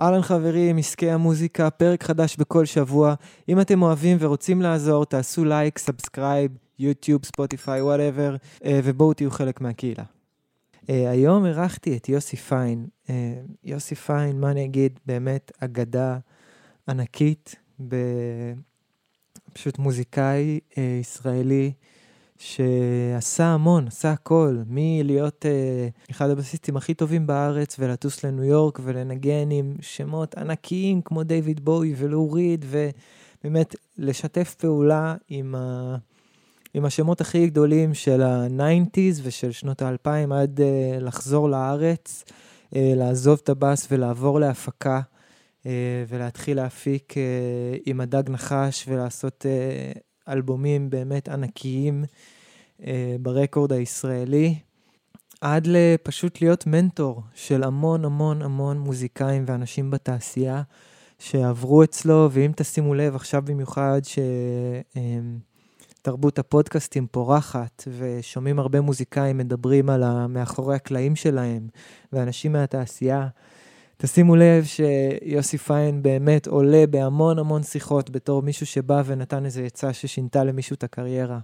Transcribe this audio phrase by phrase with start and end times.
[0.00, 3.14] אהלן חברים, עסקי המוזיקה, פרק חדש בכל שבוע.
[3.48, 10.04] אם אתם אוהבים ורוצים לעזור, תעשו לייק, subscribe, יוטיוב, ספוטיפיי, whatever, ובואו תהיו חלק מהקהילה.
[10.82, 12.86] אה, היום אירחתי את יוסי פיין.
[13.06, 13.10] אה,
[13.64, 16.18] יוסי פיין, מה אני אגיד, באמת אגדה
[16.88, 17.56] ענקית.
[19.52, 20.60] פשוט מוזיקאי
[21.00, 21.72] ישראלי
[22.42, 29.50] שעשה המון, עשה הכל, מלהיות אה, אחד הבסיסטים הכי טובים בארץ ולטוס לניו יורק ולנגן
[29.50, 35.96] עם שמות ענקיים כמו דיוויד בואי ולו ריד, ובאמת לשתף פעולה עם, ה...
[36.74, 43.40] עם השמות הכי גדולים של ה-90's ושל שנות ה-2000 עד uh, לחזור לארץ, uh, לעזוב
[43.42, 45.00] את הבאס ולעבור להפקה.
[45.62, 45.66] uh,
[46.08, 52.04] ולהתחיל להפיק uh, עם הדג נחש ולעשות uh, אלבומים באמת ענקיים
[52.86, 54.54] אה, ברקורד הישראלי,
[55.40, 60.62] עד לפשוט להיות מנטור של המון המון המון מוזיקאים ואנשים בתעשייה
[61.18, 64.00] שעברו אצלו, ואם תשימו לב עכשיו במיוחד
[66.00, 71.68] שתרבות הפודקאסטים פורחת ושומעים הרבה מוזיקאים מדברים על מאחורי הקלעים שלהם
[72.12, 73.28] ואנשים מהתעשייה,
[74.04, 79.92] תשימו לב שיוסי פיין באמת עולה בהמון המון שיחות בתור מישהו שבא ונתן איזו עצה
[79.92, 81.38] ששינתה למישהו את הקריירה.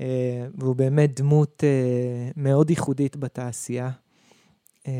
[0.00, 3.90] אה, והוא באמת דמות אה, מאוד ייחודית בתעשייה.
[4.88, 4.92] אה,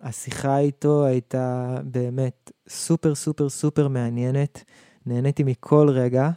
[0.00, 4.64] השיחה איתו הייתה באמת סופר סופר סופר מעניינת.
[5.06, 6.30] נהניתי מכל רגע.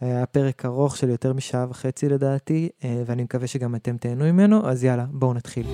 [0.00, 2.68] היה פרק ארוך של יותר משעה וחצי לדעתי,
[3.06, 5.66] ואני מקווה שגם אתם תהנו ממנו, אז יאללה, בואו נתחיל.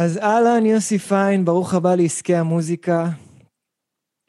[0.00, 3.08] אז אהלן, יוסי פיין, ברוך הבא לעסקי המוזיקה.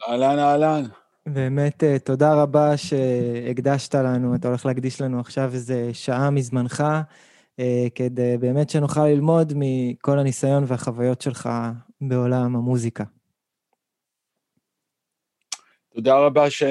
[0.07, 0.84] אהלן, אהלן.
[1.25, 6.84] באמת, אה, תודה רבה שהקדשת לנו, אתה הולך להקדיש לנו עכשיו איזה שעה מזמנך,
[7.59, 11.50] אה, כדי באמת שנוכל ללמוד מכל הניסיון והחוויות שלך
[12.02, 13.03] בעולם המוזיקה.
[15.94, 16.63] תודה רבה ש...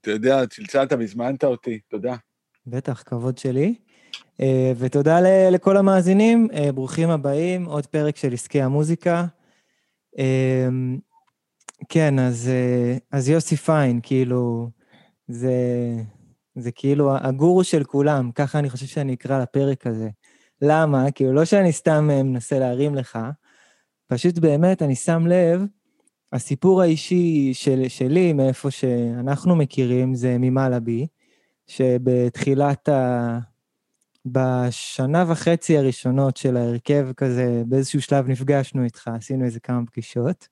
[0.00, 2.16] אתה יודע, צלצלת והזמנת אותי, תודה.
[2.66, 3.74] בטח, כבוד שלי.
[4.42, 5.20] אה, ותודה
[5.50, 9.26] לכל המאזינים, אה, ברוכים הבאים, עוד פרק של עסקי המוזיקה.
[10.18, 10.68] אה,
[11.88, 12.50] כן, אז,
[13.10, 14.70] אז יוסי פיין, כאילו,
[15.28, 15.54] זה,
[16.54, 20.08] זה כאילו הגורו של כולם, ככה אני חושב שאני אקרא לפרק הזה.
[20.62, 21.10] למה?
[21.10, 23.18] כאילו, לא שאני סתם מנסה להרים לך,
[24.06, 25.64] פשוט באמת, אני שם לב,
[26.32, 31.06] הסיפור האישי של, שלי, מאיפה שאנחנו מכירים, זה ממלאבי,
[31.66, 33.51] שבתחילת ה...
[34.26, 40.48] בשנה וחצי הראשונות של ההרכב כזה, באיזשהו שלב נפגשנו איתך, עשינו איזה כמה פגישות,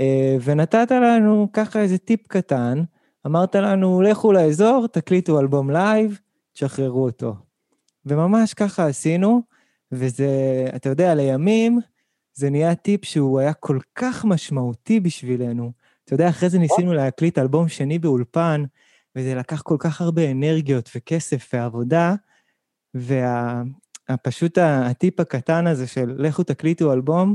[0.00, 2.82] אה, ונתת לנו ככה איזה טיפ קטן,
[3.26, 6.20] אמרת לנו, לכו לאזור, תקליטו אלבום live,
[6.52, 7.34] תשחררו אותו.
[8.06, 9.42] וממש ככה עשינו,
[9.92, 10.28] וזה,
[10.76, 11.80] אתה יודע, לימים,
[12.34, 15.72] זה נהיה טיפ שהוא היה כל כך משמעותי בשבילנו.
[16.04, 18.64] אתה יודע, אחרי זה ניסינו להקליט אלבום שני באולפן,
[19.16, 22.14] וזה לקח כל כך הרבה אנרגיות וכסף ועבודה,
[22.94, 27.34] ופשוט וה, הטיפ הקטן הזה של לכו תקליטו אלבום,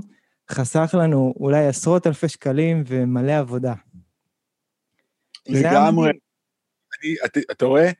[0.52, 3.74] חסך לנו אולי עשרות אלפי שקלים ומלא עבודה.
[5.48, 6.10] לגמרי.
[6.10, 7.92] אני, אתה, אתה רואה?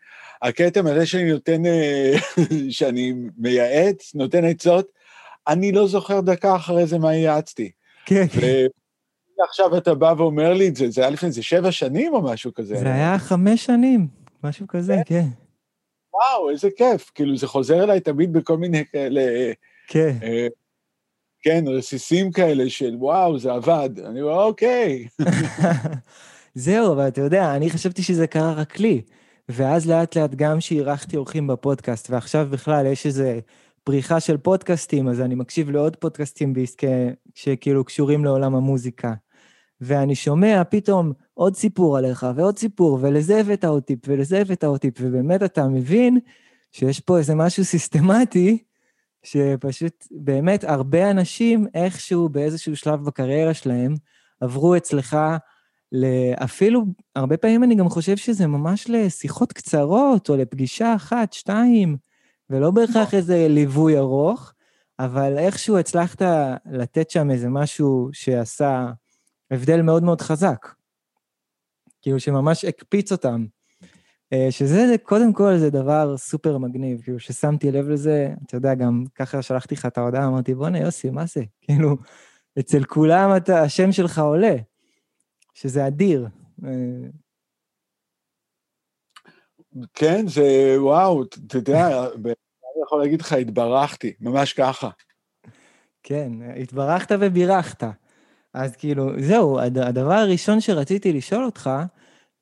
[0.42, 2.14] הכתם הזה שאני נותן, אה,
[2.70, 4.88] שאני מייעץ, נותן עצות,
[5.48, 7.72] אני לא זוכר דקה אחרי זה מה ייעצתי.
[8.06, 8.26] כן.
[9.40, 12.54] ועכשיו אתה בא ואומר לי את זה, זה היה לפני איזה שבע שנים או משהו
[12.54, 12.76] כזה.
[12.76, 14.08] זה היה חמש שנים,
[14.44, 15.26] משהו כזה, כן.
[16.14, 17.12] וואו, איזה כיף.
[17.16, 19.22] כאילו, זה חוזר אליי תמיד בכל מיני כאלה...
[19.88, 20.16] כן.
[20.24, 20.48] אה,
[21.42, 23.90] כן, רסיסים כאלה של וואו, זה עבד.
[24.06, 25.08] אני אומר, אוקיי.
[26.54, 29.02] זהו, אבל אתה יודע, אני חשבתי שזה קרה רק לי.
[29.50, 33.40] ואז לאט לאט גם שאירחתי אורחים בפודקאסט, ועכשיו בכלל יש איזה
[33.84, 36.88] פריחה של פודקאסטים, אז אני מקשיב לעוד פודקאסטים בעסקי,
[37.36, 39.14] שכאילו קשורים לעולם המוזיקה.
[39.82, 44.80] ואני שומע פתאום עוד סיפור עליך, ועוד סיפור, ולזה הבאת עוד טיפ, ולזה הבאת עוד
[44.80, 46.20] טיפ, ובאמת אתה מבין
[46.72, 48.64] שיש פה איזה משהו סיסטמטי,
[49.24, 53.96] שפשוט באמת הרבה אנשים איכשהו באיזשהו שלב בקריירה שלהם
[54.42, 55.18] עברו אצלך
[56.44, 61.98] אפילו, הרבה פעמים אני גם חושב שזה ממש לשיחות קצרות, או לפגישה אחת, שתיים,
[62.50, 64.54] ולא בהכרח איזה ליווי ארוך,
[65.00, 66.22] אבל איכשהו הצלחת
[66.72, 68.92] לתת שם איזה משהו שעשה
[69.52, 70.79] הבדל מאוד מאוד חזק.
[72.02, 73.46] כאילו שממש הקפיץ אותם.
[74.34, 79.04] אה, שזה, קודם כל, זה דבר סופר מגניב, כאילו, ששמתי לב לזה, אתה יודע, גם
[79.16, 81.44] ככה שלחתי לך את ההודעה, אמרתי, בואנה, יוסי, מה זה?
[81.62, 81.98] כאילו,
[82.60, 84.56] אצל כולם אתה, השם שלך עולה,
[85.54, 86.28] שזה אדיר.
[86.66, 86.70] אה,
[89.94, 91.88] כן, זה, וואו, אתה יודע,
[92.26, 94.90] אני יכול להגיד לך, התברכתי, ממש ככה.
[96.04, 96.32] כן,
[96.62, 97.84] התברכת ובירכת.
[98.54, 101.70] אז כאילו, זהו, הדבר הראשון שרציתי לשאול אותך,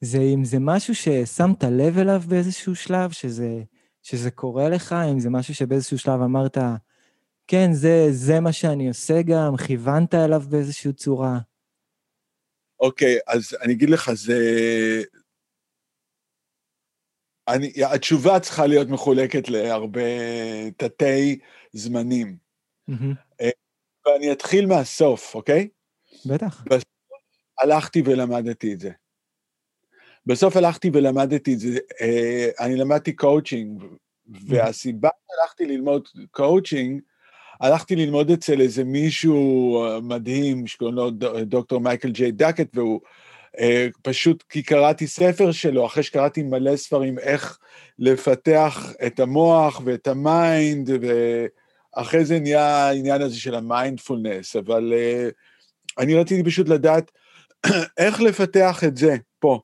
[0.02, 3.64] זה אם זה משהו ששמת לב אליו באיזשהו שלב, שזה,
[4.04, 6.58] שזה קורה לך, אם זה משהו שבאיזשהו שלב אמרת,
[7.48, 11.40] כן, זה, זה מה שאני עושה גם, כיוונת אליו באיזושהי צורה.
[12.80, 14.34] אוקיי, okay, אז אני אגיד לך, זה...
[17.48, 20.02] אני, התשובה צריכה להיות מחולקת להרבה
[20.78, 21.40] תתי
[21.72, 22.38] זמנים.
[22.90, 23.44] Mm-hmm.
[24.06, 25.68] ואני אתחיל מהסוף, אוקיי?
[26.26, 26.64] בטח.
[27.62, 28.92] הלכתי ולמדתי את זה.
[30.26, 33.84] בסוף הלכתי ולמדתי את זה, אה, אני למדתי קואוצ'ינג,
[34.48, 37.02] והסיבה שהלכתי ללמוד קואוצ'ינג,
[37.62, 41.12] הלכתי ללמוד אצל איזה מישהו אה, מדהים שקוראים לו
[41.42, 43.02] דוקטור מייקל ג'יי דקט, והוא
[43.60, 47.60] אה, פשוט כי קראתי ספר שלו, אחרי שקראתי מלא ספרים איך
[48.00, 54.94] לפתח את המוח ואת ה mind, ואחרי זה נהיה העניין הזה של המיינדפולנס, אבל
[55.98, 57.12] אני רציתי פשוט לדעת
[57.98, 59.60] איך לפתח את זה פה.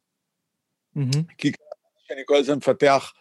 [0.97, 1.23] Mm-hmm.
[1.37, 1.51] כי
[2.11, 3.11] אני כל הזמן מפתח,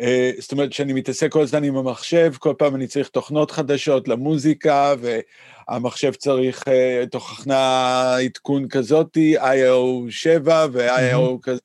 [0.00, 4.08] אה, זאת אומרת שאני מתעסק כל הזמן עם המחשב, כל פעם אני צריך תוכנות חדשות
[4.08, 11.42] למוזיקה, והמחשב צריך אה, תוכנה עדכון כזאתי, iOS 7 ו-iOS mm-hmm.
[11.42, 11.60] כזה.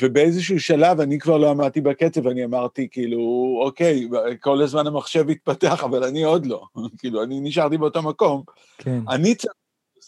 [0.00, 3.20] ובאיזשהו שלב אני כבר לא עמדתי בקצב, אני אמרתי, כאילו,
[3.64, 4.08] אוקיי,
[4.40, 6.64] כל הזמן המחשב התפתח, אבל אני עוד לא.
[6.98, 8.42] כאילו, אני נשארתי באותו מקום.
[8.78, 9.00] כן.
[9.08, 9.54] אני צריך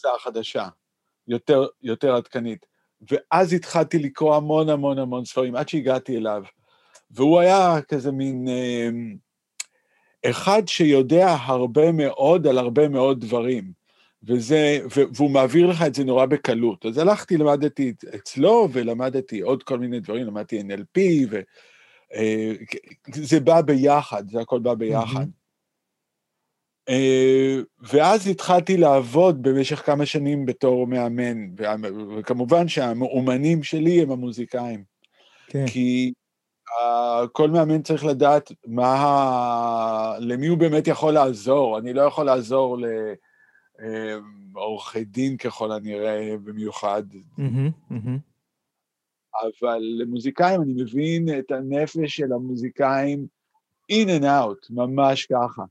[0.05, 0.67] גרסה חדשה,
[1.27, 2.65] יותר, יותר עדכנית.
[3.11, 6.43] ואז התחלתי לקרוא המון המון המון ספרים, עד שהגעתי אליו.
[7.11, 8.89] והוא היה כזה מין אה,
[10.29, 13.71] אחד שיודע הרבה מאוד על הרבה מאוד דברים,
[14.23, 14.79] וזה,
[15.15, 16.85] והוא מעביר לך את זה נורא בקלות.
[16.85, 20.99] אז הלכתי, למדתי אצלו, ולמדתי עוד כל מיני דברים, למדתי NLP,
[21.29, 25.25] וזה אה, בא ביחד, זה הכל בא ביחד.
[26.89, 31.47] אה, ואז התחלתי לעבוד במשך כמה שנים בתור מאמן,
[32.17, 34.83] וכמובן שהמאומנים שלי הם המוזיקאים.
[35.47, 35.65] כן.
[35.67, 36.13] כי
[36.69, 41.79] uh, כל מאמן צריך לדעת מה, למי הוא באמת יכול לעזור.
[41.79, 42.77] אני לא יכול לעזור
[44.53, 47.03] לעורכי אה, דין ככל הנראה במיוחד.
[47.13, 48.19] Mm-hmm, mm-hmm.
[49.41, 53.27] אבל למוזיקאים אני מבין את הנפש של המוזיקאים
[53.91, 55.63] in and out, ממש ככה.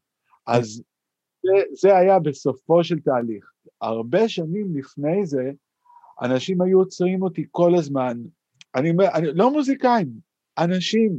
[0.46, 0.82] אז
[1.48, 3.50] זה, זה היה בסופו של תהליך.
[3.80, 5.50] הרבה שנים לפני זה,
[6.22, 8.18] אנשים היו עוצרים אותי כל הזמן.
[8.74, 10.08] אני אומר, לא מוזיקאים,
[10.58, 11.12] אנשים,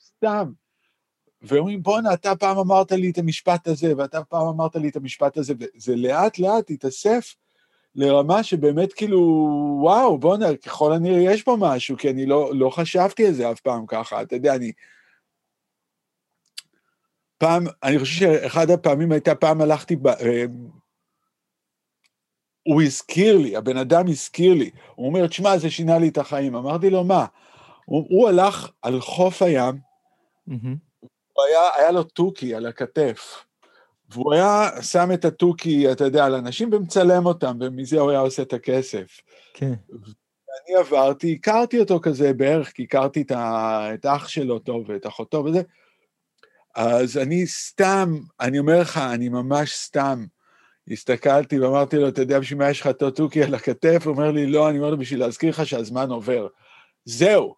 [0.00, 0.50] סתם.
[1.42, 5.36] ואומרים, בואנה, אתה פעם אמרת לי את המשפט הזה, ואתה פעם אמרת לי את המשפט
[5.36, 7.34] הזה, וזה לאט לאט התאסף
[7.94, 9.20] לרמה שבאמת כאילו,
[9.82, 13.60] וואו, בואנה, ככל הנראה יש פה משהו, כי אני לא, לא חשבתי על זה אף
[13.60, 14.22] פעם ככה.
[14.22, 14.72] אתה יודע, אני
[17.38, 20.44] פעם, אני חושב שאחד הפעמים הייתה פעם הלכתי, ב, אה,
[22.62, 26.54] הוא הזכיר לי, הבן אדם הזכיר לי, הוא אומר, תשמע, זה שינה לי את החיים.
[26.54, 27.26] אמרתי לו, מה?
[27.84, 29.74] הוא, הוא הלך על חוף הים,
[30.48, 30.76] mm-hmm.
[31.32, 33.44] הוא היה, היה לו תוכי על הכתף,
[34.10, 38.42] והוא היה שם את התוכי, אתה יודע, על אנשים ומצלם אותם, ומזה הוא היה עושה
[38.42, 39.20] את הכסף.
[39.54, 39.74] כן.
[39.90, 45.06] ואני עברתי, הכרתי אותו כזה בערך, כי הכרתי את, ה, את אח שלו טוב ואת
[45.06, 45.62] אחותו וזה,
[46.76, 50.24] אז אני סתם, אני אומר לך, אני ממש סתם.
[50.90, 54.02] הסתכלתי ואמרתי לו, אתה יודע בשביל מה יש לך טוטוקי על הכתף?
[54.04, 56.46] הוא אומר לי, לא, אני אומר לו, בשביל להזכיר לך שהזמן עובר.
[57.04, 57.54] זהו.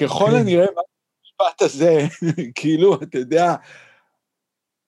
[0.00, 0.82] ככל הנראה, מה
[1.22, 1.98] המשפט הזה,
[2.58, 3.54] כאילו, אתה יודע,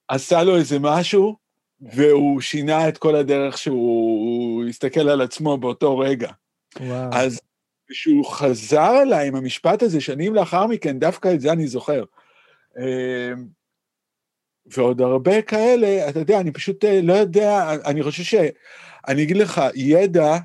[0.08, 1.36] עשה לו איזה משהו,
[1.80, 6.30] והוא שינה את כל הדרך שהוא הסתכל על עצמו באותו רגע.
[6.80, 7.10] וואו.
[7.12, 7.40] אז
[7.90, 12.04] כשהוא חזר אליי עם המשפט הזה, שנים לאחר מכן, דווקא את זה אני זוכר.
[12.78, 13.46] אמ,
[14.66, 18.34] ועוד הרבה כאלה, אתה יודע, אני פשוט אה, לא יודע, אני חושב ש...
[19.08, 20.36] אני אגיד לך, ידע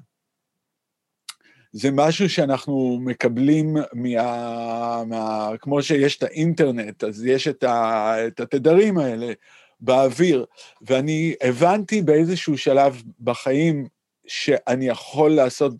[1.71, 5.03] זה משהו שאנחנו מקבלים מה...
[5.07, 5.49] מה...
[5.59, 8.15] כמו שיש את האינטרנט, אז יש את, ה...
[8.27, 9.33] את התדרים האלה
[9.79, 10.45] באוויר,
[10.81, 13.87] ואני הבנתי באיזשהו שלב בחיים
[14.27, 15.73] שאני יכול לעשות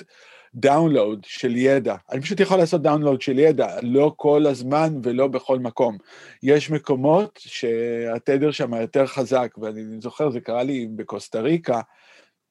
[0.56, 1.96] דאונלוד של ידע.
[2.12, 5.98] אני פשוט יכול לעשות דאונלוד של ידע, לא כל הזמן ולא בכל מקום.
[6.44, 11.82] יש מקומות שהתדר שם יותר חזק, ואני זוכר, זה קרה לי בקוסטה ריקה,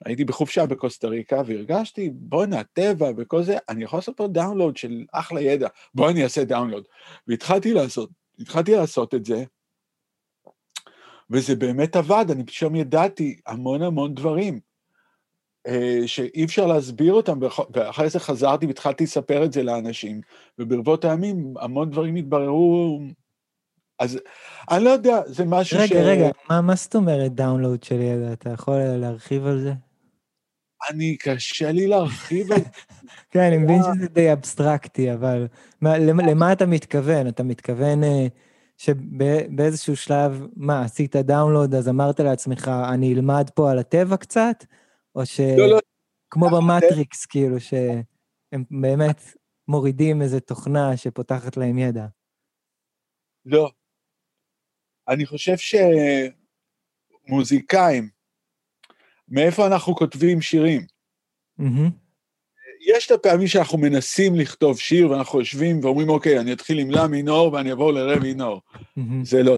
[0.04, 5.04] הייתי בחופשה בקוסטה ריקה והרגשתי, בואנה, טבע וכל זה, אני יכול לעשות פה דאונלוד של
[5.12, 6.84] אחלה ידע, בוא אני אעשה דאונלוד.
[7.28, 9.44] והתחלתי לעשות, התחלתי לעשות את זה,
[11.30, 14.61] וזה באמת עבד, אני פתאום ידעתי המון המון דברים.
[15.66, 17.38] אה, שאי אפשר להסביר אותם,
[17.73, 20.21] ואחרי זה חזרתי והתחלתי לספר את זה לאנשים,
[20.59, 23.00] וברבות הימים המון דברים התבררו,
[23.99, 24.21] אז
[24.71, 25.92] אני לא יודע, זה משהו רגע, ש...
[25.92, 28.33] רגע, רגע, מה, מה זאת אומרת download של ידע?
[28.33, 29.73] אתה יכול להרחיב על זה?
[30.90, 32.64] אני, קשה לי להרחיב על זה.
[33.30, 35.47] כן, אני מבין שזה די אבסטרקטי, אבל
[35.80, 37.28] מה, למה אתה מתכוון?
[37.28, 38.26] אתה מתכוון אה,
[38.76, 44.64] שבאיזשהו שלב, מה, עשית download, אז אמרת לעצמך, אני אלמד פה על הטבע קצת?
[45.14, 45.40] או ש...
[45.40, 45.78] לא, לא.
[46.30, 49.21] כמו במטריקס, כאילו, שהם באמת
[49.68, 52.06] מורידים איזו תוכנה שפותחת להם ידע.
[53.44, 53.71] לא.
[55.09, 55.54] אני חושב
[57.26, 58.09] שמוזיקאים,
[59.28, 60.87] מאיפה אנחנו כותבים שירים?
[61.61, 61.90] Mm-hmm.
[62.87, 67.09] יש את הפעמים שאנחנו מנסים לכתוב שיר ואנחנו יושבים ואומרים, אוקיי, אני אתחיל עם לה
[67.09, 68.61] מינור ואני אעבור לרה מינור.
[68.75, 69.25] Mm-hmm.
[69.25, 69.56] זה לא.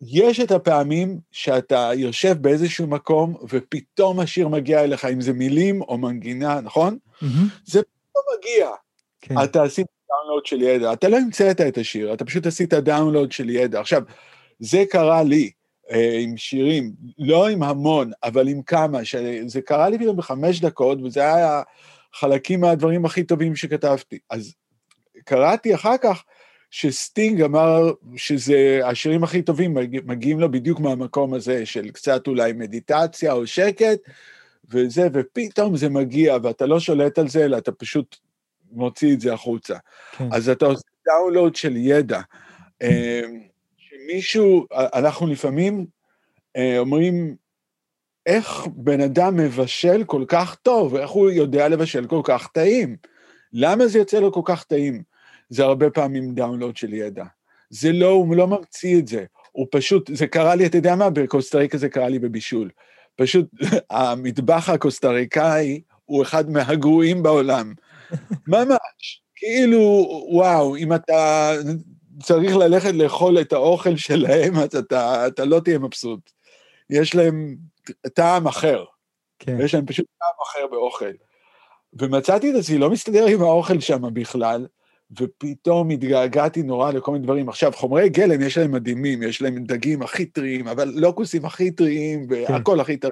[0.00, 5.98] יש את הפעמים שאתה יושב באיזשהו מקום ופתאום השיר מגיע אליך, אם זה מילים או
[5.98, 6.98] מנגינה, נכון?
[7.22, 7.26] Mm-hmm.
[7.64, 8.68] זה פתאום מגיע.
[9.20, 9.34] כן.
[9.44, 13.50] אתה עשית דאונלוד של ידע, אתה לא המצאת את השיר, אתה פשוט עשית דאונלוד של
[13.50, 13.80] ידע.
[13.80, 14.02] עכשיו,
[14.58, 15.50] זה קרה לי
[15.90, 18.98] אה, עם שירים, לא עם המון, אבל עם כמה,
[19.46, 21.62] זה קרה לי פתאום בחמש דקות, וזה היה
[22.14, 24.18] חלקים מהדברים הכי טובים שכתבתי.
[24.30, 24.54] אז
[25.24, 26.24] קראתי אחר כך,
[26.70, 33.32] שסטינג אמר שזה השירים הכי טובים מגיעים לו בדיוק מהמקום הזה של קצת אולי מדיטציה
[33.32, 33.98] או שקט
[34.70, 38.16] וזה, ופתאום זה מגיע ואתה לא שולט על זה, אלא אתה פשוט
[38.72, 39.76] מוציא את זה החוצה.
[40.16, 40.28] כן.
[40.32, 42.20] אז אתה עושה דאונלוד של ידע.
[42.82, 43.40] אמ,
[43.76, 45.86] שמישהו, אנחנו לפעמים
[46.56, 47.36] אה, אומרים,
[48.26, 52.96] איך בן אדם מבשל כל כך טוב, איך הוא יודע לבשל כל כך טעים?
[53.52, 55.02] למה זה יוצא לו כל כך טעים?
[55.48, 57.24] זה הרבה פעמים דאונלוד של ידע.
[57.70, 61.10] זה לא, הוא לא ממציא את זה, הוא פשוט, זה קרה לי, אתה יודע מה,
[61.10, 62.70] בקוסטה ריקה זה קרה לי בבישול.
[63.16, 63.46] פשוט
[63.90, 67.74] המטבח הקוסטה-ריקאי הוא אחד מהגרועים בעולם.
[68.48, 69.80] ממש, כאילו,
[70.30, 71.52] וואו, אם אתה
[72.22, 76.30] צריך ללכת לאכול את האוכל שלהם, אז אתה, אתה לא תהיה מבסוט.
[76.90, 77.56] יש להם
[78.14, 78.84] טעם אחר.
[79.38, 79.56] כן.
[79.60, 81.12] יש להם פשוט טעם אחר באוכל.
[81.92, 84.66] ומצאתי את עצמי לא מסתדר עם האוכל שם בכלל,
[85.20, 87.48] ופתאום התגעגעתי נורא לכל מיני דברים.
[87.48, 92.26] עכשיו, חומרי גלם יש להם מדהימים, יש להם דגים הכי טריים, אבל לוקוסים הכי טריים,
[92.28, 92.80] והכל.
[92.80, 93.10] הכי טרי.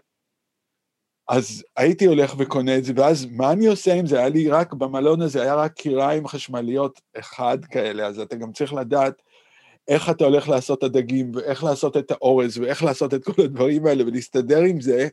[1.29, 4.19] אז הייתי הולך וקונה את זה, ואז מה אני עושה עם זה?
[4.19, 8.75] היה לי רק, במלון הזה היה רק קיריים חשמליות אחד כאלה, אז אתה גם צריך
[8.75, 9.23] לדעת
[9.89, 13.87] איך אתה הולך לעשות את הדגים, ואיך לעשות את האורז, ואיך לעשות את כל הדברים
[13.87, 15.09] האלה, ולהסתדר עם זה.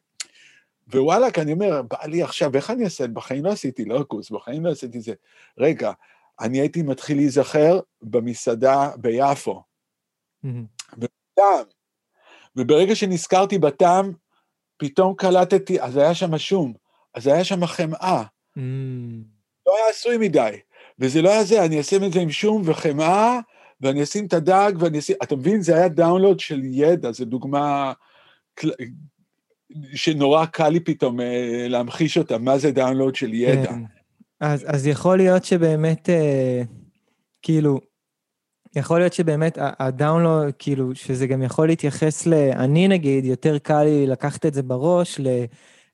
[0.94, 3.08] ווואלכ, אני אומר, בא לי עכשיו, איך אני אעשה?
[3.08, 5.14] בחיים לא עשיתי לוקוס, בחיים לא עשיתי זה.
[5.58, 5.92] רגע,
[6.40, 9.64] אני הייתי מתחיל להיזכר במסעדה ביפו.
[10.98, 11.66] בטעם.
[12.56, 14.12] וברגע שנזכרתי בטעם,
[14.78, 16.74] פתאום קלטתי, אז היה שם שום,
[17.16, 18.24] אז היה שם חמאה.
[19.66, 20.60] לא היה עשוי מדי.
[21.00, 23.40] וזה לא היה זה, אני אשים את זה עם שום וחמאה,
[23.82, 25.16] ואני אשים את הדג, ואני אשים...
[25.24, 27.94] אתה מבין, זה היה דאונלוד של ידע, זו דוגמה
[29.96, 33.70] שנורא קל לי פתאום אה, להמחיש אותה, מה זה דאונלוד של ידע.
[33.70, 34.01] כן.
[34.42, 36.62] אז, אז יכול להיות שבאמת, אה,
[37.42, 37.80] כאילו,
[38.76, 42.34] יכול להיות שבאמת הדאונלוד, כאילו, שזה גם יכול להתייחס ל...
[42.34, 45.20] אני נגיד, יותר קל לי לקחת את זה בראש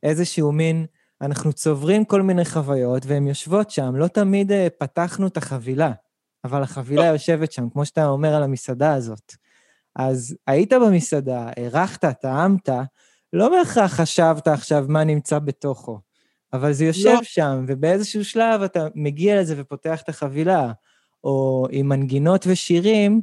[0.04, 0.86] לאיזשהו מין,
[1.22, 5.92] אנחנו צוברים כל מיני חוויות והן יושבות שם, לא תמיד אה, פתחנו את החבילה,
[6.44, 7.13] אבל החבילה לא.
[7.13, 9.34] יושבת שם, כמו שאתה אומר על המסעדה הזאת.
[9.96, 12.70] אז היית במסעדה, אירחת, טעמת,
[13.34, 16.06] לא בהכרח חשבת עכשיו מה נמצא בתוכו.
[16.54, 17.24] אבל זה יושב לא.
[17.24, 20.72] שם, ובאיזשהו שלב אתה מגיע לזה ופותח את החבילה.
[21.24, 23.22] או עם מנגינות ושירים,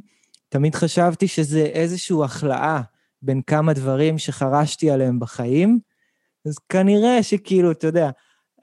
[0.49, 2.81] תמיד חשבתי שזה איזושהי החלאה
[3.21, 5.79] בין כמה דברים שחרשתי עליהם בחיים.
[6.47, 8.09] אז כנראה שכאילו, אתה יודע,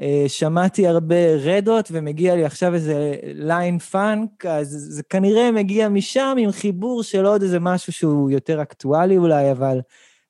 [0.00, 6.36] אה, שמעתי הרבה רדות ומגיע לי עכשיו איזה ליין פאנק, אז זה כנראה מגיע משם
[6.38, 9.80] עם חיבור של עוד איזה משהו שהוא יותר אקטואלי אולי, אבל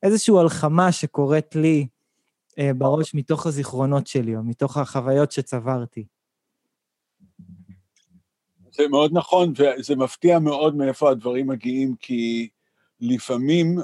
[0.02, 1.86] איזושהי הלחמה שקורית לי
[2.78, 6.04] בראש מתוך הזיכרונות שלי, או מתוך החוויות שצברתי.
[8.72, 12.48] זה מאוד נכון, וזה מפתיע מאוד מאיפה הדברים מגיעים, כי
[13.00, 13.78] לפעמים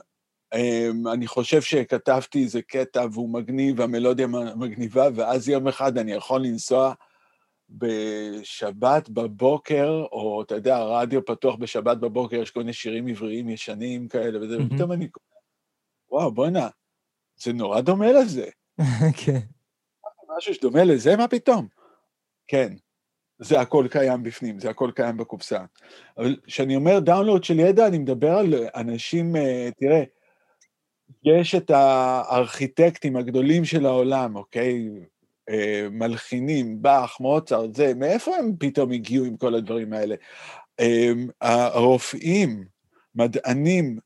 [0.55, 6.41] אמ, אני חושב שכתבתי איזה קטע והוא מגניב, והמלודיה מגניבה, ואז יום אחד אני יכול
[6.41, 6.95] לנסוע
[7.71, 14.09] בשבת בבוקר, או אתה יודע, הרדיו פתוח בשבת בבוקר, יש כל מיני שירים עבריים ישנים
[14.09, 15.09] כאלה, וזה, ופתאום אני...
[16.11, 16.69] וואו, בוא'נה,
[17.41, 18.47] זה נורא דומה לזה.
[19.25, 19.41] כן.
[20.37, 21.67] משהו שדומה לזה, מה פתאום?
[22.47, 22.73] כן,
[23.39, 25.65] זה הכל קיים בפנים, זה הכל קיים בקופסה.
[26.19, 30.03] אבל כשאני אומר דאונלוד של ידע, אני מדבר על אנשים, אה, תראה,
[31.25, 34.89] יש את הארכיטקטים הגדולים של העולם, אוקיי?
[35.49, 40.15] אה, מלחינים, באך, מוצרט, זה, מאיפה הם פתאום הגיעו עם כל הדברים האלה?
[40.81, 42.65] אה, הרופאים,
[43.15, 43.99] מדענים,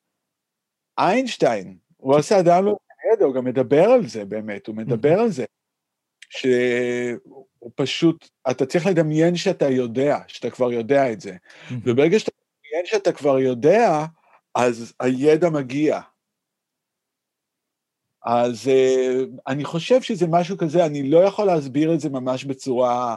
[0.98, 5.30] איינשטיין, הוא עשה דאונלוד של ידע, הוא גם מדבר על זה באמת, הוא מדבר על
[5.30, 5.44] זה.
[6.30, 11.36] שהוא פשוט, אתה צריך לדמיין שאתה יודע, שאתה כבר יודע את זה.
[11.84, 12.32] וברגע שאתה
[12.66, 14.04] מדמיין שאתה כבר יודע,
[14.54, 16.00] אז הידע מגיע.
[18.24, 23.16] אז uh, אני חושב שזה משהו כזה, אני לא יכול להסביר את זה ממש בצורה...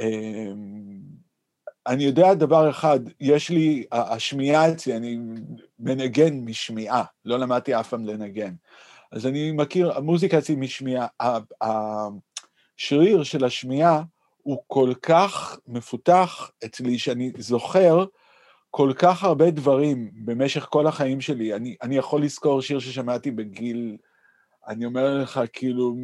[0.00, 0.04] Uh,
[1.86, 5.18] אני יודע דבר אחד, יש לי, השמיעה אצלי, אני
[5.78, 8.54] מנגן משמיעה, לא למדתי אף פעם לנגן.
[9.12, 11.06] אז אני מכיר, המוזיקה אצלי משמיעה,
[11.60, 14.02] השריר של השמיעה
[14.42, 18.04] הוא כל כך מפותח אצלי, שאני זוכר
[18.70, 21.54] כל כך הרבה דברים במשך כל החיים שלי.
[21.54, 23.96] אני, אני יכול לזכור שיר ששמעתי בגיל,
[24.68, 25.94] אני אומר לך, כאילו,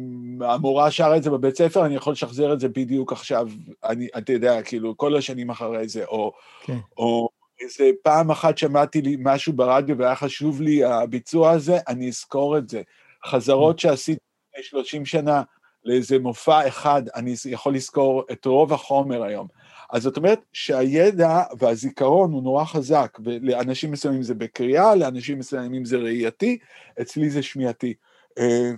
[0.41, 3.47] המורה שרה את זה בבית ספר, אני יכול לשחזר את זה בדיוק עכשיו,
[3.83, 6.33] אני, אתה יודע, כאילו, כל השנים אחרי זה, או,
[6.63, 6.77] כן.
[6.97, 12.57] או איזה פעם אחת שמעתי לי משהו ברדיו והיה חשוב לי הביצוע הזה, אני אזכור
[12.57, 12.81] את זה.
[13.25, 14.19] חזרות שעשיתי
[14.49, 15.43] לפני 30 שנה,
[15.85, 19.47] לאיזה מופע אחד, אני יכול לזכור את רוב החומר היום.
[19.91, 25.97] אז זאת אומרת שהידע והזיכרון הוא נורא חזק, ולאנשים מסוימים זה בקריאה, לאנשים מסוימים זה
[25.97, 26.57] ראייתי,
[27.01, 27.93] אצלי זה שמיעתי.
[28.39, 28.71] אה,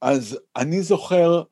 [0.00, 1.42] אז אני זוכר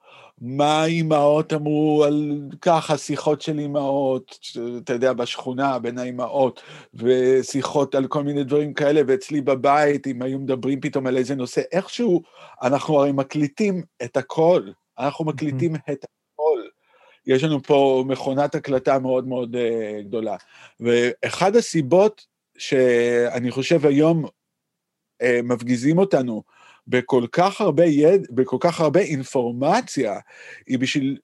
[0.41, 4.39] מה האימהות אמרו על ככה, שיחות של אימהות,
[4.79, 6.63] אתה יודע, בשכונה, בין האימהות,
[6.95, 11.61] ושיחות על כל מיני דברים כאלה, ואצלי בבית, אם היו מדברים פתאום על איזה נושא,
[11.73, 12.23] איכשהו,
[12.63, 14.63] אנחנו הרי מקליטים את הכל,
[14.99, 16.61] אנחנו מקליטים את הכל.
[17.27, 20.37] יש לנו פה מכונת הקלטה מאוד מאוד uh, גדולה.
[20.81, 22.27] ואחד הסיבות
[22.59, 26.43] שאני חושב היום uh, מפגיזים אותנו,
[26.91, 30.19] בכל כך הרבה יד, בכל כך הרבה אינפורמציה,
[30.67, 31.19] היא בשביל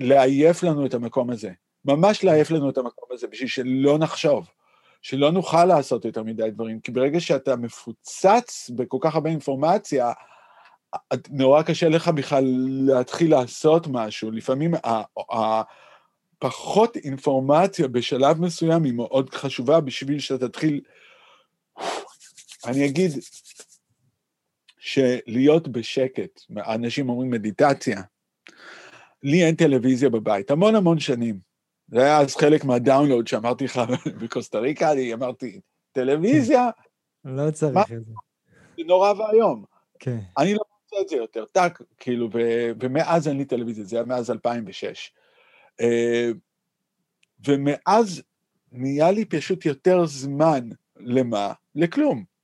[0.00, 1.50] לעייף לנו את המקום הזה.
[1.84, 4.48] ממש לעייף לנו את המקום הזה, בשביל שלא נחשוב,
[5.02, 10.12] שלא נוכל לעשות יותר מדי דברים, כי ברגע שאתה מפוצץ בכל כך הרבה אינפורמציה,
[11.30, 12.44] נורא קשה לך בכלל
[12.86, 14.30] להתחיל לעשות משהו.
[14.30, 14.74] לפעמים
[16.42, 20.80] הפחות אינפורמציה בשלב מסוים היא מאוד חשובה בשביל שאתה תתחיל...
[22.64, 23.10] אני אגיד,
[24.88, 28.02] שלהיות בשקט, אנשים אומרים מדיטציה,
[29.22, 31.38] לי אין טלוויזיה בבית, המון המון שנים.
[31.88, 33.80] זה היה אז חלק מהדאונלוד שאמרתי לך
[34.20, 35.60] בקוסטה ריקה, אני אמרתי,
[35.92, 36.70] טלוויזיה?
[37.24, 38.12] לא צריך את זה.
[38.76, 39.64] זה נורא ואיום.
[39.98, 40.18] כן.
[40.38, 42.28] אני לא רוצה את זה יותר, טאק, כאילו,
[42.80, 45.12] ומאז אין לי טלוויזיה, זה היה מאז 2006.
[45.80, 46.30] אה,
[47.46, 48.22] ומאז
[48.72, 51.52] נהיה לי פשוט יותר זמן, למה?
[51.74, 52.37] לכלום.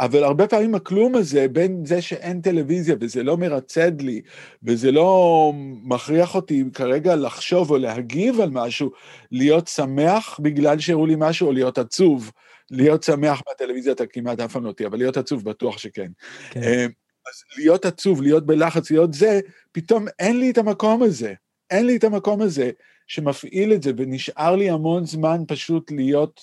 [0.00, 4.20] אבל הרבה פעמים הכלום הזה, בין זה שאין טלוויזיה וזה לא מרצד לי,
[4.62, 8.90] וזה לא מכריח אותי כרגע לחשוב או להגיב על משהו,
[9.32, 12.30] להיות שמח בגלל שהראו לי משהו, או להיות עצוב.
[12.70, 16.10] להיות שמח מהטלוויזיה אתה כמעט אף פעם לא תהיה, אבל להיות עצוב בטוח שכן.
[16.50, 16.62] כן.
[16.62, 19.40] אה, אז להיות עצוב, להיות בלחץ, להיות זה,
[19.72, 21.34] פתאום אין לי את המקום הזה.
[21.70, 22.70] אין לי את המקום הזה
[23.06, 26.40] שמפעיל את זה, ונשאר לי המון זמן פשוט להיות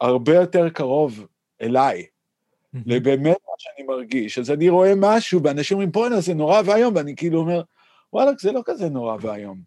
[0.00, 1.26] הרבה יותר קרוב
[1.62, 2.06] אליי.
[2.86, 4.38] לבאמת מה שאני מרגיש.
[4.38, 7.62] אז אני רואה משהו, ואנשים אומרים, בואנה, זה נורא ואיום, ואני כאילו אומר,
[8.12, 9.60] וואלה, זה לא כזה נורא ואיום.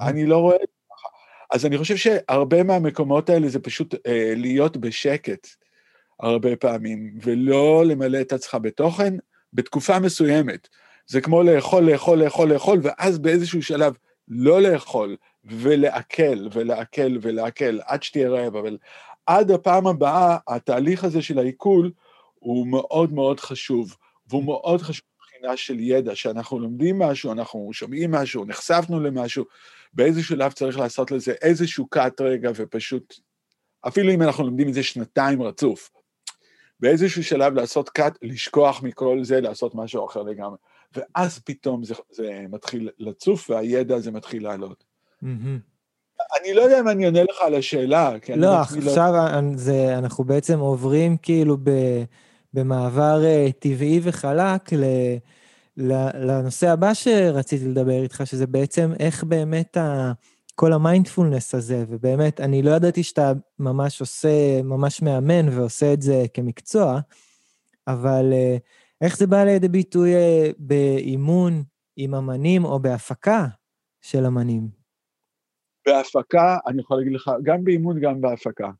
[0.00, 1.08] אני לא רואה את זה ככה.
[1.50, 5.46] אז אני חושב שהרבה מהמקומות האלה זה פשוט אה, להיות בשקט
[6.20, 9.14] הרבה פעמים, ולא למלא את עצמך בתוכן
[9.52, 10.68] בתקופה מסוימת.
[11.06, 13.96] זה כמו לאכול, לאכול, לאכול, לאכול, ואז באיזשהו שלב
[14.28, 18.78] לא לאכול, ולעכל, ולעכל, ולעכל, עד שתהיה רעב, אבל
[19.28, 21.92] עד הפעם הבאה, התהליך הזה של העיכול
[22.34, 28.10] הוא מאוד מאוד חשוב, והוא מאוד חשוב מבחינה של ידע, שאנחנו לומדים משהו, אנחנו שומעים
[28.10, 29.44] משהו, נחשפנו למשהו,
[29.92, 33.14] באיזה שלב צריך לעשות לזה איזשהו קאט רגע ופשוט,
[33.88, 35.90] אפילו אם אנחנו לומדים את זה שנתיים רצוף,
[36.80, 40.56] באיזשהו שלב לעשות קאט, לשכוח מכל זה, לעשות משהו אחר לגמרי.
[40.96, 44.84] ואז פתאום זה, זה מתחיל לצוף והידע הזה מתחיל לעלות.
[45.22, 45.77] Mm-hmm.
[46.40, 48.12] אני לא יודע אם אני עונה לך על השאלה.
[48.28, 49.56] לא, לא, עכשיו לא...
[49.56, 51.70] זה, אנחנו בעצם עוברים כאילו ב,
[52.54, 54.84] במעבר uh, טבעי וחלק ל,
[55.76, 60.12] ל, לנושא הבא שרציתי לדבר איתך, שזה בעצם איך באמת ה,
[60.54, 66.24] כל המיינדפולנס הזה, ובאמת, אני לא ידעתי שאתה ממש עושה, ממש מאמן ועושה את זה
[66.34, 67.00] כמקצוע,
[67.86, 68.60] אבל uh,
[69.00, 71.62] איך זה בא לידי ביטוי אה, באימון
[71.96, 73.46] עם אמנים או בהפקה
[74.00, 74.77] של אמנים?
[75.88, 78.70] בהפקה, אני יכול להגיד לך, גם באימון, גם בהפקה.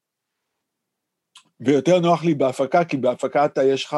[1.60, 3.96] ויותר נוח לי בהפקה, כי בהפקה אתה, יש לך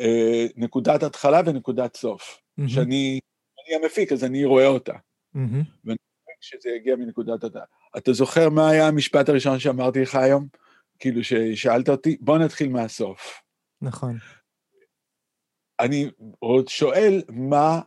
[0.00, 2.40] אה, נקודת התחלה ונקודת סוף.
[2.60, 2.68] Mm-hmm.
[2.68, 3.20] שאני
[3.66, 4.92] אני המפיק, אז אני רואה אותה.
[4.92, 5.64] Mm-hmm.
[5.84, 5.96] ואני
[6.38, 7.64] חושב שזה יגיע מנקודת התחלה.
[7.96, 10.46] אתה זוכר מה היה המשפט הראשון שאמרתי לך היום?
[10.98, 13.40] כאילו ששאלת אותי, בוא נתחיל מהסוף.
[13.82, 14.18] נכון.
[15.80, 17.80] אני עוד שואל מה,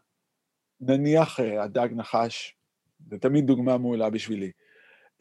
[0.81, 2.56] נניח אה, הדג נחש,
[3.09, 4.51] זה תמיד דוגמה מעולה בשבילי.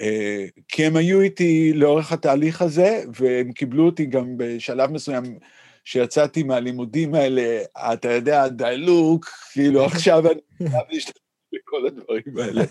[0.01, 5.39] אה, כי הם היו איתי לאורך התהליך הזה, והם קיבלו אותי גם בשלב מסוים,
[5.85, 11.21] שיצאתי מהלימודים האלה, אתה יודע, דלוק, כאילו עכשיו אני חייב להשתתף
[11.53, 12.63] בכל הדברים האלה,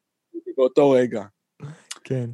[0.56, 1.24] באותו רגע.
[2.04, 2.30] כן.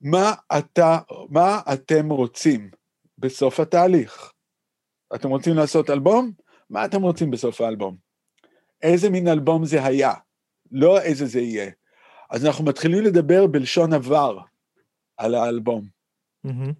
[0.00, 0.98] מה אתה,
[1.28, 2.70] מה אתם רוצים
[3.18, 4.32] בסוף התהליך?
[5.14, 6.32] אתם רוצים לעשות אלבום?
[6.70, 7.96] מה אתם רוצים בסוף האלבום?
[8.82, 10.12] איזה מין אלבום זה היה,
[10.72, 11.70] לא איזה זה יהיה.
[12.30, 14.38] אז אנחנו מתחילים לדבר בלשון עבר
[15.16, 15.84] על האלבום.
[16.46, 16.72] Mm-hmm.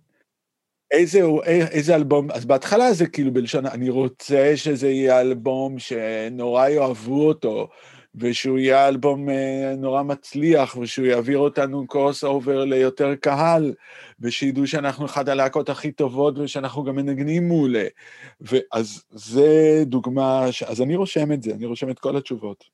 [0.91, 7.29] איזה, איזה אלבום, אז בהתחלה זה כאילו בלשון, אני רוצה שזה יהיה אלבום שנורא יאהבו
[7.29, 7.69] אותו,
[8.15, 13.75] ושהוא יהיה אלבום אה, נורא מצליח, ושהוא יעביר אותנו קרוס אובר ליותר קהל,
[14.21, 17.87] ושידעו שאנחנו אחת הלהקות הכי טובות, ושאנחנו גם מנגנים מעולה.
[18.41, 20.63] ואז זה דוגמה, ש...
[20.63, 22.65] אז אני רושם את זה, אני רושם את כל התשובות.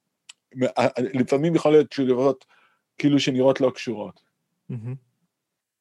[0.98, 2.44] לפעמים יכול להיות תשובות
[2.98, 4.20] כאילו שנראות לא קשורות.
[4.70, 4.94] Mm-hmm.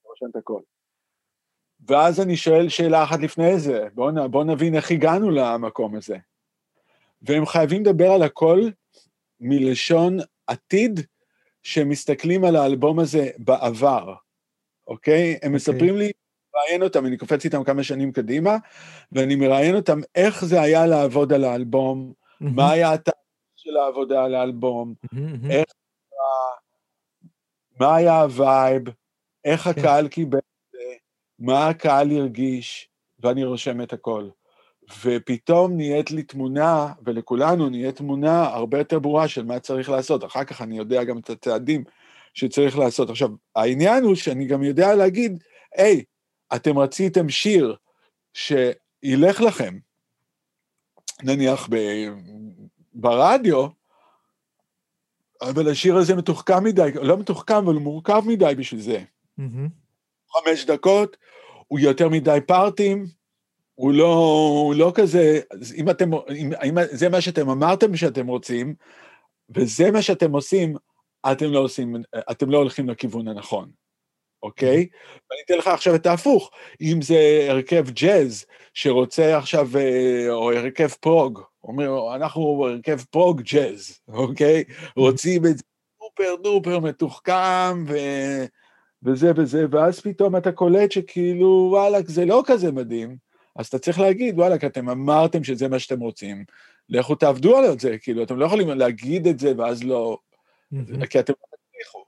[0.05, 0.59] רושם את הכל.
[1.87, 6.17] ואז אני שואל שאלה אחת לפני זה, בואו בוא נבין איך הגענו למקום הזה.
[7.21, 8.69] והם חייבים לדבר על הכל
[9.45, 10.99] מלשון עתיד,
[11.63, 14.13] שמסתכלים על האלבום הזה בעבר,
[14.87, 15.29] אוקיי?
[15.29, 15.35] הם okay.
[15.35, 15.49] אוקיי.
[15.49, 16.11] מספרים לי,
[16.55, 18.57] מראיין אותם, אני קופץ איתם כמה שנים קדימה,
[19.11, 22.45] ואני מראיין אותם איך זה היה לעבוד על האלבום, mm-hmm.
[22.55, 23.19] מה היה התהליך
[23.55, 25.51] של העבודה על האלבום, mm-hmm.
[25.51, 25.65] איך,
[27.79, 28.83] מה היה ה vibe,
[29.45, 29.73] איך okay.
[29.73, 29.79] כן.
[29.81, 30.93] הקהל קיבל את זה,
[31.39, 34.29] מה הקהל הרגיש, ואני רושם את הכל.
[35.05, 40.25] ופתאום נהיית לי תמונה, ולכולנו נהיית תמונה הרבה יותר ברורה של מה צריך לעשות.
[40.25, 41.83] אחר כך אני יודע גם את הצעדים
[42.33, 43.09] שצריך לעשות.
[43.09, 45.43] עכשיו, העניין הוא שאני גם יודע להגיד,
[45.75, 46.03] היי,
[46.55, 47.75] אתם רציתם שיר
[48.33, 49.77] שילך לכם,
[51.23, 51.75] נניח ב,
[52.93, 53.67] ברדיו,
[55.41, 59.03] אבל השיר הזה מתוחכם מדי, לא מתוחכם, אבל הוא מורכב מדי בשביל זה.
[59.39, 59.69] Mm-hmm.
[60.31, 61.17] חמש דקות,
[61.67, 63.05] הוא יותר מדי פארטים,
[63.75, 64.13] הוא לא,
[64.65, 65.39] הוא לא כזה,
[65.75, 68.75] אם אתם, אם, אם זה מה שאתם אמרתם שאתם רוצים,
[69.49, 70.75] וזה מה שאתם עושים,
[71.31, 71.95] אתם לא עושים,
[72.31, 73.71] אתם לא הולכים לכיוון הנכון,
[74.43, 74.87] אוקיי?
[75.29, 80.87] ואני אתן לך עכשיו את ההפוך, אם זה הרכב ג'אז שרוצה עכשיו, אה, או הרכב
[80.87, 84.63] prog, אומר, אנחנו הרכב prog ג'אז, אוקיי?
[84.95, 85.63] רוצים את זה
[86.03, 87.97] super duper מתוחכם, ו...
[89.03, 93.24] וזה וזה, ואז פתאום אתה קולט שכאילו, וואלק, זה לא כזה מדהים,
[93.55, 96.45] אז אתה צריך להגיד, וואלק, אתם אמרתם שזה מה שאתם רוצים,
[96.89, 100.17] לכו תעבדו על זה, כאילו, אתם לא יכולים להגיד את זה ואז לא...
[100.73, 101.07] Mm-hmm.
[101.07, 102.05] כי אתם לא תצליחו.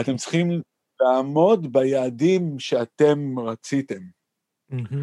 [0.00, 0.62] אתם צריכים
[1.00, 4.00] לעמוד ביעדים שאתם רציתם.
[4.72, 4.96] Mm-hmm.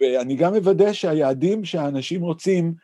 [0.00, 2.74] ואני גם מוודא שהיעדים שהאנשים רוצים,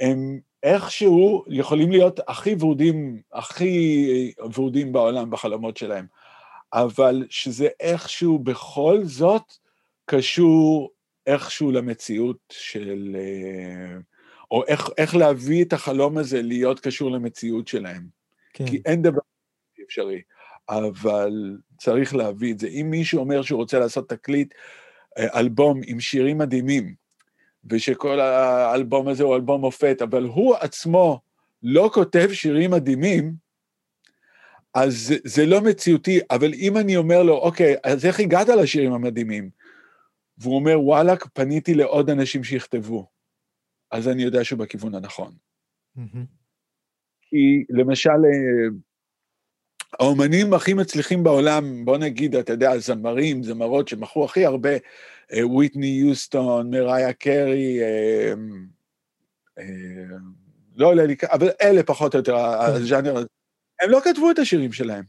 [0.00, 6.06] הם איכשהו יכולים להיות הכי ורודים, הכי ורודים בעולם בחלומות שלהם,
[6.72, 9.52] אבל שזה איכשהו בכל זאת
[10.04, 10.90] קשור
[11.26, 13.16] איכשהו למציאות של...
[13.18, 13.96] אה,
[14.50, 18.06] או איך, איך להביא את החלום הזה להיות קשור למציאות שלהם.
[18.52, 18.66] כן.
[18.66, 19.20] כי אין דבר
[19.86, 20.22] אפשרי,
[20.68, 22.66] אבל צריך להביא את זה.
[22.66, 24.54] אם מישהו אומר שהוא רוצה לעשות תקליט,
[25.18, 26.94] אה, אלבום עם שירים מדהימים,
[27.70, 31.20] ושכל האלבום הזה הוא אלבום מופת, אבל הוא עצמו
[31.62, 33.32] לא כותב שירים מדהימים,
[34.74, 38.92] אז זה, זה לא מציאותי, אבל אם אני אומר לו, אוקיי, אז איך הגעת לשירים
[38.92, 39.50] המדהימים?
[40.38, 43.06] והוא אומר, וואלכ, פניתי לעוד אנשים שיכתבו.
[43.90, 45.32] אז אני יודע שהוא בכיוון הנכון.
[45.98, 46.26] Mm-hmm.
[47.22, 48.68] כי למשל, אה,
[50.00, 54.70] האומנים הכי מצליחים בעולם, בוא נגיד, אתה יודע, זמרים, זמרות שמכרו הכי הרבה,
[55.32, 58.34] אה, וויטני יוסטון, מריה קרי, אה,
[60.76, 63.26] לא עולה לי, אבל אלה פחות או יותר הז'אנר הזה,
[63.80, 65.04] הם לא כתבו את השירים שלהם.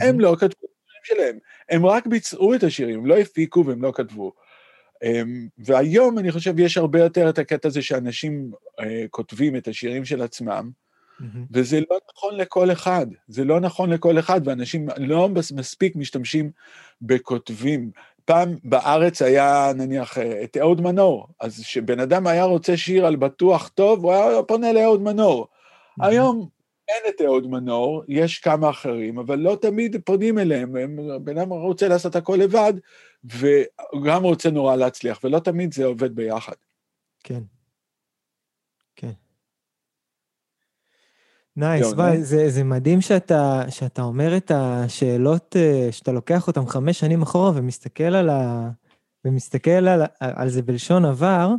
[0.00, 3.82] הם לא כתבו את השירים שלהם, הם רק ביצעו את השירים, הם לא הפיקו והם
[3.82, 4.32] לא כתבו.
[5.04, 10.04] אמ, והיום אני חושב יש הרבה יותר את הקטע הזה שאנשים אה, כותבים את השירים
[10.04, 10.70] של עצמם,
[11.20, 11.24] mm-hmm.
[11.50, 16.50] וזה לא נכון לכל אחד, זה לא נכון לכל אחד, ואנשים לא מספיק משתמשים
[17.02, 17.90] בכותבים.
[18.24, 23.68] פעם בארץ היה נניח את אהוד מנור, אז כשבן אדם היה רוצה שיר על בטוח
[23.68, 25.48] טוב, הוא היה פונה לאהוד מנור.
[25.48, 26.06] Mm-hmm.
[26.06, 26.48] היום
[26.88, 30.72] אין את אהוד מנור, יש כמה אחרים, אבל לא תמיד פונים אליהם,
[31.24, 32.72] בן אדם רוצה לעשות הכל לבד,
[33.24, 36.54] וגם רוצה נורא להצליח, ולא תמיד זה עובד ביחד.
[37.24, 37.42] כן.
[38.96, 39.12] כן.
[41.56, 47.00] נייס, וואי, זה, זה מדהים שאתה, שאתה אומר את השאלות, אה, שאתה לוקח אותן חמש
[47.00, 48.70] שנים אחורה ומסתכל על, ה,
[49.24, 51.50] ומסתכל על, על זה בלשון עבר,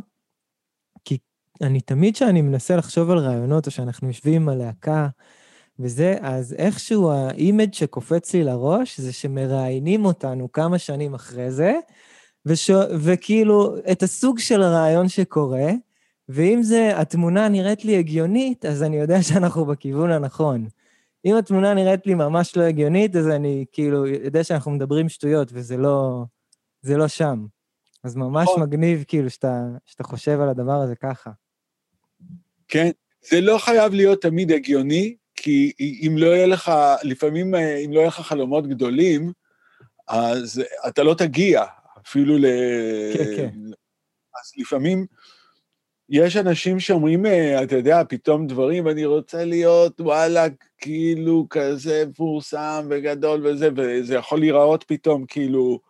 [1.04, 1.18] כי
[1.62, 5.08] אני תמיד כשאני מנסה לחשוב על רעיונות, או שאנחנו יושבים על להקה
[5.78, 11.74] וזה, אז איכשהו האימג' שקופץ לי לראש, זה שמראיינים אותנו כמה שנים אחרי זה,
[12.46, 12.70] וש...
[13.00, 15.70] וכאילו, את הסוג של הרעיון שקורה,
[16.28, 20.68] ואם זה, התמונה נראית לי הגיונית, אז אני יודע שאנחנו בכיוון הנכון.
[21.24, 25.76] אם התמונה נראית לי ממש לא הגיונית, אז אני כאילו יודע שאנחנו מדברים שטויות, וזה
[25.76, 26.24] לא,
[26.82, 27.46] זה לא שם.
[28.04, 28.62] אז ממש נכון.
[28.62, 31.30] מגניב כאילו שאתה, שאתה חושב על הדבר הזה ככה.
[32.68, 32.90] כן,
[33.30, 38.08] זה לא חייב להיות תמיד הגיוני, כי אם לא יהיה לך, לפעמים אם לא יהיה
[38.08, 39.32] לך חלומות גדולים,
[40.08, 41.64] אז אתה לא תגיע
[42.06, 42.46] אפילו ל...
[43.14, 43.50] כן, כן.
[44.40, 45.06] אז לפעמים
[46.08, 50.46] יש אנשים שאומרים, אה, אתה יודע, פתאום דברים, אני רוצה להיות, וואלה,
[50.78, 55.80] כאילו כזה מפורסם וגדול וזה, וזה יכול להיראות פתאום כאילו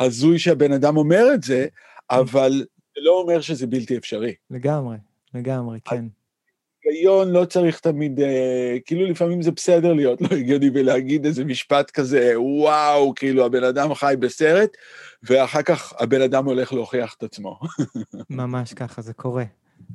[0.00, 1.66] הזוי שהבן אדם אומר את זה,
[2.10, 2.52] אבל
[2.94, 4.34] זה לא אומר שזה בלתי אפשרי.
[4.50, 4.96] לגמרי,
[5.34, 6.04] לגמרי, כן.
[6.90, 11.90] היגיון לא צריך תמיד, אה, כאילו לפעמים זה בסדר להיות לא הגיוני ולהגיד איזה משפט
[11.90, 14.76] כזה, וואו, כאילו הבן אדם חי בסרט,
[15.22, 17.58] ואחר כך הבן אדם הולך להוכיח את עצמו.
[18.30, 19.44] ממש ככה, זה קורה.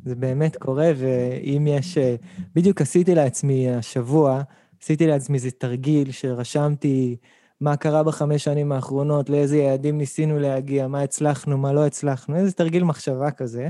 [0.06, 1.98] זה באמת קורה, ואם יש...
[1.98, 2.16] אה,
[2.56, 4.42] בדיוק עשיתי לעצמי השבוע,
[4.82, 7.18] עשיתי לעצמי איזה תרגיל שרשמתי
[7.62, 12.52] מה קרה בחמש שנים האחרונות, לאיזה יעדים ניסינו להגיע, מה הצלחנו, מה לא הצלחנו, איזה
[12.52, 13.70] תרגיל מחשבה כזה.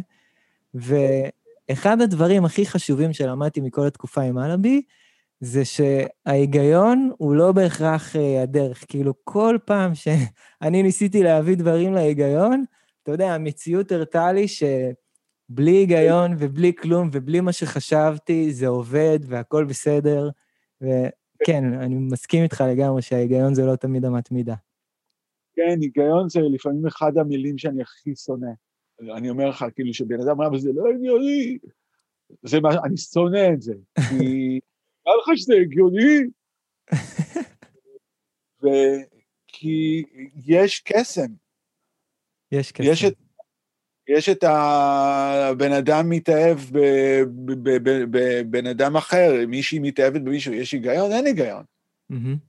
[1.71, 4.81] ואחד הדברים הכי חשובים שלמדתי מכל התקופה עם אלאבי,
[5.39, 8.85] זה שההיגיון הוא לא בהכרח uh, הדרך.
[8.87, 12.63] כאילו, כל פעם שאני ניסיתי להביא דברים להיגיון,
[13.03, 14.63] אתה יודע, המציאות הראתה לי ש...
[15.49, 20.29] בלי היגיון ובלי כלום ובלי מה שחשבתי, זה עובד והכל בסדר.
[20.81, 24.55] וכן, אני מסכים איתך לגמרי שההיגיון זה לא תמיד אמת מידה.
[25.53, 28.51] כן, היגיון זה לפעמים אחד המילים שאני הכי שונא.
[29.01, 31.57] אני אומר לך, כאילו, שבן אדם אבל זה לא הגיוני.
[32.43, 33.73] זה מה, אני שונא את זה.
[34.09, 34.59] כי
[35.05, 36.19] נראה לך שזה הגיוני.
[38.61, 40.03] וכי
[40.45, 41.31] יש קסם.
[42.51, 42.83] יש קסם.
[42.91, 43.13] יש את
[44.07, 46.57] יש את הבן אדם מתאהב
[48.11, 51.11] בבן אדם אחר, מישהי מתאהבת במישהו, יש היגיון?
[51.11, 51.63] אין היגיון.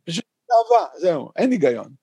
[0.05, 1.95] פשוט אהבה, זהו, אין היגיון.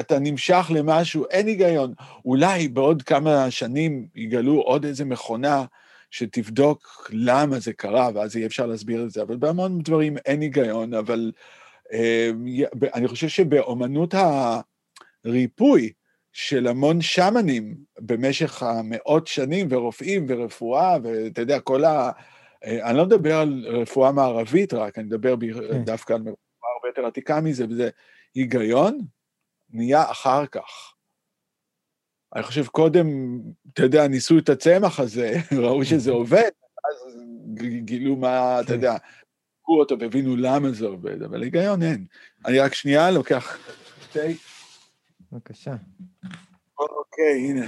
[0.00, 1.94] אתה נמשך למשהו, אין היגיון.
[2.24, 5.64] אולי בעוד כמה שנים יגלו עוד איזה מכונה
[6.10, 10.94] שתבדוק למה זה קרה, ואז יהיה אפשר להסביר את זה, אבל בהמון דברים אין היגיון,
[10.94, 11.32] אבל
[11.92, 12.30] אה,
[12.94, 14.14] אני חושב שבאומנות
[15.24, 15.92] הריפוי,
[16.36, 22.10] של המון שמנים במשך המאות שנים, ורופאים ורפואה, ואתה יודע, כל ה...
[22.64, 25.84] אה, אני לא מדבר על רפואה מערבית רק, אני מדבר כן.
[25.84, 26.34] דווקא על רפואה
[26.76, 27.88] הרבה יותר עתיקה מזה, וזה
[28.34, 28.98] היגיון
[29.70, 30.94] נהיה אחר כך.
[32.34, 33.06] אני חושב קודם,
[33.72, 36.50] אתה יודע, ניסו את הצמח הזה, ראו שזה עובד,
[36.84, 37.22] אז
[37.84, 38.74] גילו מה, אתה כן.
[38.74, 38.96] יודע,
[39.62, 42.06] קחו אותו והבינו למה זה עובד, אבל היגיון אין.
[42.46, 43.58] אני רק שנייה לוקח
[44.12, 44.20] תה.
[45.32, 45.74] בבקשה.
[46.78, 47.66] אוקיי, הנה.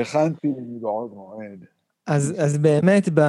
[0.00, 1.64] הכנתי מבעוד מועד.
[2.06, 3.20] אז, אז באמת ב...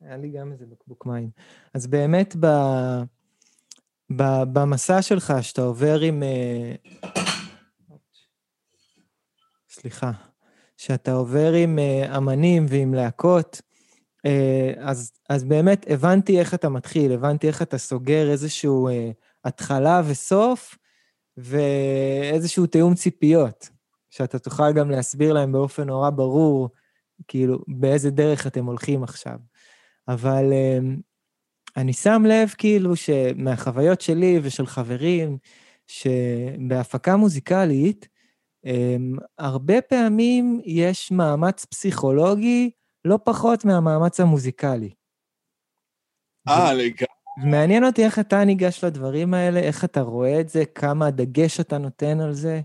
[0.00, 1.30] היה לי גם איזה בקבוק מים.
[1.74, 2.46] אז באמת ב...
[4.10, 6.22] במסע שלך, שאתה עובר עם...
[6.22, 6.74] אה,
[9.70, 10.10] סליחה.
[10.76, 13.60] שאתה עובר עם אה, אמנים ועם להקות,
[14.26, 18.88] אה, אז, אז באמת הבנתי איך אתה מתחיל, הבנתי איך אתה סוגר איזשהו
[19.44, 20.78] התחלה וסוף,
[21.36, 23.68] ואיזשהו תיאום ציפיות,
[24.10, 26.68] שאתה תוכל גם להסביר להם באופן נורא ברור,
[27.28, 29.38] כאילו, באיזה דרך אתם הולכים עכשיו.
[30.08, 30.52] אבל
[31.76, 35.38] אני שם לב, כאילו, שמהחוויות שלי ושל חברים,
[35.86, 38.08] שבהפקה מוזיקלית,
[38.64, 42.70] אמ, הרבה פעמים יש מאמץ פסיכולוגי
[43.04, 44.90] לא פחות מהמאמץ המוזיקלי.
[46.48, 47.50] אה, לגמרי.
[47.50, 51.78] מעניין אותי איך אתה ניגש לדברים האלה, איך אתה רואה את זה, כמה דגש אתה
[51.78, 52.60] נותן על זה.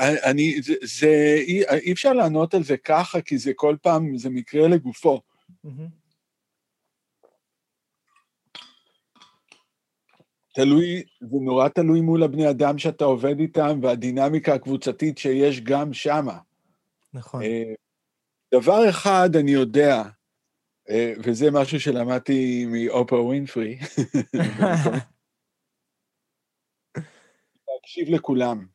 [0.00, 4.30] אני, זה, זה אי, אי אפשר לענות על זה ככה, כי זה כל פעם, זה
[4.30, 5.20] מקרה לגופו.
[5.66, 5.99] Mm-hmm.
[10.54, 16.38] תלוי, זה נורא תלוי מול הבני אדם שאתה עובד איתם, והדינמיקה הקבוצתית שיש גם שמה.
[17.12, 17.42] נכון.
[18.54, 20.02] דבר אחד אני יודע,
[21.24, 23.78] וזה משהו שלמדתי מאופרה ווינפרי,
[27.68, 28.66] להקשיב לכולם.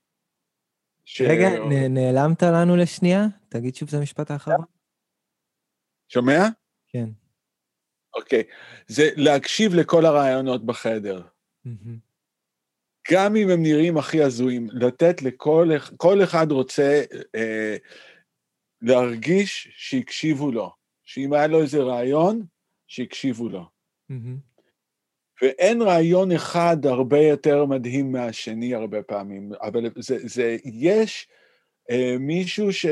[1.05, 1.21] ש...
[1.21, 3.25] רגע, נ, נעלמת לנו לשנייה?
[3.49, 4.65] תגיד שוב את המשפט האחרון.
[6.07, 6.41] שומע?
[6.87, 7.09] כן.
[8.13, 8.43] אוקיי.
[8.87, 11.21] זה להקשיב לכל הרעיונות בחדר.
[13.11, 17.03] גם אם הם נראים הכי הזויים, לתת לכל, כל אחד רוצה
[17.35, 17.75] אה,
[18.81, 20.71] להרגיש שהקשיבו לו,
[21.03, 22.45] שאם היה לו איזה רעיון,
[22.87, 23.65] שהקשיבו לו.
[25.41, 31.27] ואין רעיון אחד הרבה יותר מדהים מהשני הרבה פעמים, אבל זה, זה יש
[31.91, 32.85] אה, מישהו ש...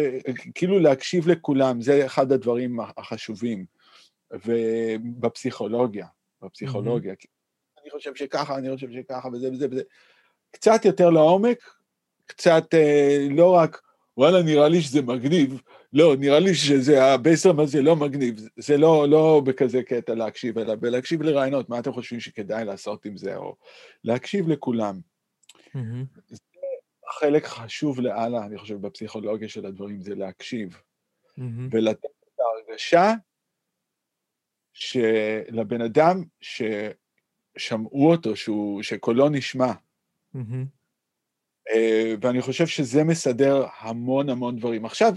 [0.56, 3.66] כאילו להקשיב לכולם, זה אחד הדברים החשובים.
[4.46, 6.08] ובפסיכולוגיה,
[6.42, 7.14] בפסיכולוגיה.
[7.14, 7.43] Mm-hmm.
[7.98, 9.82] חושב שככה, אני חושב שככה, וזה וזה וזה.
[10.52, 11.58] קצת יותר לעומק,
[12.26, 13.82] קצת אה, לא רק,
[14.18, 15.62] וואלה, נראה לי שזה מגניב,
[15.94, 20.76] לא, נראה לי שזה, הבייסרם הזה לא מגניב, זה לא, לא בכזה קטע להקשיב, אלא
[20.76, 23.56] בלהקשיב לרעיונות, מה אתם חושבים שכדאי לעשות עם זה, או
[24.04, 25.00] להקשיב לכולם.
[25.56, 26.20] Mm-hmm.
[26.28, 26.38] זה
[27.20, 30.76] חלק חשוב לאללה, אני חושב, בפסיכולוגיה של הדברים, זה להקשיב.
[30.76, 31.42] Mm-hmm.
[31.72, 33.14] ולתת את ההרגשה
[34.74, 36.24] שלבן אדם
[37.58, 39.72] ששמעו אותו, שהוא, שקולו נשמע.
[40.36, 40.40] Mm-hmm.
[42.22, 44.86] ואני חושב שזה מסדר המון המון דברים.
[44.86, 45.14] עכשיו,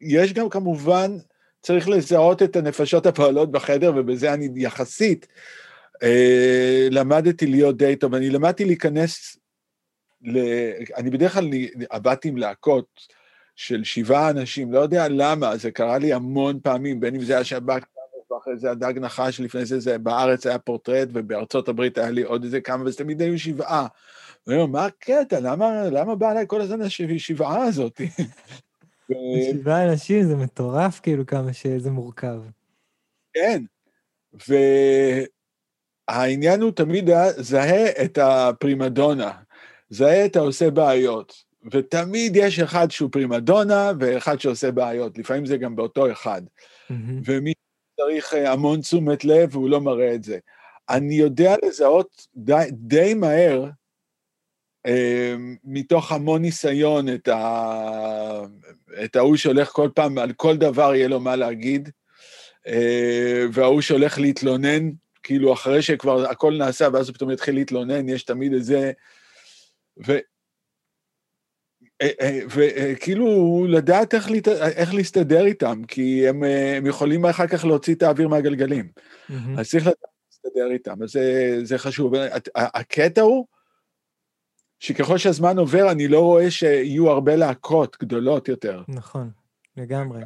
[0.00, 1.16] יש גם כמובן,
[1.60, 5.26] צריך לזהות את הנפשות הפועלות בחדר, ובזה אני יחסית
[6.02, 8.14] אה, למדתי להיות די טוב.
[8.14, 9.36] אני למדתי להיכנס,
[10.22, 10.38] ל...
[10.96, 11.50] אני בדרך כלל
[11.90, 13.00] עבדתי עם להקות
[13.56, 17.44] של שבעה אנשים, לא יודע למה, זה קרה לי המון פעמים, בין אם זה היה
[17.44, 17.82] שבת
[18.30, 22.44] ואחרי זה הדג נחש, לפני זה, זה בארץ היה פורטרט, ובארצות הברית היה לי עוד
[22.44, 23.86] איזה כמה, וזה תמיד היו שבעה.
[24.46, 25.40] ואני אומר, מה הקטע?
[25.40, 28.00] למה, למה בא אליי כל הזמן השבעה הזאת?
[29.50, 32.40] שבעה אנשים זה מטורף, כאילו, כמה שזה מורכב.
[33.32, 33.62] כן,
[36.08, 39.32] והעניין הוא תמיד זהה את הפרימדונה,
[39.90, 45.76] זהה את העושה בעיות, ותמיד יש אחד שהוא פרימדונה ואחד שעושה בעיות, לפעמים זה גם
[45.76, 46.42] באותו אחד.
[46.44, 46.94] Mm-hmm.
[47.24, 47.52] ומי
[48.02, 50.38] צריך אה, המון תשומת לב והוא לא מראה את זה.
[50.90, 53.64] אני יודע לזהות די, די מהר,
[54.86, 55.34] אה,
[55.64, 58.42] מתוך המון ניסיון, את, ה,
[59.04, 61.90] את ההוא שהולך כל פעם, על כל דבר יהיה לו מה להגיד,
[62.66, 64.90] אה, וההוא שהולך להתלונן,
[65.22, 68.92] כאילו אחרי שכבר הכל נעשה, ואז הוא פתאום יתחיל להתלונן, יש תמיד איזה...
[70.06, 70.18] ו,
[72.54, 74.48] וכאילו לדעת איך, להת...
[74.48, 78.88] איך להסתדר איתם, כי הם, אה, הם יכולים אחר כך להוציא את האוויר מהגלגלים.
[78.96, 79.34] Mm-hmm.
[79.58, 82.12] אז צריך לדעת להסתדר איתם, אז זה, זה חשוב.
[82.54, 83.46] הקטע הוא
[84.80, 88.82] שככל שהזמן עובר, אני לא רואה שיהיו הרבה להקות גדולות יותר.
[88.88, 89.30] נכון,
[89.76, 90.20] לגמרי.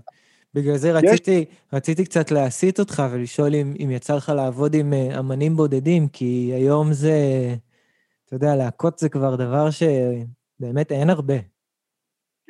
[0.55, 1.45] בגלל זה רציתי.
[1.73, 6.93] רציתי קצת להסיט אותך ולשאול אם, אם יצא לך לעבוד עם אמנים בודדים, כי היום
[6.93, 7.15] זה,
[8.27, 11.52] אתה יודע, להקות זה כבר דבר שבאמת אין הרבה.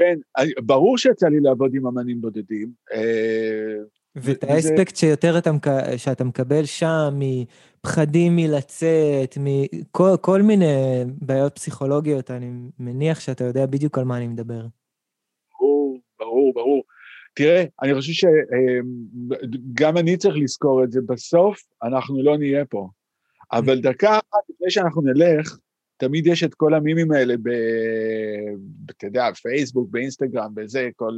[0.02, 2.72] כן, ברור שיצא לי לעבוד עם אמנים בודדים.
[2.92, 3.76] אה,
[4.16, 5.50] ואת האספקט שיותר אתה,
[5.96, 13.98] שאתה מקבל שם, מפחדים מלצאת, מכל כל מיני בעיות פסיכולוגיות, אני מניח שאתה יודע בדיוק
[13.98, 14.66] על מה אני מדבר.
[15.58, 16.82] ברור, ברור, ברור.
[17.34, 18.28] תראה, אני חושב
[19.72, 22.88] שגם אני צריך לזכור את זה, בסוף אנחנו לא נהיה פה.
[23.52, 23.82] אבל mm.
[23.82, 25.56] דקה אחת לפני שאנחנו נלך,
[26.02, 27.48] תמיד יש את כל המימים האלה ב...
[28.90, 31.14] אתה יודע, פייסבוק, באינסטגרם, בזה, כל...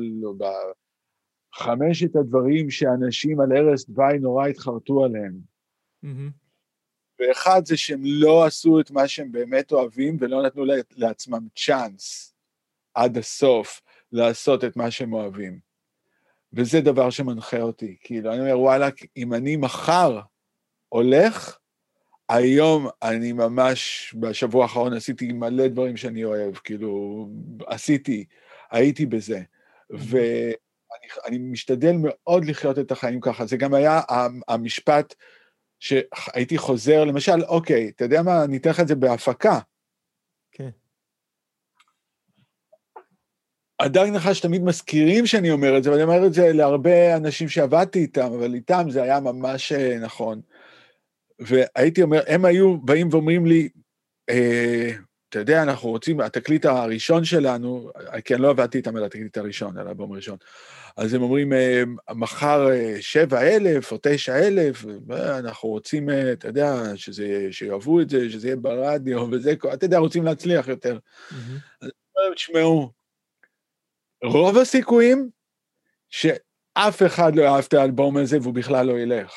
[1.55, 5.35] בחמשת הדברים שאנשים על ערש דווי נורא התחרטו עליהם.
[6.05, 6.33] Mm-hmm.
[7.19, 10.65] ואחד זה שהם לא עשו את מה שהם באמת אוהבים ולא נתנו
[10.97, 12.35] לעצמם צ'אנס
[12.95, 13.81] עד הסוף
[14.13, 15.59] לעשות את מה שהם אוהבים.
[16.53, 17.97] וזה דבר שמנחה אותי.
[18.01, 20.21] כאילו, אני אומר, וואלה, אם אני מחר
[20.89, 21.59] הולך,
[22.29, 27.29] היום אני ממש, בשבוע האחרון עשיתי מלא דברים שאני אוהב, כאילו,
[27.67, 28.25] עשיתי,
[28.71, 29.43] הייתי בזה.
[29.91, 33.47] ואני משתדל מאוד לחיות את החיים ככה.
[33.47, 34.01] זה גם היה
[34.49, 35.15] המשפט
[35.81, 39.59] שהייתי חוזר, למשל, אוקיי, אתה יודע מה, אני אתן לך את זה בהפקה.
[40.53, 40.71] כן.
[43.81, 47.99] הדג נחש תמיד מזכירים שאני אומר את זה, ואני אומר את זה להרבה אנשים שעבדתי
[47.99, 50.41] איתם, אבל איתם זה היה ממש אה, נכון.
[51.47, 53.69] והייתי אומר, הם היו באים ואומרים לי,
[54.31, 54.91] אה,
[55.29, 57.91] אתה יודע, אנחנו רוצים, התקליט הראשון שלנו,
[58.25, 60.37] כי אני לא עבדתי איתם על התקליט הראשון, על האלבום הראשון,
[60.97, 61.83] אז הם אומרים, אה,
[62.15, 62.69] מחר
[63.01, 68.57] שבע אלף או תשע אלף, אנחנו רוצים, אתה יודע, שזה, שיאהבו את זה, שזה יהיה
[68.57, 70.99] ברדיו וזה, אתה יודע, רוצים להצליח יותר.
[71.31, 71.35] Mm-hmm.
[71.83, 71.91] אז
[72.35, 72.91] תשמעו,
[74.25, 75.31] רוב הסיכויים
[76.09, 79.33] שאף אחד לא יאהב את האלבום הזה והוא בכלל לא ילך.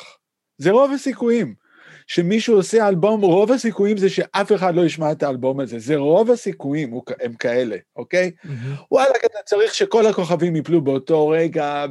[0.58, 1.67] זה רוב הסיכויים.
[2.08, 6.32] שמישהו עושה אלבום, רוב הסיכויים זה שאף אחד לא ישמע את האלבום הזה, זה רוב
[6.32, 8.32] הסיכויים הם כאלה, אוקיי?
[8.46, 8.50] Mm-hmm.
[8.92, 11.86] וואלה, אתה צריך שכל הכוכבים יפלו באותו רגע,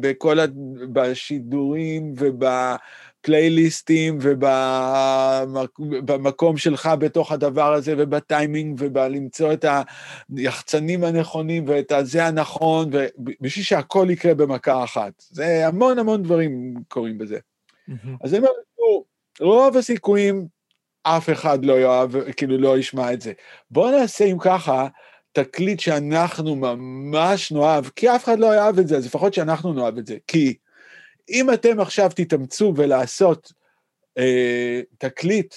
[0.00, 0.44] בכל ה...
[0.92, 5.36] בשידורים ובפלייליסטים ובמקום
[6.56, 9.64] שלך בתוך הדבר הזה ובטיימינג ובלמצוא את
[10.36, 12.90] היחצנים הנכונים ואת הזה הנכון,
[13.40, 15.12] בשביל שהכל יקרה במכה אחת.
[15.18, 17.38] זה המון המון דברים קורים בזה.
[17.38, 18.24] Mm-hmm.
[18.24, 19.11] אז הם אמרו,
[19.42, 20.46] רוב הסיכויים
[21.02, 23.32] אף אחד לא יאהב, כאילו לא ישמע את זה.
[23.70, 24.88] בואו נעשה אם ככה,
[25.32, 29.98] תקליט שאנחנו ממש נאהב, כי אף אחד לא יאהב את זה, אז לפחות שאנחנו נאהב
[29.98, 30.16] את זה.
[30.26, 30.56] כי
[31.28, 33.52] אם אתם עכשיו תתאמצו ולעשות
[34.18, 35.54] אה, תקליט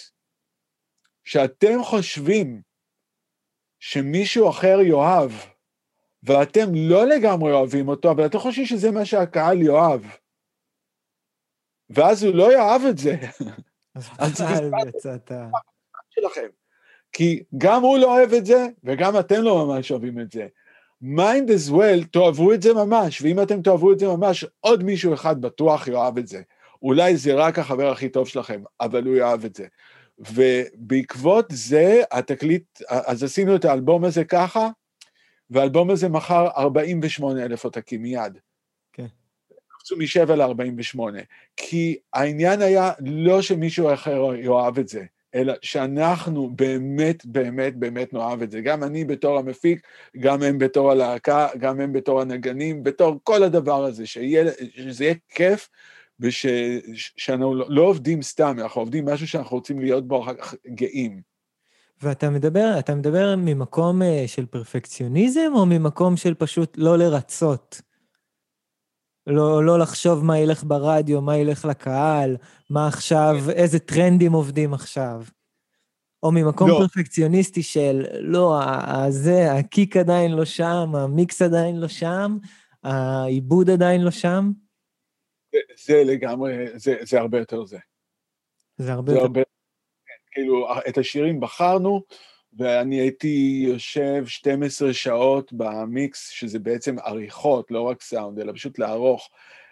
[1.23, 2.61] שאתם חושבים
[3.79, 5.31] שמישהו אחר יאהב,
[6.23, 10.01] ואתם לא לגמרי אוהבים אותו, אבל אתם חושבים שזה מה שהקהל יאהב,
[11.89, 13.15] ואז הוא לא יאהב את זה.
[13.95, 14.43] אז
[14.87, 15.31] יצאת.
[16.09, 16.47] שלכם.
[17.11, 20.47] כי גם הוא לא אוהב את זה, וגם אתם לא ממש אוהבים את זה.
[21.01, 25.13] might as well, תאהבו את זה ממש, ואם אתם תאהבו את זה ממש, עוד מישהו
[25.13, 26.41] אחד בטוח יאהב את זה.
[26.81, 29.65] אולי זה רק החבר הכי טוב שלכם, אבל הוא יאהב את זה.
[30.19, 34.69] ובעקבות זה, התקליט, אז עשינו את האלבום הזה ככה,
[35.49, 38.39] והאלבום הזה מכר 48 אלף עותקים מיד.
[39.85, 40.99] קפצו מ-7 ל-48,
[41.57, 45.03] כי העניין היה לא שמישהו אחר יאהב את זה,
[45.35, 48.61] אלא שאנחנו באמת, באמת, באמת נאהב את זה.
[48.61, 49.87] גם אני בתור המפיק,
[50.19, 55.15] גם הם בתור הלהקה, גם הם בתור הנגנים, בתור כל הדבר הזה, שיהיה, שזה יהיה
[55.29, 55.69] כיף,
[56.19, 61.21] ושאנחנו לא, לא עובדים סתם, אנחנו עובדים משהו שאנחנו רוצים להיות בו אחר כך גאים.
[62.01, 67.81] ואתה מדבר, אתה מדבר ממקום אה, של פרפקציוניזם, או ממקום של פשוט לא לרצות?
[69.27, 72.37] לא, לא לחשוב מה ילך ברדיו, מה ילך לקהל,
[72.69, 73.51] מה עכשיו, כן.
[73.51, 75.23] איזה טרנדים עובדים עכשיו.
[76.23, 76.77] או ממקום לא.
[76.79, 82.37] פרפקציוניסטי של, לא, הזה, הקיק עדיין לא שם, המיקס עדיין לא שם,
[82.83, 84.51] העיבוד עדיין לא שם.
[85.51, 87.77] זה, זה לגמרי, זה, זה הרבה יותר זה.
[88.77, 89.25] זה הרבה זה יותר...
[89.27, 89.41] הרבה,
[90.05, 92.01] כן, כאילו, את השירים בחרנו,
[92.57, 99.29] ואני הייתי יושב 12 שעות במיקס, שזה בעצם עריכות, לא רק סאונד, אלא פשוט לערוך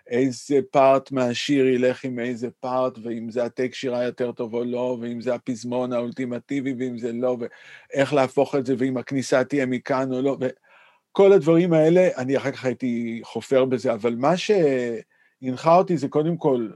[0.08, 4.98] איזה פארט מהשיר ילך עם איזה פארט, ואם זה הטק שירה יותר טוב או לא,
[5.02, 10.14] ואם זה הפזמון האולטימטיבי ואם זה לא, ואיך להפוך את זה, ואם הכניסה תהיה מכאן
[10.14, 15.98] או לא, וכל הדברים האלה, אני אחר כך הייתי חופר בזה, אבל מה שהנחה אותי
[15.98, 16.70] זה קודם כל,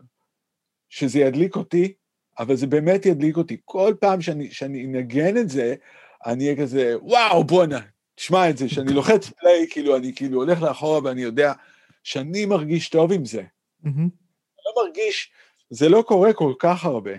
[0.90, 1.94] שזה ידליק אותי,
[2.40, 3.58] אבל זה באמת ידליק אותי.
[3.66, 5.76] כל פעם שאני, שאני אנגן את זה,
[6.26, 7.80] אני אהיה כזה, וואו, בואנה,
[8.16, 11.54] תשמע את זה, שאני לוחץ פליי, כאילו, אני כאילו הולך לאחורה ואני יודע
[12.04, 13.42] שאני מרגיש טוב עם זה.
[13.42, 14.10] Mm-hmm.
[14.66, 15.32] לא מרגיש,
[15.70, 17.12] זה לא קורה כל כך הרבה.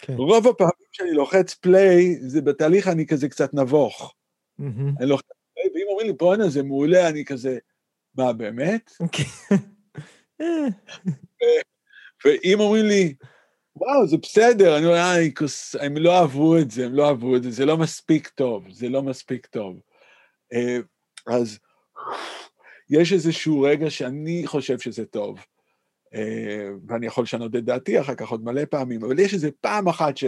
[0.00, 0.12] כן.
[0.12, 4.14] רוב הפעמים שאני לוחץ פליי, זה בתהליך אני כזה קצת נבוך.
[4.60, 4.64] Mm-hmm.
[4.98, 7.58] אני לוחץ פליי, ואם אומרים לי, בואנה, זה מעולה, אני כזה,
[8.14, 8.90] מה, באמת?
[10.38, 10.70] כן.
[12.24, 13.14] ואם אומרים לי,
[13.80, 14.96] וואו, זה בסדר, אני אומר,
[15.80, 18.88] הם לא אהבו את זה, הם לא אהבו את זה, זה לא מספיק טוב, זה
[18.88, 19.80] לא מספיק טוב.
[20.52, 20.78] אה,
[21.26, 21.58] אז
[22.90, 25.38] יש איזשהו רגע שאני חושב שזה טוב,
[26.14, 29.88] אה, ואני יכול לשנות את דעתי אחר כך עוד מלא פעמים, אבל יש איזה פעם
[29.88, 30.24] אחת ש...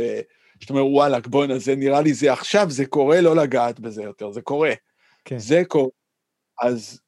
[0.61, 4.33] שאתה אומר, וואלה, בואנה, זה נראה לי זה עכשיו, זה קורה, לא לגעת בזה יותר,
[4.33, 4.73] זה קורה.
[5.25, 5.39] כן.
[5.39, 5.91] זה קורה.
[6.63, 7.01] אז,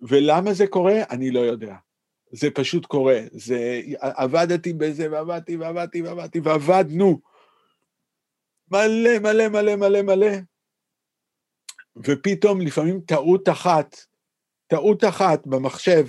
[0.00, 1.02] ולמה זה קורה?
[1.10, 1.74] אני לא יודע.
[2.32, 3.20] זה פשוט קורה.
[3.32, 7.20] זה, עבדתי בזה, ועבדתי, ועבדתי, ועבדתי, ועבדנו.
[8.70, 10.32] מלא, מלא, מלא, מלא, מלא.
[11.96, 13.96] ופתאום, לפעמים טעות אחת,
[14.66, 16.06] טעות אחת במחשב,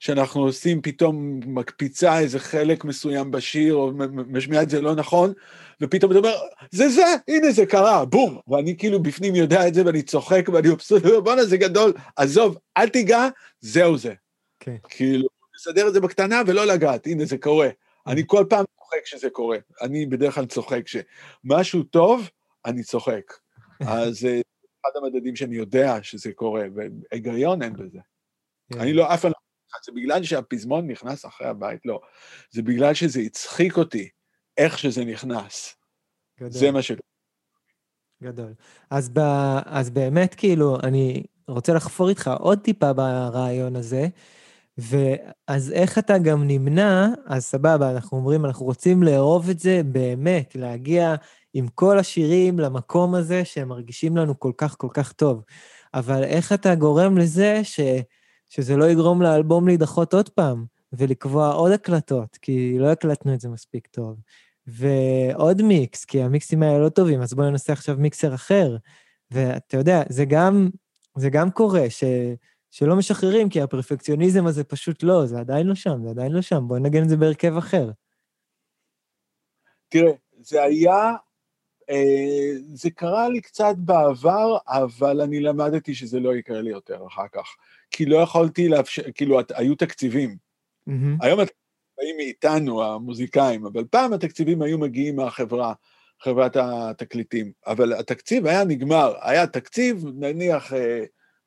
[0.00, 3.92] שאנחנו עושים, פתאום מקפיצה איזה חלק מסוים בשיר, או
[4.26, 5.32] משמיעה את זה לא נכון,
[5.80, 6.34] ופתאום אתה אומר,
[6.70, 8.38] זה זה, הנה זה קרה, בום.
[8.48, 12.88] ואני כאילו בפנים יודע את זה, ואני צוחק, ואני אופסוד, בואנה, זה גדול, עזוב, אל
[12.88, 13.28] תיגע,
[13.60, 14.14] זהו זה.
[14.60, 14.76] כן.
[14.84, 14.88] Okay.
[14.88, 17.68] כאילו, לסדר את זה בקטנה ולא לגעת, הנה זה קורה.
[18.06, 19.58] אני כל פעם צוחק כשזה קורה.
[19.82, 22.30] אני בדרך כלל צוחק כשמשהו טוב,
[22.64, 23.32] אני צוחק.
[23.80, 24.40] אז זה אה,
[24.80, 27.98] אחד המדדים שאני יודע שזה קורה, והיגיון אין בזה.
[28.72, 28.80] כן.
[28.80, 29.78] אני לא, אף פעם לא...
[29.86, 32.00] זה בגלל שהפזמון נכנס אחרי הבית, לא.
[32.50, 34.08] זה בגלל שזה הצחיק אותי,
[34.56, 35.76] איך שזה נכנס.
[36.40, 36.50] גדול.
[36.50, 36.92] זה מה ש...
[38.22, 38.54] גדול.
[38.90, 39.18] אז, ב,
[39.64, 44.08] אז באמת, כאילו, אני רוצה לחפור איתך עוד טיפה ברעיון הזה.
[44.78, 50.56] ואז איך אתה גם נמנע, אז סבבה, אנחנו אומרים, אנחנו רוצים לאהוב את זה באמת,
[50.56, 51.14] להגיע
[51.54, 55.42] עם כל השירים למקום הזה שהם מרגישים לנו כל כך כל כך טוב.
[55.94, 57.80] אבל איך אתה גורם לזה ש,
[58.48, 63.48] שזה לא יגרום לאלבום להידחות עוד פעם, ולקבוע עוד הקלטות, כי לא הקלטנו את זה
[63.48, 64.16] מספיק טוב.
[64.66, 68.76] ועוד מיקס, כי המיקסים האלה לא טובים, אז בואו ננסה עכשיו מיקסר אחר.
[69.30, 70.68] ואתה יודע, זה גם,
[71.16, 72.04] זה גם קורה, ש,
[72.78, 76.64] שלא משחררים, כי הפרפקציוניזם הזה פשוט לא, זה עדיין לא שם, זה עדיין לא שם,
[76.68, 77.90] בואו נגן את זה בהרכב אחר.
[79.88, 81.12] תראה, זה היה,
[81.90, 87.28] אה, זה קרה לי קצת בעבר, אבל אני למדתי שזה לא יקרה לי יותר אחר
[87.32, 87.46] כך.
[87.90, 90.36] כי לא יכולתי לאפשר, כאילו, היו תקציבים.
[90.88, 90.92] Mm-hmm.
[91.20, 91.40] היום
[91.98, 95.72] באים מאיתנו, המוזיקאים, אבל פעם התקציבים היו מגיעים מהחברה,
[96.20, 97.52] חברת התקליטים.
[97.66, 100.72] אבל התקציב היה נגמר, היה תקציב, נניח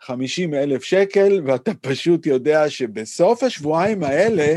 [0.02, 4.56] 50 אה, אלף שקל, ואתה פשוט יודע שבסוף השבועיים האלה,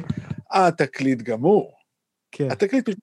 [0.52, 1.72] התקליט גמור.
[2.32, 2.50] כן.
[2.50, 2.98] התקליט פשוט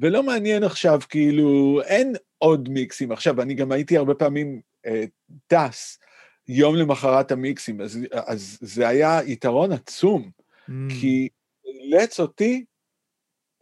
[0.00, 3.12] ולא מעניין עכשיו, כאילו, אין עוד מיקסים.
[3.12, 5.04] עכשיו, אני גם הייתי הרבה פעמים אה,
[5.46, 5.98] טס
[6.48, 10.30] יום למחרת המיקסים, אז, אז זה היה יתרון עצום,
[10.68, 10.72] mm.
[10.88, 11.28] כי
[11.64, 12.64] אילץ אותי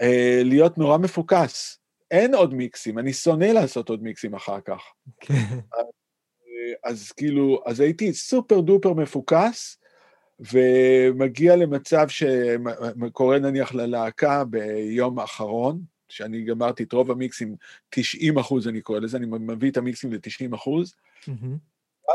[0.00, 1.78] אה, להיות נורא מפוקס.
[2.10, 4.80] אין עוד מיקסים, אני שונא לעשות עוד מיקסים אחר כך.
[6.84, 9.78] אז, אז כאילו, אז הייתי סופר דופר מפוקס,
[10.52, 17.56] ומגיע למצב שקורה נניח ללהקה ביום האחרון, שאני גמרתי את רוב המיקסים,
[17.90, 20.94] 90 אחוז אני קורא לזה, אני מביא את המיקסים ל-90 אחוז.
[20.94, 21.32] Mm-hmm.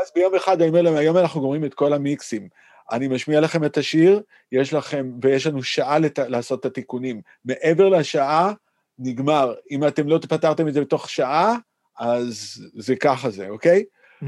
[0.02, 2.48] אז ביום אחד אני אומר להם, היום אנחנו גומרים את כל המיקסים.
[2.92, 4.22] אני משמיע לכם את השיר,
[4.52, 6.18] יש לכם, ויש לנו שעה לת...
[6.18, 7.20] לעשות את התיקונים.
[7.44, 8.52] מעבר לשעה,
[8.98, 9.54] נגמר.
[9.70, 11.56] אם אתם לא פתרתם את זה בתוך שעה,
[11.98, 13.84] אז זה ככה זה, אוקיי?
[14.22, 14.26] Mm-hmm.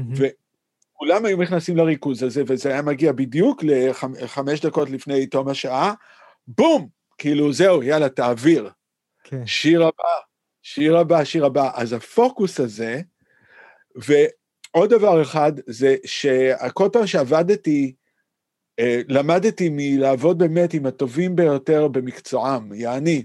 [0.95, 5.93] וכולם היו נכנסים לריכוז הזה, וזה היה מגיע בדיוק לחמש דקות לפני תום השעה,
[6.47, 6.87] בום!
[7.17, 8.69] כאילו, זהו, יאללה, תעביר.
[9.23, 9.45] כן.
[9.45, 10.19] שיר הבא,
[10.61, 11.71] שיר הבא, שיר הבא.
[11.73, 13.01] אז הפוקוס הזה,
[13.95, 17.95] ועוד דבר אחד, זה שכל פעם שעבדתי,
[18.79, 23.23] אה, למדתי מלעבוד באמת עם הטובים ביותר במקצועם, יעני.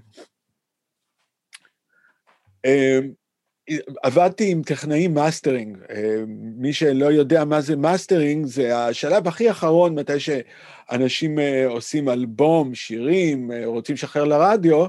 [3.72, 5.78] אה, עבדתי עם טכנאים מאסטרינג.
[5.90, 6.24] אה,
[6.56, 13.50] מי שלא יודע מה זה מאסטרינג, זה השלב הכי אחרון, מתי שאנשים עושים אלבום, שירים,
[13.64, 14.86] רוצים לשחרר לרדיו,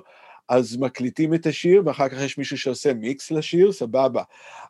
[0.49, 4.23] אז מקליטים את השיר, ואחר כך יש מישהו שעושה מיקס לשיר, סבבה.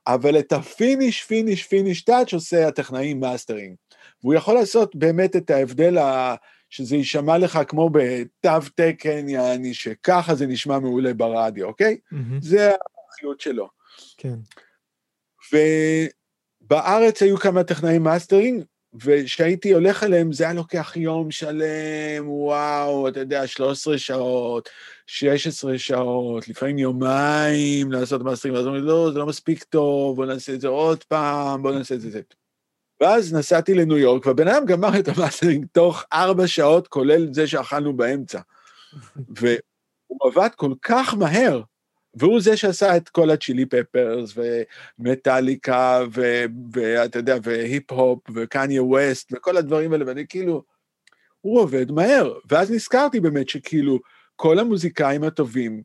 [0.08, 3.76] אבל את ה finish, finish, finish touch עושה הטכנאי מאסטרינג.
[4.24, 6.36] והוא יכול לעשות באמת את ההבדל, ה...
[6.74, 11.98] שזה יישמע לך כמו בתו תקן, יעני, שככה זה נשמע מעולה ברדיו, אוקיי?
[12.14, 12.18] Mm-hmm.
[12.42, 13.70] זה האחריות שלו.
[14.18, 14.36] כן.
[16.64, 18.64] ובארץ היו כמה טכנאים מאסטרינג,
[19.02, 24.70] וכשהייתי הולך אליהם זה היה לוקח יום שלם, וואו, אתה יודע, 13 שעות,
[25.08, 30.26] 16 שעות, לפעמים יומיים לעשות master ים, אז אומרים, לא, זה לא מספיק טוב, בוא
[30.26, 32.22] נעשה את זה עוד פעם, בוא נעשה את זה.
[33.02, 37.98] ואז נסעתי לניו יורק, והבן אדם גמר את המאסטרינג תוך ארבע שעות, כולל זה שאכלנו
[37.98, 38.40] באמצע.
[39.38, 41.62] והוא עבד כל כך מהר,
[42.16, 44.34] והוא זה שעשה את כל הצ'ילי פפרס,
[45.00, 46.02] ומטאליקה,
[46.74, 50.64] ואתה יודע, והיפ-הופ, וקניה ווסט, וכל הדברים האלה, ואני כאילו,
[51.42, 52.34] הוא עובד מהר.
[52.52, 54.00] ואז נזכרתי באמת שכאילו,
[54.36, 55.82] כל המוזיקאים הטובים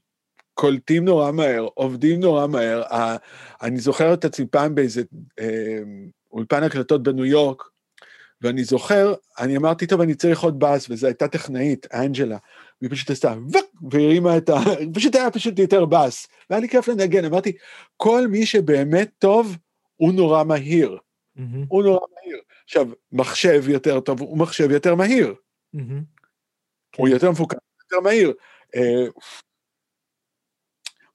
[0.55, 2.83] קולטים נורא מהר, עובדים נורא מהר.
[3.63, 5.03] אני זוכר את עצמי פעם באיזה
[5.39, 5.79] אה,
[6.33, 7.63] אולפן הקלטות בניו יורק,
[8.43, 12.37] ואני זוכר, אני אמרתי, טוב, אני צריך עוד באז, וזו הייתה טכנאית, אנג'לה,
[12.81, 14.55] והיא פשוט עשתה ווק, והרימה את ה...
[14.95, 16.27] פשוט היה פשוט יותר באז.
[16.51, 17.53] והיה לי כיף לנגן, אמרתי,
[17.97, 19.57] כל מי שבאמת טוב,
[19.97, 20.99] הוא נורא מהיר.
[21.39, 21.67] Mm-hmm.
[21.69, 22.39] הוא נורא מהיר.
[22.65, 25.35] עכשיו, מחשב יותר טוב, הוא מחשב יותר מהיר.
[25.77, 25.79] Mm-hmm.
[26.97, 27.13] הוא כן.
[27.13, 28.33] יותר מפוקח, יותר מהיר.
[28.77, 29.07] אה,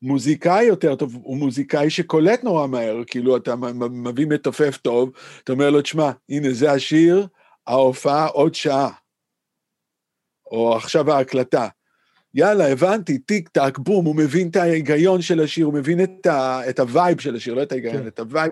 [0.02, 3.56] מוזיקאי יותר טוב הוא מוזיקאי שקולט נורא מהר, כאילו אתה
[3.92, 5.12] מביא מתופף טוב,
[5.44, 7.28] אתה אומר לו, תשמע, הנה זה השיר,
[7.68, 8.90] ההופעה עוד שעה.
[10.54, 11.68] או עכשיו ההקלטה.
[12.34, 16.70] יאללה, הבנתי, טיק טק, בום, הוא מבין את ההיגיון של השיר, הוא מבין את, ה,
[16.70, 18.08] את הווייב של השיר, לא את ההיגיון, כן.
[18.08, 18.52] את הווייב,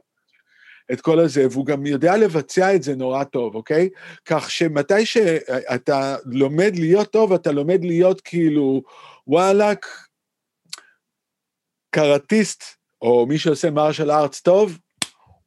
[0.91, 3.89] את כל הזה, והוא גם יודע לבצע את זה נורא טוב, אוקיי?
[4.26, 8.82] כך שמתי שאתה לומד להיות טוב, אתה לומד להיות כאילו,
[9.28, 9.86] וואלאק,
[11.89, 12.64] קראטיסט,
[13.02, 14.78] או מי שעושה מרשל ארץ טוב,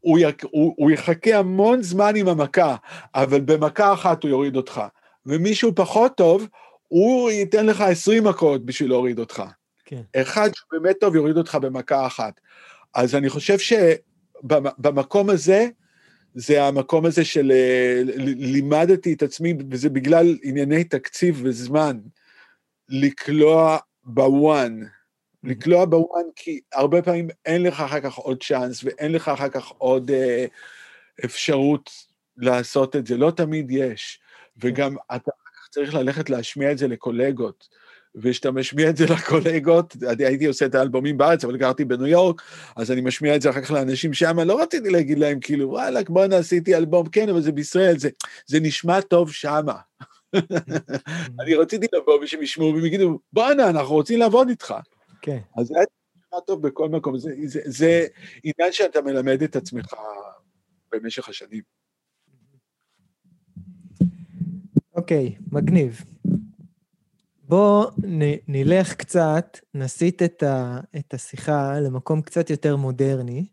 [0.01, 2.77] הוא, י, הוא, הוא יחכה המון זמן עם המכה,
[3.15, 4.81] אבל במכה אחת הוא יוריד אותך.
[5.27, 6.47] ומישהו פחות טוב,
[6.89, 9.43] הוא ייתן לך 20 מכות בשביל להוריד אותך.
[9.85, 10.03] כן.
[10.16, 12.41] אחד שבאמת טוב יוריד אותך במכה אחת.
[12.95, 15.68] אז אני חושב שבמקום הזה,
[16.35, 18.03] זה המקום הזה של אה,
[18.37, 21.99] לימדתי את עצמי, וזה בגלל ענייני תקציב וזמן,
[22.89, 24.81] לקלוע בוואן.
[25.45, 29.68] לקלוע בוואן, כי הרבה פעמים אין לך אחר כך עוד צ'אנס, ואין לך אחר כך
[29.79, 30.47] עוד אה,
[31.25, 31.91] אפשרות
[32.37, 33.16] לעשות את זה.
[33.16, 34.20] לא תמיד יש.
[34.57, 35.31] וגם אתה
[35.71, 37.69] צריך ללכת להשמיע את זה לקולגות.
[38.15, 42.43] וכשאתה משמיע את זה לקולגות, אני הייתי עושה את האלבומים בארץ, אבל גרתי בניו יורק,
[42.77, 46.11] אז אני משמיע את זה אחר כך לאנשים שם, לא רציתי להגיד להם, כאילו, וואלכ,
[46.11, 48.09] בואנה, עשיתי אלבום, כן, אבל זה בישראל, זה,
[48.47, 49.75] זה נשמע טוב שמה.
[51.41, 54.75] אני רציתי לבוא ושהם ישמעו והם יגידו, בואנה, אנחנו רוצים לעבוד איתך.
[55.23, 55.39] כן.
[55.59, 55.75] אז זה
[56.17, 58.07] נשמע טוב בכל מקום, זה, זה, זה
[58.45, 59.95] עניין שאתה מלמד את עצמך
[60.93, 61.63] במשך השנים.
[64.95, 66.05] אוקיי, מגניב.
[67.42, 73.47] בוא נ, נלך קצת, נסיט את, ה, את השיחה למקום קצת יותר מודרני,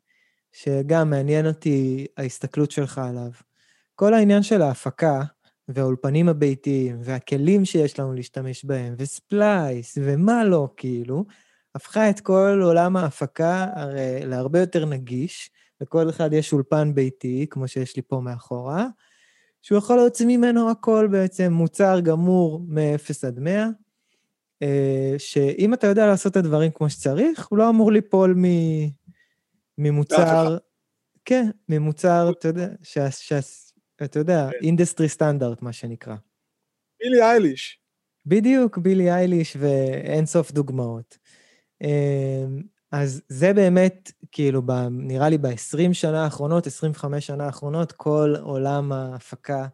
[0.51, 3.29] שגם מעניין אותי ההסתכלות שלך עליו.
[3.95, 5.21] כל העניין של ההפקה
[5.67, 11.25] והאולפנים הביתיים והכלים שיש לנו להשתמש בהם, וספלייס ומה לא, כאילו,
[11.75, 15.49] הפכה את כל עולם ההפקה הרי להרבה יותר נגיש.
[15.81, 18.87] לכל אחד יש אולפן ביתי, כמו שיש לי פה מאחורה,
[19.61, 23.67] שהוא יכול להוציא ממנו הכל בעצם, מוצר גמור מ-0 עד 100,
[24.61, 28.45] אה, שאם אתה יודע לעשות את הדברים כמו שצריך, הוא לא אמור ליפול מ...
[29.77, 30.57] ממוצר,
[31.25, 33.39] כן, ממוצר, אתה יודע, שה, שה,
[34.03, 35.13] אתה יודע, industry כן.
[35.13, 36.15] סטנדרט, מה שנקרא.
[37.03, 37.79] בילי אייליש.
[38.25, 41.17] בדיוק, בילי אייליש ואין סוף דוגמאות.
[42.91, 48.91] אז זה באמת, כאילו, ב, נראה לי ב-20 שנה האחרונות, 25 שנה האחרונות, כל עולם
[48.91, 49.67] ההפקה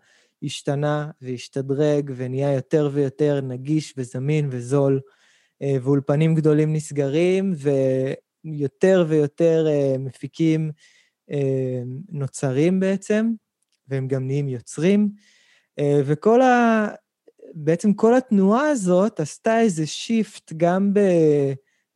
[0.43, 4.99] השתנה והשתדרג ונהיה יותר ויותר נגיש וזמין וזול,
[5.61, 7.53] אה, ואולפנים גדולים נסגרים,
[8.45, 10.71] ויותר ויותר אה, מפיקים
[11.31, 13.31] אה, נוצרים בעצם,
[13.87, 15.09] והם גם נהיים יוצרים.
[16.05, 16.87] וכל ה...
[17.53, 20.99] בעצם כל התנועה הזאת עשתה איזה שיפט גם ב...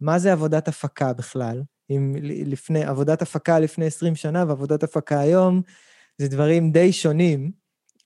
[0.02, 1.62] מה זה עבודת הפקה בכלל?
[1.89, 5.62] אם לפני, עבודת הפקה לפני 20 שנה ועבודת הפקה היום,
[6.18, 7.52] זה דברים די שונים,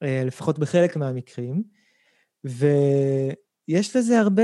[0.03, 1.63] אה, לפחות בחלק מהמקרים,
[2.43, 4.43] ויש לזה הרבה...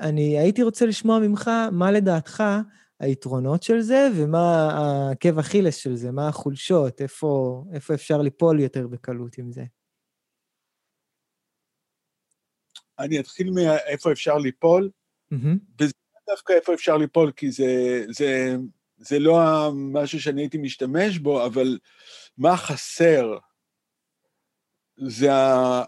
[0.00, 2.42] אני הייתי רוצה לשמוע ממך מה לדעתך
[3.00, 8.86] היתרונות של זה ומה העקב אכילס של זה, מה החולשות, איפה, איפה אפשר ליפול יותר
[8.86, 9.64] בקלות עם זה.
[12.98, 14.90] אני אתחיל מאיפה אפשר ליפול,
[15.34, 15.84] mm-hmm.
[16.30, 18.56] דווקא איפה אפשר ליפול, כי זה, זה,
[18.98, 21.78] זה לא משהו שאני הייתי משתמש בו, אבל
[22.38, 23.38] מה חסר
[24.96, 25.28] זה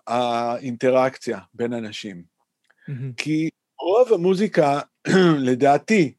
[0.07, 2.23] האינטראקציה בין אנשים.
[2.23, 2.93] Mm-hmm.
[3.17, 3.49] כי
[3.81, 4.81] רוב המוזיקה,
[5.49, 6.15] לדעתי,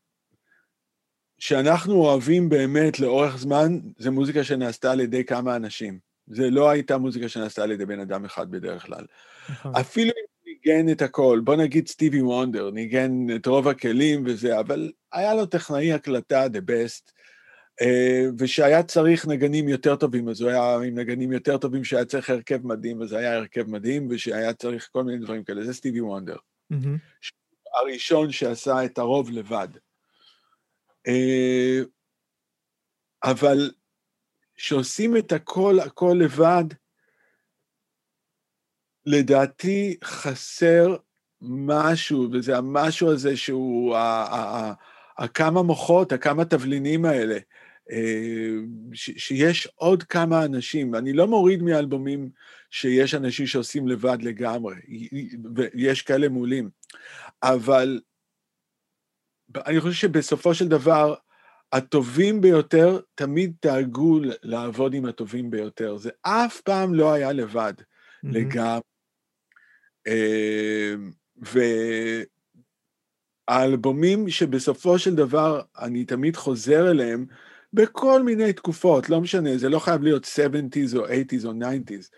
[1.39, 5.99] שאנחנו אוהבים באמת לאורך זמן, זה מוזיקה שנעשתה על ידי כמה אנשים.
[6.27, 9.05] זה לא הייתה מוזיקה שנעשתה על ידי בן אדם אחד בדרך כלל.
[9.49, 9.75] נכון.
[9.75, 14.91] אפילו אם ניגן את הכל, בוא נגיד סטיבי וונדר, ניגן את רוב הכלים וזה, אבל
[15.11, 17.11] היה לו טכנאי הקלטה, the best,
[17.81, 22.29] אה, ושהיה צריך נגנים יותר טובים, אז הוא היה עם נגנים יותר טובים, שהיה צריך
[22.29, 26.37] הרכב מדהים, אז היה הרכב מדהים, ושהיה צריך כל מיני דברים כאלה, זה סטיבי וונדר.
[26.73, 27.29] Mm-hmm.
[27.79, 29.67] הראשון שעשה את הרוב לבד.
[31.07, 31.79] אה,
[33.23, 33.71] אבל
[34.55, 36.65] כשעושים את הכל, הכל לבד,
[39.05, 40.95] לדעתי חסר
[41.41, 43.95] משהו, וזה המשהו הזה שהוא
[45.17, 47.37] הכמה מוחות, הכמה תבלינים האלה,
[47.91, 48.51] אה,
[48.93, 52.29] שיש עוד כמה אנשים, אני לא מוריד מאלבומים
[52.69, 54.75] שיש אנשים שעושים לבד לגמרי,
[55.55, 56.69] ויש כאלה מעולים,
[57.43, 58.01] אבל
[59.55, 61.15] אני חושב שבסופו של דבר,
[61.71, 65.97] הטובים ביותר תמיד דאגו לעבוד עם הטובים ביותר.
[65.97, 67.73] זה אף פעם לא היה לבד.
[68.23, 68.81] לגמרי.
[70.07, 71.11] אמ,
[73.49, 77.25] והאלבומים שבסופו של דבר אני תמיד חוזר אליהם,
[77.73, 82.09] בכל מיני תקופות, לא משנה, זה לא חייב להיות 70's או 80's או 90's,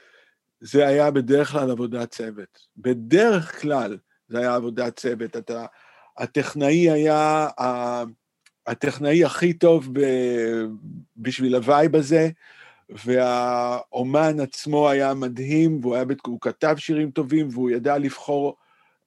[0.62, 2.60] זה היה בדרך כלל עבודת צוות.
[2.78, 3.98] בדרך כלל
[4.28, 5.38] זה היה עבודת צוות.
[5.38, 5.66] אתה,
[6.18, 7.48] הטכנאי היה
[8.68, 9.90] הטכנאי הכי טוב
[11.18, 12.30] בשביל ה vibe הזה,
[12.92, 18.56] והאומן עצמו היה מדהים, והוא היה, הוא כתב שירים טובים, והוא ידע לבחור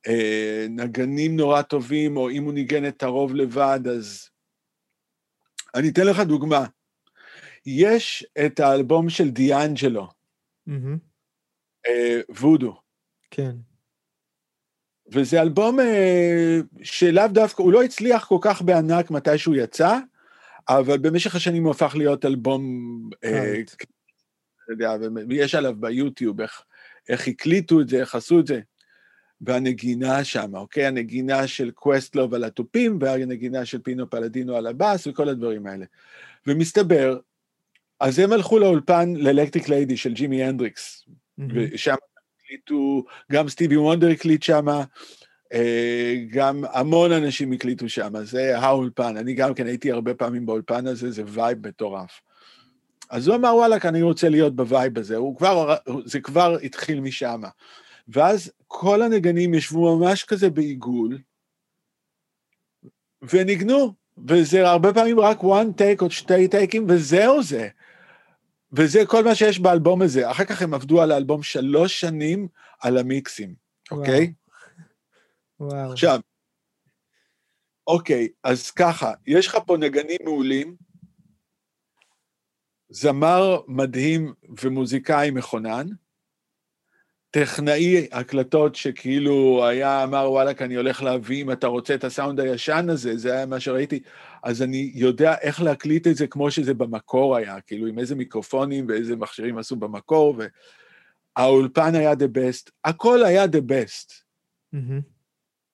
[0.06, 4.28] אה, נגנים נורא טובים, או אם הוא ניגן את הרוב לבד, אז...
[5.74, 6.66] אני אתן לך דוגמה.
[7.66, 10.08] יש את האלבום של דיאנג'לו,
[10.68, 10.98] mm-hmm.
[11.86, 12.80] אה, וודו.
[13.30, 13.56] כן.
[15.12, 19.98] וזה אלבום אה, שלאו דווקא, הוא לא הצליח כל כך בענק מתי שהוא יצא,
[20.68, 22.62] אבל במשך השנים הוא הפך להיות אלבום...
[23.24, 23.54] אה,
[25.28, 26.62] ויש עליו ביוטיוב איך,
[27.08, 28.60] איך הקליטו את זה, איך עשו את זה.
[29.40, 30.86] והנגינה שם, אוקיי?
[30.86, 35.84] הנגינה של קווסטלוב על התופים, והנגינה של פינו פלדינו על הבאס, וכל הדברים האלה.
[36.46, 37.18] ומסתבר,
[38.00, 41.42] אז הם הלכו לאולפן לאלקטריק ליידי של ג'ימי הנדריקס, mm-hmm.
[41.54, 41.94] ושם
[42.38, 44.84] הקליטו, גם סטיבי וונדר הקליט שם, אה,
[46.30, 49.16] גם המון אנשים הקליטו שם, זה האולפן.
[49.16, 52.20] אני גם כן הייתי הרבה פעמים באולפן הזה, זה vibe מטורף.
[53.10, 55.74] אז הוא אמר, וואלק, אני רוצה להיות ב vibe הזה, הוא כבר,
[56.04, 57.42] זה כבר התחיל משם.
[58.08, 61.18] ואז כל הנגנים ישבו ממש כזה בעיגול,
[63.22, 63.94] וניגנו,
[64.28, 67.68] וזה הרבה פעמים רק one take או שתי טייקים, וזהו זה.
[68.72, 70.30] וזה כל מה שיש באלבום הזה.
[70.30, 72.48] אחר כך הם עבדו על האלבום שלוש שנים
[72.80, 73.54] על המיקסים.
[73.90, 74.32] אוקיי?
[75.60, 75.92] וואו.
[75.92, 76.20] עכשיו,
[77.86, 80.76] אוקיי, אז ככה, יש לך פה נגנים מעולים,
[82.88, 85.86] זמר מדהים ומוזיקאי מכונן,
[87.30, 92.86] טכנאי הקלטות שכאילו היה, אמר וואלכ, אני הולך להביא, אם אתה רוצה את הסאונד הישן
[92.88, 94.02] הזה, זה היה מה שראיתי,
[94.42, 98.86] אז אני יודע איך להקליט את זה כמו שזה במקור היה, כאילו עם איזה מיקרופונים
[98.88, 100.36] ואיזה מכשירים עשו במקור,
[101.36, 104.12] והאולפן היה the best, הכל היה the best.
[104.74, 105.13] Mm-hmm.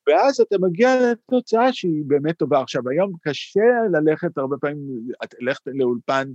[0.09, 2.61] ואז אתה מגיע לתוצאה שהיא באמת טובה.
[2.61, 3.61] עכשיו, היום קשה
[3.92, 4.78] ללכת הרבה פעמים,
[5.40, 6.32] ללכת לאולפן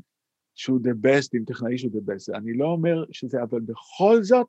[0.55, 2.38] שהוא the best, עם טכנאי שהוא the best.
[2.38, 4.47] אני לא אומר שזה, אבל בכל זאת,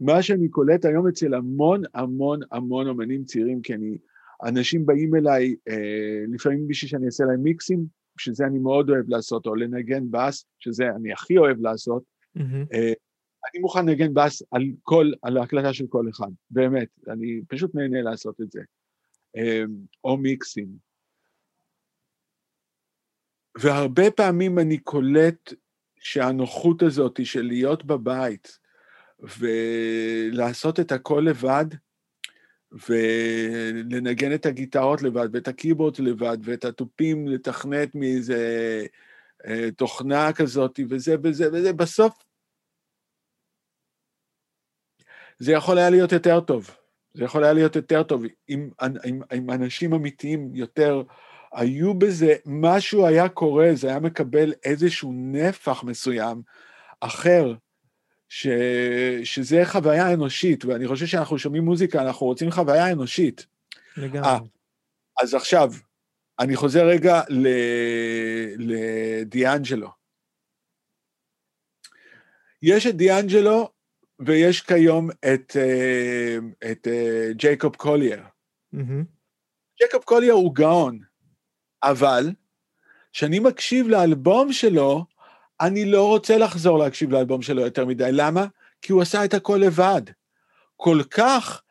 [0.00, 3.98] מה שאני קולט היום אצל המון המון המון אומנים צעירים, כי אני,
[4.44, 7.86] אנשים באים אליי, אה, לפעמים בשביל שאני אעשה להם מיקסים,
[8.18, 12.02] שזה אני מאוד אוהב לעשות, או לנגן בס, שזה אני הכי אוהב לעשות,
[12.38, 12.74] mm-hmm.
[12.74, 12.92] אה,
[13.52, 18.02] אני מוכן לנגן בס על כל, על ההקלטה של כל אחד, באמת, אני פשוט נהנה
[18.02, 18.60] לעשות את זה.
[19.36, 19.62] אה,
[20.04, 20.68] או מיקסים.
[23.58, 25.52] והרבה פעמים אני קולט
[25.98, 28.58] שהנוחות הזאת של להיות בבית,
[29.20, 31.64] ולעשות את הכל לבד,
[32.88, 38.86] ולנגן את הגיטרות לבד, ואת הקיבורד לבד, ואת התופים לתכנת מאיזה
[39.46, 42.24] אה, תוכנה כזאת, וזה וזה וזה, בסוף
[45.38, 46.70] זה יכול היה להיות יותר טוב.
[47.14, 51.02] זה יכול היה להיות יותר טוב אם, אם, אם אנשים אמיתיים יותר
[51.52, 56.42] היו בזה, משהו היה קורה, זה היה מקבל איזשהו נפח מסוים
[57.00, 57.54] אחר,
[58.28, 58.46] ש,
[59.24, 63.46] שזה חוויה אנושית, ואני חושב שאנחנו שומעים מוזיקה, אנחנו רוצים חוויה אנושית.
[63.96, 64.28] לגמרי.
[64.28, 64.40] 아,
[65.22, 65.72] אז עכשיו,
[66.40, 67.20] אני חוזר רגע
[68.58, 69.88] לדיאנג'לו.
[72.62, 73.70] יש את דיאנג'לו,
[74.20, 76.38] ויש כיום את, אה,
[76.70, 78.22] את אה, ג'ייקוב קולייר.
[78.74, 79.04] Mm-hmm.
[79.80, 80.98] ג'ייקוב קולייר הוא גאון,
[81.82, 82.30] אבל
[83.12, 85.04] כשאני מקשיב לאלבום שלו,
[85.60, 88.08] אני לא רוצה לחזור להקשיב לאלבום שלו יותר מדי.
[88.12, 88.46] למה?
[88.82, 90.02] כי הוא עשה את הכל לבד.
[90.76, 91.62] כל כך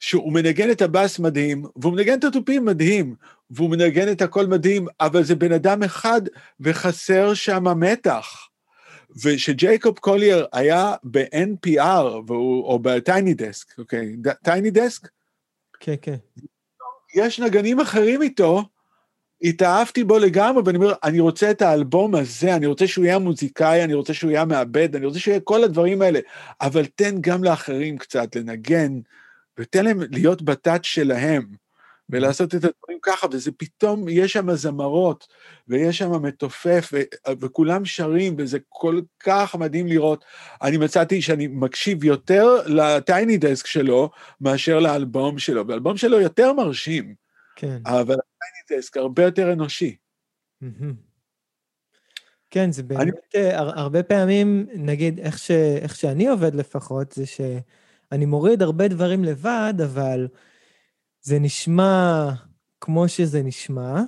[0.00, 3.14] שהוא מנגן את הבאס מדהים, והוא מנגן את התופים מדהים,
[3.50, 6.20] והוא מנגן את הכל מדהים, אבל זה בן אדם אחד
[6.60, 8.48] וחסר שם מתח.
[9.24, 14.16] ושג'ייקוב קולייר היה ב-NPR, והוא, או ב Tiny Desk, אוקיי?
[14.44, 15.08] Tiny Desk?
[15.80, 16.16] כן, כן.
[17.14, 18.62] יש נגנים אחרים איתו,
[19.42, 23.84] התאהבתי בו לגמרי, ואני אומר, אני רוצה את האלבום הזה, אני רוצה שהוא יהיה מוזיקאי,
[23.84, 26.20] אני רוצה שהוא יהיה מעבד, אני רוצה שהוא יהיה כל הדברים האלה,
[26.60, 29.00] אבל תן גם לאחרים קצת לנגן,
[29.58, 31.46] ותן להם להיות בתת שלהם,
[32.10, 35.26] ולעשות את הדברים ככה, וזה פתאום, יש שם זמרות,
[35.68, 40.24] ויש שם מתופף, ו- וכולם שרים, וזה כל כך מדהים לראות.
[40.62, 47.14] אני מצאתי שאני מקשיב יותר לטייני דסק שלו, מאשר לאלבום שלו, והאלבום שלו יותר מרשים.
[47.56, 47.78] כן.
[47.86, 48.16] אבל
[48.72, 49.96] דסק הרבה יותר אנושי.
[52.50, 53.10] כן, זה באמת, אני...
[53.34, 59.24] אה, הרבה פעמים, נגיד, איך, ש, איך שאני עובד לפחות, זה שאני מוריד הרבה דברים
[59.24, 60.28] לבד, אבל
[61.22, 62.30] זה נשמע
[62.80, 64.00] כמו שזה נשמע,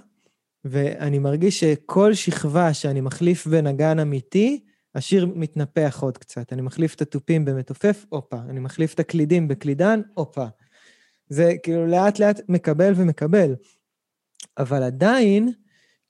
[0.65, 6.53] ואני מרגיש שכל שכבה שאני מחליף בנגן אמיתי, השיר מתנפח עוד קצת.
[6.53, 8.37] אני מחליף את התופים במתופף, הופה.
[8.49, 10.47] אני מחליף את הקלידים בקלידן, הופה.
[11.29, 13.55] זה כאילו לאט לאט מקבל ומקבל.
[14.59, 15.53] אבל עדיין,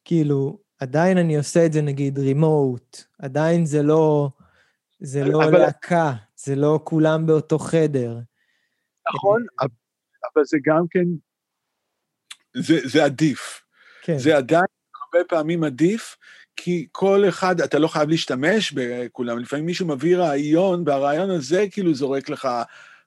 [0.05, 4.28] כאילו, עדיין אני עושה את זה נגיד רימוט, עדיין זה לא,
[5.00, 5.59] זה לא אבל...
[5.59, 8.18] להקה, זה לא כולם באותו חדר.
[9.14, 9.46] נכון,
[10.37, 11.05] אבל זה גם כן,
[12.55, 13.62] זה, זה עדיף.
[14.03, 14.18] כן.
[14.18, 14.64] זה עדיין
[15.03, 16.16] הרבה פעמים עדיף,
[16.57, 21.95] כי כל אחד, אתה לא חייב להשתמש בכולם, לפעמים מישהו מביא רעיון, והרעיון הזה כאילו
[21.95, 22.49] זורק לך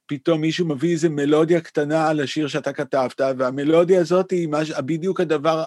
[0.05, 4.71] פתאום מישהו מביא איזה מלודיה קטנה על השיר שאתה כתבת, והמלודיה הזאת היא מש...
[4.71, 5.63] בדיוק הדבר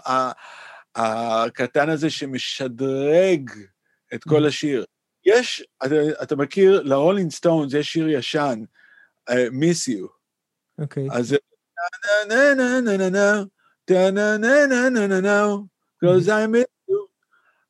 [0.97, 3.51] הקטן הזה שמשדרג
[4.15, 4.49] את כל mm-hmm.
[4.49, 4.85] השיר.
[5.27, 8.61] יש, אתה, אתה מכיר, לרולינג סטונס יש שיר ישן,
[9.31, 9.35] uh,
[9.89, 10.07] יו.
[10.79, 11.09] אוקיי.
[11.13, 11.37] אז
[16.91, 16.95] Mm-hmm.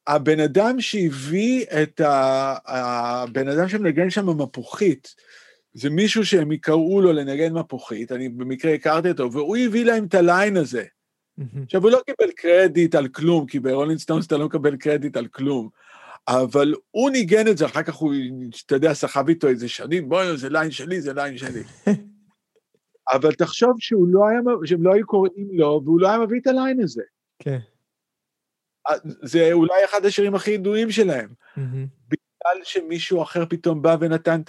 [0.06, 2.54] הבן אדם שהביא את ה...
[2.66, 5.14] הבן אדם שמנגן שם מפוחית,
[5.74, 10.14] זה מישהו שהם יקראו לו לנגן מפוחית, אני במקרה הכרתי אותו, והוא הביא להם את
[10.14, 10.84] הליין הזה.
[10.84, 11.64] Mm-hmm.
[11.64, 15.26] עכשיו, הוא לא קיבל קרדיט על כלום, כי ברולינג סטונס אתה לא מקבל קרדיט על
[15.26, 15.68] כלום,
[16.28, 18.14] אבל הוא ניגן את זה, אחר כך הוא,
[18.66, 21.62] אתה יודע, סחב איתו איזה שנים, בוא'נה, זה ליין שלי, זה ליין שלי.
[23.12, 26.46] אבל תחשוב שהוא לא היה, שהם לא היו קוראים לו, והוא לא היה מביא את
[26.46, 27.03] הליין הזה.
[27.38, 27.59] כן.
[29.22, 31.28] זה אולי אחד השירים הכי ידועים שלהם.
[32.09, 34.40] בגלל שמישהו אחר פתאום בא ונתן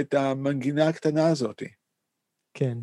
[0.00, 1.62] את המנגינה הקטנה הזאת.
[2.54, 2.78] כן.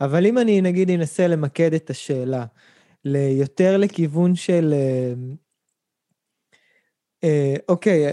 [0.00, 2.44] אבל אם אני נגיד אנסה למקד את השאלה
[3.04, 4.74] ליותר לכיוון של...
[7.24, 8.12] אה, אוקיי,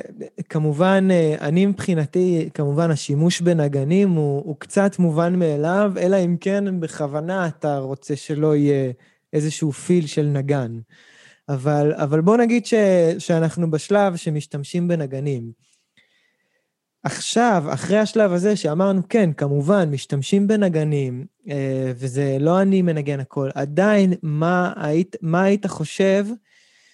[0.49, 6.79] כמובן, אה, אני מבחינתי, כמובן השימוש בנגנים הוא, הוא קצת מובן מאליו, אלא אם כן
[6.79, 8.91] בכוונה אתה רוצה שלא יהיה
[9.33, 10.79] איזשהו פיל של נגן.
[11.49, 12.73] אבל, אבל בוא נגיד ש,
[13.19, 15.51] שאנחנו בשלב שמשתמשים בנגנים.
[17.03, 23.49] עכשיו, אחרי השלב הזה שאמרנו, כן, כמובן, משתמשים בנגנים, אה, וזה לא אני מנגן הכל,
[23.55, 26.25] עדיין, מה היית, מה היית חושב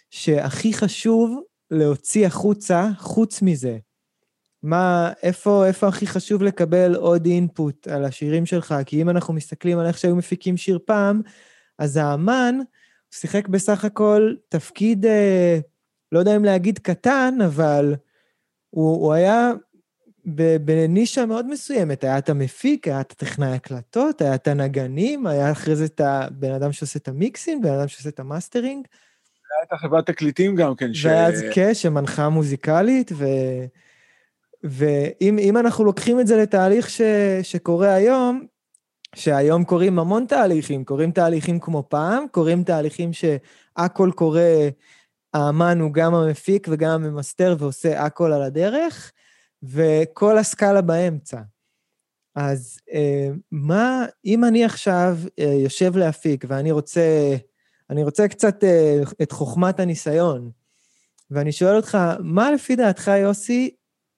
[0.09, 1.41] שהכי חשוב
[1.71, 3.77] להוציא החוצה, חוץ מזה?
[4.63, 8.75] מה, איפה, איפה הכי חשוב לקבל עוד אינפוט על השירים שלך?
[8.85, 11.21] כי אם אנחנו מסתכלים על איך שהיו מפיקים שיר פעם,
[11.79, 12.59] אז האמן
[13.11, 15.59] שיחק בסך הכל תפקיד, אה,
[16.11, 17.95] לא יודע אם להגיד קטן, אבל
[18.69, 19.51] הוא, הוא היה
[20.61, 25.75] בנישה מאוד מסוימת, היה את המפיק, היה את הטכנאי הקלטות, היה את הנגנים, היה אחרי
[25.75, 28.87] זה את הבן אדם שעושה את המיקסים, בן אדם שעושה את המאסטרינג.
[29.57, 30.93] היה את החברת תקליטים גם כן.
[30.93, 31.05] ש...
[31.05, 33.25] והיה אז כן, שמנחה מוזיקלית, ו...
[34.63, 37.01] ואם אנחנו לוקחים את זה לתהליך ש...
[37.43, 38.45] שקורה היום,
[39.15, 44.69] שהיום קורים המון תהליכים, קורים תהליכים כמו פעם, קורים תהליכים שהכל קורה,
[45.33, 49.11] האמן הוא גם המפיק וגם הממסטר ועושה הכל על הדרך,
[49.63, 51.41] וכל הסקאלה באמצע.
[52.35, 57.35] אז אה, מה, אם אני עכשיו אה, יושב להפיק ואני רוצה,
[57.91, 60.51] אני רוצה קצת אה, את חוכמת הניסיון,
[61.31, 63.75] ואני שואל אותך, מה לפי דעתך, יוסי,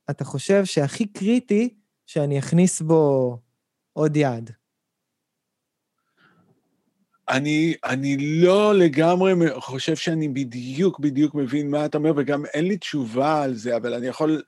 [0.09, 1.74] אתה חושב שהכי קריטי
[2.05, 3.38] שאני אכניס בו
[3.93, 4.51] עוד יד?
[7.30, 12.78] אני, אני לא לגמרי חושב שאני בדיוק בדיוק מבין מה אתה אומר, וגם אין לי
[12.78, 14.41] תשובה על זה, אבל אני יכול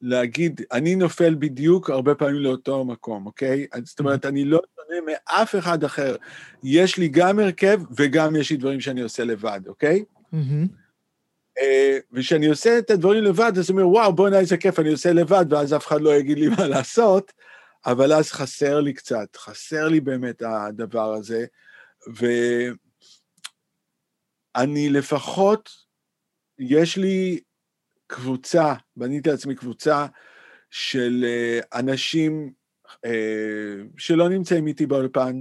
[0.00, 3.66] להגיד, אני נופל בדיוק הרבה פעמים לאותו מקום, אוקיי?
[3.84, 6.16] זאת אומרת, אני לא שונה מאף אחד אחר.
[6.62, 10.04] יש לי גם הרכב וגם יש לי דברים שאני עושה לבד, אוקיי?
[11.58, 15.12] אה, וכשאני עושה את הדברים לבד, אז אני אומר, וואו, בוא'נה, איזה כיף, אני עושה
[15.12, 17.32] לבד, ואז אף אחד לא יגיד לי מה לעשות,
[17.86, 21.46] אבל אז חסר לי קצת, חסר לי באמת הדבר הזה,
[24.56, 25.70] ואני לפחות,
[26.58, 27.40] יש לי
[28.06, 30.06] קבוצה, בניתי לעצמי קבוצה
[30.70, 32.52] של uh, אנשים
[33.96, 35.40] שלא נמצאים איתי באולפן,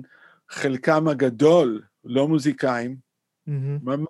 [0.50, 2.96] חלקם הגדול לא מוזיקאים,
[3.50, 3.52] mm-hmm.
[3.84, 4.08] ממש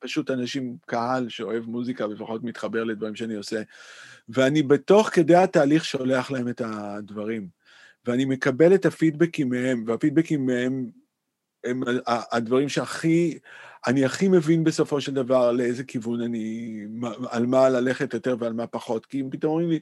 [0.00, 3.62] פשוט אנשים, קהל שאוהב מוזיקה ולפחות מתחבר לדברים שאני עושה,
[4.28, 7.48] ואני בתוך כדי התהליך שולח להם את הדברים,
[8.06, 10.90] ואני מקבל את הפידבקים מהם, והפידבקים מהם
[11.64, 13.38] הם הדברים שהכי,
[13.86, 16.80] אני הכי מבין בסופו של דבר לאיזה כיוון אני,
[17.30, 19.80] על מה ללכת יותר ועל מה פחות, כי הם פתאום אומרים לי,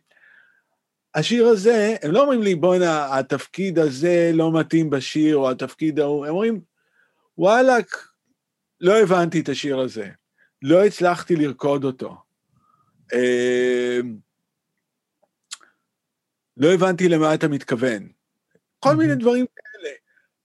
[1.15, 6.27] השיר הזה, הם לא אומרים לי, בואנה, התפקיד הזה לא מתאים בשיר, או התפקיד ההוא,
[6.27, 6.61] הם אומרים,
[7.39, 8.07] וואלאק,
[8.81, 10.09] לא הבנתי את השיר הזה,
[10.63, 12.17] לא הצלחתי לרקוד אותו.
[13.15, 14.17] אמ,
[16.57, 18.09] לא הבנתי למה אתה מתכוון.
[18.81, 19.47] כל מיני דברים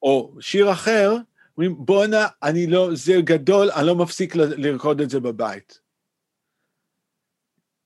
[0.02, 1.16] או שיר אחר,
[1.58, 5.85] אומרים, בואנה, אני לא, זה גדול, אני לא מפסיק לרקוד את זה בבית.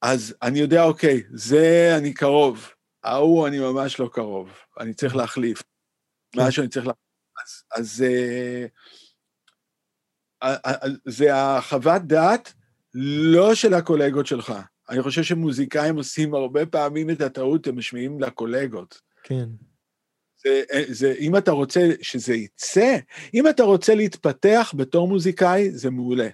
[0.01, 2.69] אז אני יודע, אוקיי, זה אני קרוב,
[3.03, 5.63] ההוא אני ממש לא קרוב, אני צריך להחליף.
[6.31, 6.41] כן.
[6.41, 7.09] משהו אני צריך להחליף.
[7.43, 8.65] אז, אז אה,
[10.43, 12.53] אה, אה, זה החוות דעת
[12.93, 14.53] לא של הקולגות שלך.
[14.89, 19.01] אני חושב שמוזיקאים עושים הרבה פעמים את הטעות, הם משמיעים לקולגות.
[19.23, 19.49] כן.
[20.43, 22.97] זה, זה, אם אתה רוצה שזה יצא,
[23.33, 26.29] אם אתה רוצה להתפתח בתור מוזיקאי, זה מעולה.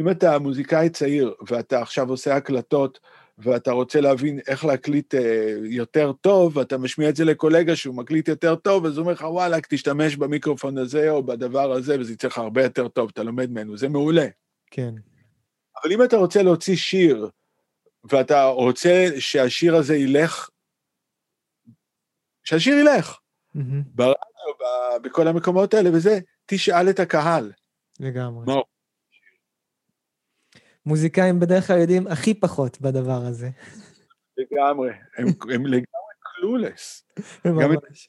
[0.00, 3.00] אם אתה מוזיקאי צעיר ואתה עכשיו עושה הקלטות,
[3.38, 8.28] ואתה רוצה להבין איך להקליט אה, יותר טוב, ואתה משמיע את זה לקולגה שהוא מקליט
[8.28, 12.28] יותר טוב, אז הוא אומר לך, וואלה, תשתמש במיקרופון הזה או בדבר הזה, וזה יצא
[12.28, 14.26] לך הרבה יותר טוב, אתה לומד ממנו, זה מעולה.
[14.70, 14.94] כן.
[15.82, 17.30] אבל אם אתה רוצה להוציא שיר
[18.04, 20.50] ואתה רוצה שהשיר הזה ילך,
[22.44, 23.18] שהשיר ילך.
[23.54, 23.82] מהמם.
[23.86, 24.16] ברדיו,
[25.02, 27.52] בכל המקומות האלה וזה, תשאל את הקהל.
[28.00, 28.46] לגמרי.
[28.46, 28.54] מה,
[30.86, 33.50] מוזיקאים בדרך כלל יודעים הכי פחות בדבר הזה.
[34.36, 37.04] לגמרי, הם, הם לגמרי clueless.
[37.44, 38.08] ממש.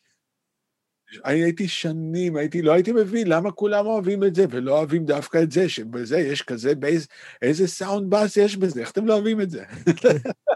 [1.23, 5.51] הייתי שנים, הייתי, לא הייתי מבין למה כולם אוהבים את זה, ולא אוהבים דווקא את
[5.51, 7.07] זה, שבזה יש כזה בייס,
[7.41, 9.63] איזה סאונד באס יש בזה, איך אתם לא אוהבים את זה?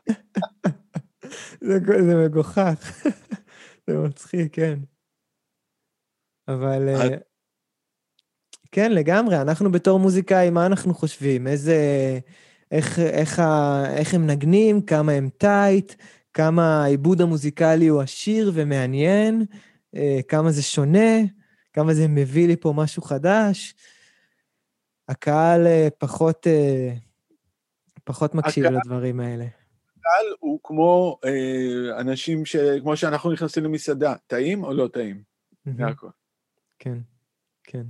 [1.67, 3.03] זה, זה מגוחך.
[3.87, 4.79] זה מצחיק, כן.
[6.47, 6.89] אבל...
[8.71, 9.41] כן, לגמרי.
[9.41, 11.47] אנחנו בתור מוזיקאים, מה אנחנו חושבים?
[11.47, 11.77] איזה...
[12.71, 15.93] איך, איך, ה, איך הם מנגנים, כמה הם טייט,
[16.33, 19.45] כמה העיבוד המוזיקלי הוא עשיר ומעניין,
[19.95, 21.17] אה, כמה זה שונה,
[21.73, 23.75] כמה זה מביא לי פה משהו חדש.
[25.09, 26.93] הקהל אה, פחות, אה,
[28.03, 29.45] פחות מקשיב הקהל- לדברים האלה.
[29.97, 32.55] הקהל הוא כמו אה, אנשים, ש...
[32.81, 35.21] כמו שאנחנו נכנסים למסעדה, טעים או לא טעים?
[35.65, 35.91] זה מהמם.
[35.91, 36.07] הכל.
[36.79, 36.97] כן,
[37.63, 37.83] כן.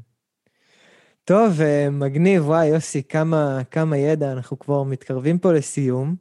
[1.27, 6.15] טוב, אה, מגניב, וואי, יוסי, כמה, כמה ידע, אנחנו כבר מתקרבים פה לסיום.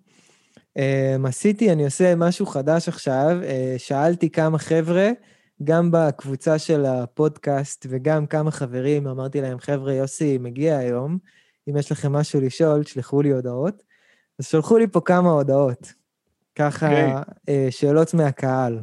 [0.76, 5.10] אה, עשיתי, אני עושה משהו חדש עכשיו, אה, שאלתי כמה חבר'ה,
[5.64, 11.18] גם בקבוצה של הפודקאסט וגם כמה חברים, אמרתי להם, חבר'ה, יוסי מגיע היום,
[11.68, 13.82] אם יש לכם משהו לשאול, תשלחו לי הודעות.
[14.38, 15.92] אז שלחו לי פה כמה הודעות,
[16.54, 17.12] ככה, אוקיי.
[17.48, 18.80] אה, שאלות מהקהל.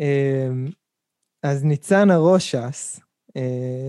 [0.00, 0.48] אה,
[1.42, 3.03] אז ניצן הרושס אה,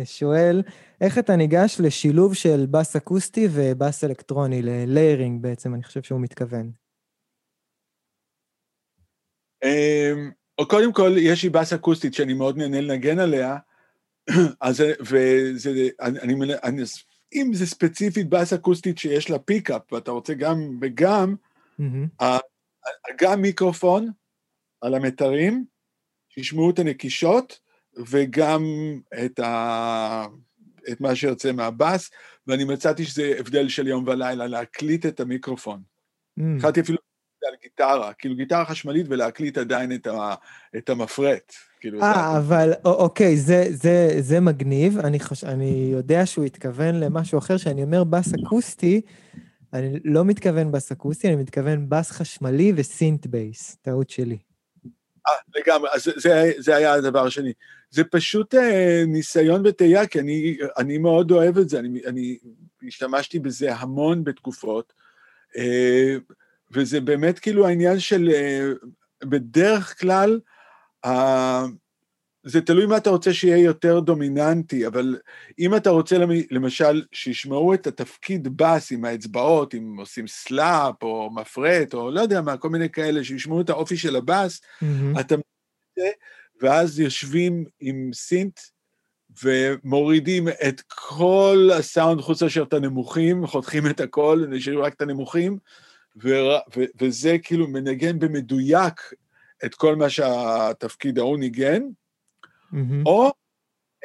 [0.05, 0.61] שואל,
[1.01, 6.21] איך אתה ניגש לשילוב של בס אקוסטי ובס אלקטרוני, ל layering בעצם, אני חושב שהוא
[6.21, 6.71] מתכוון.
[9.63, 10.31] אמ,
[10.67, 13.57] קודם כל, יש לי בס אקוסטית שאני מאוד נהנה לנגן עליה,
[14.61, 15.69] אז זה- וזה,
[16.01, 16.83] אני, אני,
[17.33, 21.35] אם זה ספציפית בס אקוסטית שיש לה pickup, ואתה רוצה גם וגם,
[21.79, 22.07] מהמם,
[23.21, 24.11] גם מיקרופון
[24.81, 25.65] על המתרים,
[26.29, 27.59] שישמעו את הנקישות,
[27.97, 28.63] וגם
[29.25, 30.25] את, ה,
[30.91, 32.11] את מה שיוצא מהבס,
[32.47, 35.81] ואני מצאתי שזה הבדל של יום ולילה, להקליט את המיקרופון.
[36.37, 36.55] מהמם.
[36.55, 36.97] התחלתי אפילו
[37.47, 40.35] על גיטרה, כאילו גיטרה חשמלית ולהקליט עדיין את, ה,
[40.77, 41.53] את המפרט.
[41.79, 44.97] כאילו, אה, אבל אוקיי, זה, זה, זה מגניב.
[44.99, 45.43] אני, חוש...
[45.43, 49.01] אני יודע שהוא התכוון למשהו אחר, שאני אומר בס אקוסטי,
[49.73, 54.37] אני לא מתכוון בס אקוסטי, אני מתכוון בס חשמלי וסינט בייס, טעות שלי.
[55.27, 57.53] אה, לגמרי, אז זה, זה, זה היה הדבר השני.
[57.89, 62.37] זה פשוט אה, ניסיון וטעייה, כי אני, אני מאוד אוהב את זה, אני, אני
[62.87, 64.93] השתמשתי בזה המון בתקופות,
[65.57, 66.15] אה,
[66.71, 68.71] וזה באמת כאילו העניין של, אה,
[69.23, 70.39] בדרך כלל,
[71.05, 71.65] אה,
[72.45, 75.17] זה תלוי מה אתה רוצה שיהיה יותר דומיננטי, אבל
[75.59, 81.29] אם אתה רוצה למ- למשל שישמעו את התפקיד בס עם האצבעות, אם עושים slap או
[81.33, 84.61] מפרט או לא יודע מה, כל מיני כאלה, שישמעו את האופי של הבס,
[85.19, 86.09] אתה מזה,
[86.61, 88.59] ואז יושבים עם סינט
[89.43, 95.57] ומורידים את כל הסאונד חוץ מאשר את הנמוכים, חותכים את הכל, נשארים רק את הנמוכים,
[96.23, 96.29] ו-
[96.77, 99.01] ו- וזה כאילו מנגן במדויק
[99.65, 101.81] את כל מה שהתפקיד ההוא ניגן,
[102.75, 103.05] מהמם.
[103.05, 103.31] או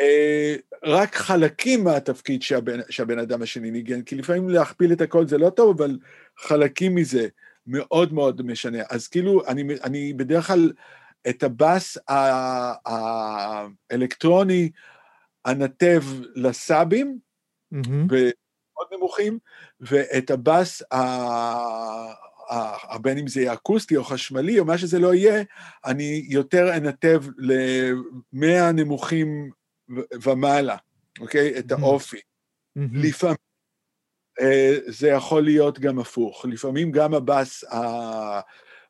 [0.00, 5.38] אה, רק חלקים מהתפקיד שהבן, שהבן אדם השני ניגן, כי לפעמים להכפיל את הכל זה
[5.38, 5.98] לא טוב, אבל
[6.38, 7.28] חלקים מזה
[7.66, 8.78] מאוד מאוד משנה.
[8.90, 10.72] אז כאילו, אני, אני בדרך כלל,
[11.28, 11.98] את הבאס
[13.90, 14.70] האלקטרוני
[15.46, 16.02] אנתב
[16.34, 17.18] לסאבים,
[17.70, 18.06] מהמם.
[18.06, 19.38] מאוד נמוכים,
[19.80, 22.29] ואת הבאס, ה-
[23.00, 25.42] בין אם זה יהיה אקוסטי או חשמלי או מה שזה לא יהיה,
[25.84, 29.50] אני יותר אנתב למאה נמוכים
[30.22, 30.76] ומעלה,
[31.20, 31.58] אוקיי?
[31.58, 31.84] את מהמם.
[31.84, 32.20] האופי.
[32.76, 32.96] מהמם.
[32.96, 33.36] לפעמים
[34.40, 36.46] אה, זה יכול להיות גם הפוך.
[36.48, 37.64] לפעמים גם הבאס,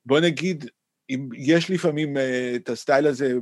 [0.07, 0.71] בוא נגיד,
[1.11, 3.35] אם יש לפעמים אה, את הסטייל הזה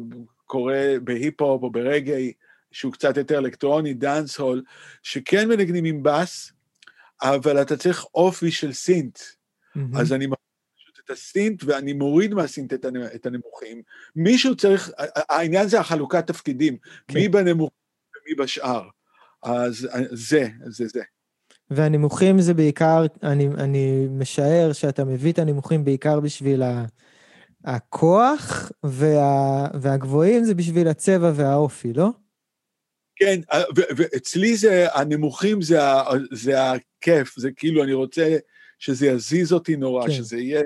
[0.44, 2.32] קורה בהיפ-הופ או ברגעי,
[2.72, 4.62] שהוא קצת יותר אלקטרוני, דאנס הול,
[5.02, 6.52] שכן מנגנים עם בס,
[7.22, 9.18] אבל אתה צריך אופי של סינט.
[9.78, 9.96] מהמם.
[9.96, 10.38] אז אני מוריד
[10.76, 13.82] פשוט את הסינט ואני מוריד מהסינט את הנ- את הנמוכים.
[14.16, 16.76] מישהו צריך, העניין זה החלוקת תפקידים,
[17.08, 17.14] כן.
[17.14, 17.70] מי בנמוך
[18.16, 18.88] ומי בשאר.
[19.42, 21.02] אז אה, זה, זה זה.
[21.70, 26.84] והנימוכים זה בעיקר, אני, אני משער שאתה מביא את הנימוכים בעיקר בשביל ה,
[27.64, 32.08] הכוח, וה, והגבוהים זה בשביל הצבע והאופי, לא?
[33.16, 35.78] כן, אה, ואצלי זה, הנמוכים זה,
[36.32, 38.36] זה הכיף, זה כאילו, אני רוצה
[38.78, 40.12] שזה יזיז אותי נורא, כן.
[40.12, 40.62] שזה יהיה.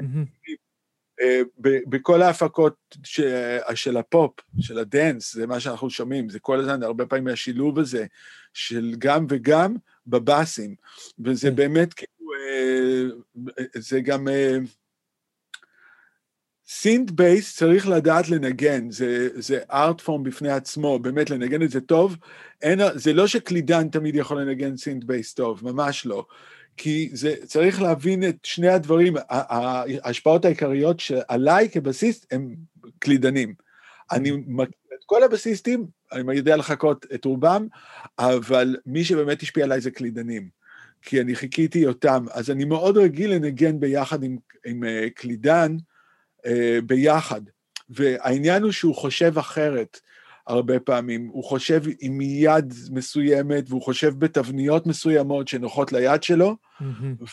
[1.21, 3.21] אה, ב- בכל ההפקות ש,
[3.75, 7.79] של הפופ, של ה dance, זה מה שאנחנו שומעים, זה כל הזמן, הרבה פעמים השילוב
[7.79, 8.07] הזה
[8.55, 10.75] של גם וגם בבאסים,
[11.25, 11.57] וזה כן.
[11.57, 12.13] באמת כאילו
[13.75, 14.29] זה גם...
[16.75, 21.81] synth bass צריך לדעת לנגן, זה, זה art form בפני עצמו, באמת לנגן את זה
[21.81, 22.17] טוב.
[22.63, 26.27] אין, זה לא שקלידן תמיד יכול לנגן synth bass טוב, ממש לא.
[26.77, 32.55] כי זה, צריך להבין את שני הדברים, ההשפעות העיקריות שעליי כבסיסט הם
[32.99, 33.55] קלידנים.
[34.13, 37.67] אני מכיר את כל הבסיסטים, אני יודע לחקות את רובם,
[38.19, 40.63] אבל מי שבאמת השפיע עליי זה קלידנים.
[41.03, 45.77] כי אני חיקיתי אותם, אז אני מאוד רגיל לנגן ביחד עם, עם אה, קלידן,
[46.47, 47.41] אה, ביחד.
[47.91, 50.01] והעניין הוא שהוא חושב אחרת
[50.47, 51.29] הרבה פעמים.
[51.33, 57.25] הוא חושב עם יד מסוימת, והוא חושב בתבניות מסוימות שנוחות ליד שלו, mm-hmm.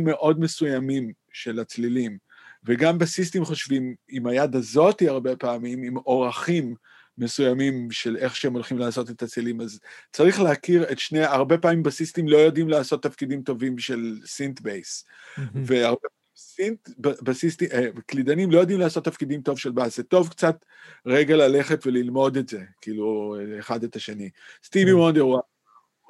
[0.00, 2.18] מאוד מסוימים של הצלילים.
[2.64, 6.74] וגם בסיסטים חושבים עם היד הזאתי הרבה פעמים, עם אורחים
[7.18, 9.60] מסוימים של איך שהם הולכים לעשות את הצלילים.
[9.60, 9.80] אז
[10.12, 15.04] צריך להכיר את שני, הרבה פעמים בסיסטים לא יודעים לעשות תפקידים טובים של סינט בייס.
[15.04, 15.40] Mm-hmm.
[15.54, 16.08] והרבה
[16.42, 20.64] סינט, בסיסטי, אה, קלידנים לא יודעים לעשות תפקידים טוב של באס, זה טוב קצת
[21.06, 24.30] רגע ללכת וללמוד את זה, כאילו, אחד את השני.
[24.64, 24.96] סטיבי כן.
[24.96, 25.40] וונדר הוא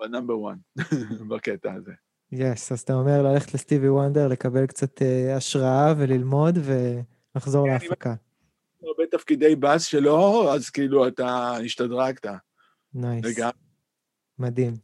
[0.03, 0.57] ה number one
[1.31, 1.93] בקטע הזה.
[2.33, 7.73] yes, yes, אז אתה אומר ללכת לסטיבי וונדר, לקבל קצת אה, השראה וללמוד ולחזור כן,
[7.73, 8.15] להפקה.
[8.83, 12.27] הרבה תפקידי באס שלו, אז כאילו אתה השתדרגת.
[12.95, 13.39] nice.
[13.39, 13.43] Nice.
[14.39, 14.75] מדהים.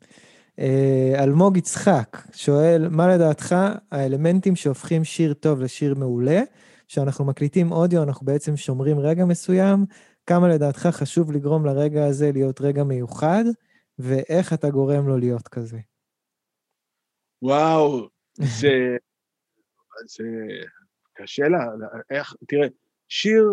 [0.58, 3.54] אה, אלמוג יצחק שואל, מה לדעתך
[3.90, 6.40] האלמנטים שהופכים שיר טוב לשיר מעולה?
[6.88, 9.84] כשאנחנו מקליטים אודיו, אנחנו בעצם שומרים רגע מסוים.
[10.26, 13.44] כמה לדעתך חשוב לגרום לרגע הזה להיות רגע מיוחד,
[13.98, 15.78] ואיך אתה גורם לו להיות כזה?
[17.42, 18.96] וואו, זה,
[20.06, 20.24] זה
[21.14, 21.58] קשה לה,
[22.10, 22.68] איך, תראה,
[23.08, 23.44] שיר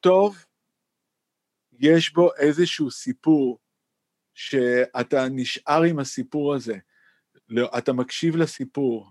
[0.00, 0.44] טוב,
[1.78, 3.58] יש בו איזשהו סיפור
[4.38, 6.76] שאתה נשאר עם הסיפור הזה,
[7.48, 9.10] לא, אתה מקשיב לסיפור,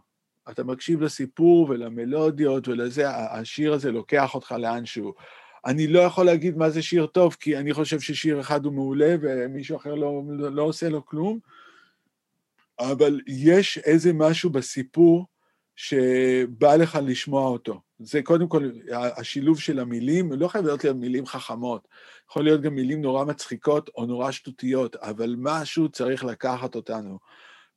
[0.49, 5.13] אתה מקשיב לסיפור ולמלודיות ולזה, השיר הזה לוקח אותך לאנשהו.
[5.65, 9.15] אני לא יכול להגיד מה זה שיר טוב, כי אני חושב ששיר אחד הוא מעולה
[9.21, 11.39] ומישהו אחר לא, לא עושה לו כלום,
[12.80, 15.25] אבל יש איזה משהו בסיפור
[15.75, 17.82] שבא לך לשמוע אותו.
[17.99, 21.87] זה קודם כל השילוב של המילים, לא חייב להיות מילים חכמות,
[22.29, 27.19] יכול להיות גם מילים נורא מצחיקות או נורא שטותיות, אבל משהו צריך לקחת אותנו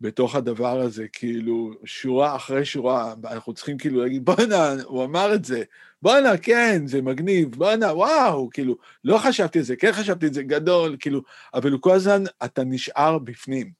[0.00, 5.44] בתוך הדבר הזה, כאילו, שורה אחרי שורה, אנחנו צריכים כאילו להגיד, בואנה, הוא אמר את
[5.44, 5.62] זה,
[6.02, 10.42] בואנה, כן, זה מגניב, בואנה, וואו, כאילו, לא חשבתי על זה, כן חשבתי על זה,
[10.42, 11.22] גדול, כאילו,
[11.54, 13.72] אבל כל הזמן אתה נשאר בפנים.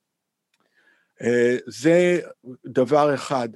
[1.23, 2.21] אה, זה
[2.67, 3.49] דבר אחד.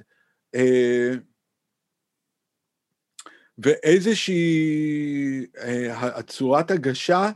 [3.57, 7.31] ואיזושהי אה, צורת הגשה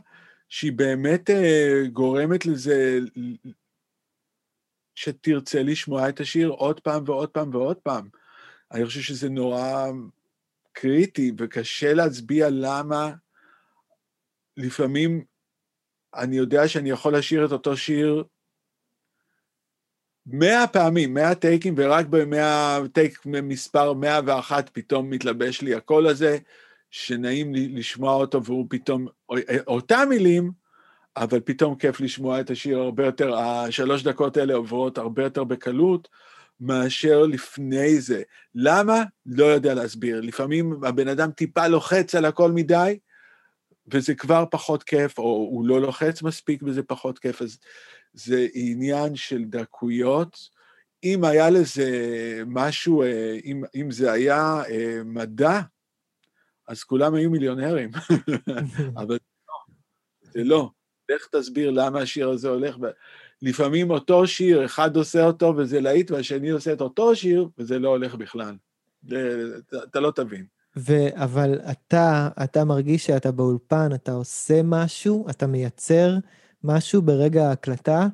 [0.48, 2.98] שהיא באמת אה, גורמת לזה
[4.94, 8.08] שתרצה לשמוע את השיר עוד פעם ועוד פעם ועוד פעם.
[8.72, 9.86] אני חושב שזה נורא
[10.72, 13.12] קריטי וקשה להצביע למה
[14.56, 15.24] לפעמים
[16.14, 18.24] אני יודע שאני יכול לשיר את אותו שיר
[20.26, 26.38] מאה פעמים, מאה טייקים, ורק במאה טייק מספר מאה ואחת פתאום מתלבש לי הקול הזה,
[26.90, 29.06] שנעים לי לשמוע אותו, והוא פתאום,
[29.66, 30.50] אותם מילים,
[31.16, 36.08] אבל פתאום כיף לשמוע את השיר הרבה יותר, השלוש דקות האלה עוברות הרבה יותר בקלות,
[36.60, 38.22] מאשר לפני זה.
[38.54, 39.02] למה?
[39.26, 40.20] לא יודע להסביר.
[40.20, 42.98] לפעמים הבן אדם טיפה לוחץ על הכל מדי,
[43.92, 47.58] וזה כבר פחות כיף, או הוא לא לוחץ מספיק וזה פחות כיף, אז
[48.12, 50.38] זה עניין של דקויות.
[51.04, 51.90] אם היה לזה
[52.46, 55.60] משהו, אה, אם, אם זה היה אה, מדע,
[56.68, 57.90] אז כולם היו מיליונרים,
[59.00, 59.18] אבל
[59.48, 59.74] לא,
[60.32, 60.70] זה לא.
[61.10, 62.76] לך תסביר למה השיר הזה הולך.
[63.42, 67.88] לפעמים אותו שיר, אחד עושה אותו וזה להיט, והשני עושה את אותו שיר וזה לא
[67.88, 68.54] הולך בכלל.
[69.84, 70.44] אתה לא תבין.
[70.76, 76.10] ו- אבל אתה, אתה מרגיש שאתה באולפן, אתה עושה משהו, אתה מייצר
[76.64, 78.06] משהו ברגע ההקלטה,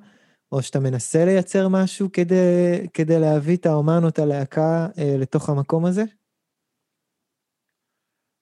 [0.52, 5.48] או שאתה מנסה לייצר משהו כדי, כדי להביא את האמן או את הלהקה אה, לתוך
[5.48, 6.02] המקום הזה?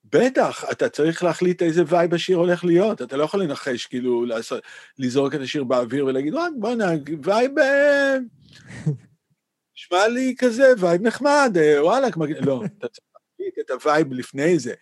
[0.04, 4.62] בטח, אתה צריך להחליט איזה vibe השיר הולך להיות, אתה לא יכול לנחש, כאילו, לעשות,
[4.98, 6.90] לזרוק את השיר באוויר ולהגיד, בוא'נה,
[7.22, 7.58] vibe...
[7.58, 8.16] אה,
[9.76, 12.16] נשמע לי כזה, vibe נחמד, אה, וואלה.
[12.40, 14.74] לא, אתה צריך להחליט את ה vibe לפני זה.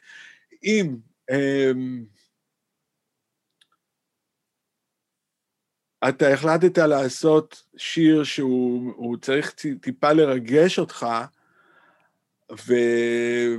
[0.64, 0.96] אם...
[1.30, 1.72] אה,
[6.08, 11.06] אתה החלטת לעשות שיר שהוא צריך טיפה לרגש אותך,
[12.66, 12.74] ו...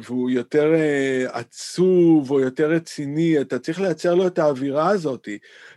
[0.03, 5.27] והוא יותר אה, עצוב או יותר רציני, אתה צריך לייצר לו את האווירה הזאת.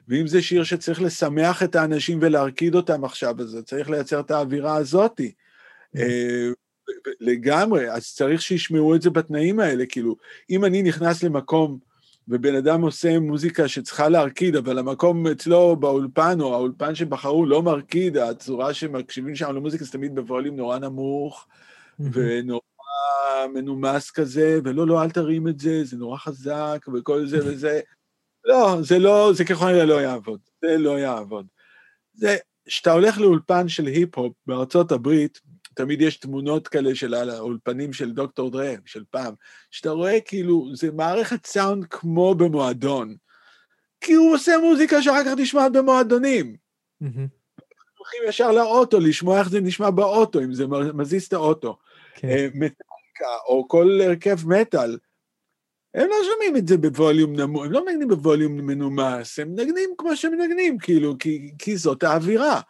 [0.08, 4.76] ואם זה שיר שצריך לשמח את האנשים ולהרקיד אותם עכשיו, אז צריך לייצר את האווירה
[4.76, 5.20] הזאת.
[5.96, 6.48] אה,
[7.20, 10.16] לגמרי, אז צריך שישמעו את זה בתנאים האלה, כאילו,
[10.50, 11.78] אם אני נכנס למקום
[12.28, 18.16] ובן אדם עושה מוזיקה שצריכה להרקיד, אבל המקום אצלו באולפן, או האולפן שבחרו לא מרקיד,
[18.16, 21.46] הצורה שמקשיבים שם למוזיקה זה תמיד בווליום נורא נמוך,
[21.98, 22.60] ונורא
[23.54, 27.80] מנומס כזה, ולא, לא, אל תרים את זה, זה נורא חזק, וכל זה וזה.
[28.44, 31.46] לא, זה לא, זה ככל הנראה לא יעבוד, זה לא יעבוד.
[32.14, 32.36] זה,
[32.66, 35.40] כשאתה הולך לאולפן של היפ-הופ בארצות הברית,
[35.76, 39.34] תמיד יש תמונות כאלה של האולפנים של דוקטור דרה, של פעם,
[39.70, 43.16] שאתה רואה כאילו, זה מערכת סאונד כמו במועדון,
[44.00, 46.56] כי הוא עושה מוזיקה שאחר כך נשמעת במועדונים.
[47.98, 51.78] הולכים ישר לאוטו, לשמוע איך זה נשמע באוטו, אם זה מזיז את האוטו.
[52.14, 52.28] כן.
[52.28, 54.98] אה, מטאליקה, או כל הרכב מטאל,
[55.94, 60.16] הם לא שומעים את זה בווליום נמוך, הם לא מנגנים בווליום מנומס, הם מנגנים כמו
[60.16, 62.60] שהם מנגנים, כאילו, כי, כי זאת האווירה.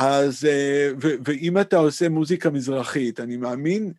[0.00, 3.92] אז, אה, ו, ואם אתה עושה מוזיקה מזרחית, אני מאמין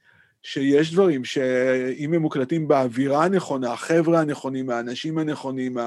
[0.44, 5.78] שיש דברים שאם הם מוקלטים באווירה הנכונה, החבר'ה הנכונים, האנשים הנכונים,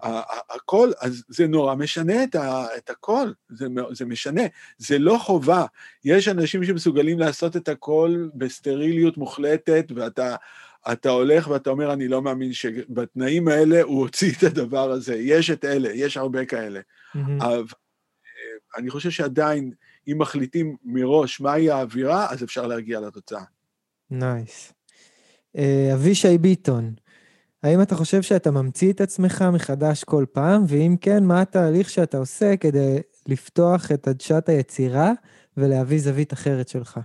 [0.00, 4.42] הכל, אז זה נורא משנה את, ה, את הכל, זה, זה משנה,
[4.78, 5.64] זה לא חובה.
[6.04, 10.36] יש אנשים שמסוגלים לעשות את הכל בסטריליות מוחלטת, ואתה
[10.92, 15.14] אתה הולך ואתה אומר, אני לא מאמין שבתנאים האלה הוא הוציא את הדבר הזה.
[15.14, 16.80] יש את אלה, יש הרבה כאלה.
[16.80, 17.18] Mm-hmm.
[17.38, 17.62] אבל
[18.76, 19.72] אני חושב שעדיין,
[20.08, 23.44] אם מחליטים מראש מהי האווירה, אז אפשר להגיע לתוצאה.
[24.10, 24.68] Nice.
[24.68, 24.72] Nice.
[25.56, 26.94] אה, אבישי ביטון,
[27.62, 32.18] האם אתה חושב שאתה ממציא את עצמך מחדש כל פעם, ואם כן, מה התהליך שאתה
[32.18, 35.12] עושה כדי לפתוח את עדשת היצירה
[35.56, 37.00] ולהביא זווית אחרת שלך?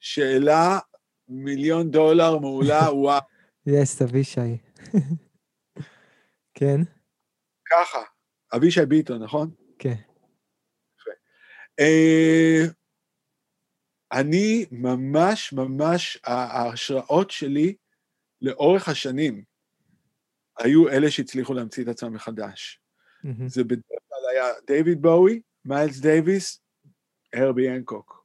[0.00, 0.78] שאלה
[1.28, 3.20] מיליון דולר מעולה, וואו.
[3.66, 4.56] Yes, אבישי.
[6.54, 6.80] כן?
[7.70, 8.02] ככה,
[8.56, 9.50] אבישי ביטון, נכון?
[9.78, 9.94] כן.
[11.80, 12.62] אה,
[14.12, 17.74] אני ממש ממש, ההשראות שלי
[18.42, 19.44] לאורך השנים
[20.58, 22.80] היו אלה שהצליחו להמציא את עצמם מחדש.
[23.24, 23.46] Mm-hmm.
[23.46, 26.62] זה בדרך כלל היה דיוויד בואי, מיילס דייוויס,
[27.32, 28.24] הרבי אנקוק.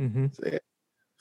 [0.00, 0.40] Mm-hmm.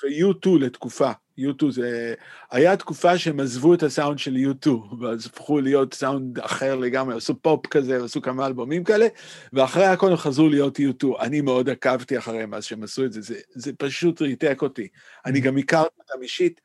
[0.03, 1.11] ו-U2 לתקופה.
[1.39, 2.13] U2 זה...
[2.51, 4.69] היה תקופה שהם עזבו את הסאונד של U2,
[5.01, 9.07] ואז הפכו להיות סאונד אחר לגמרי, עשו פופ כזה, עשו כמה אלבומים כאלה,
[9.53, 11.05] ואחרי הכל הם חזרו להיות U2.
[11.19, 14.87] אני מאוד עקבתי אחריהם אז שהם עשו את זה, זה, זה פשוט ריתק אותי.
[15.25, 16.61] אני גם הכרתי אותם אישית.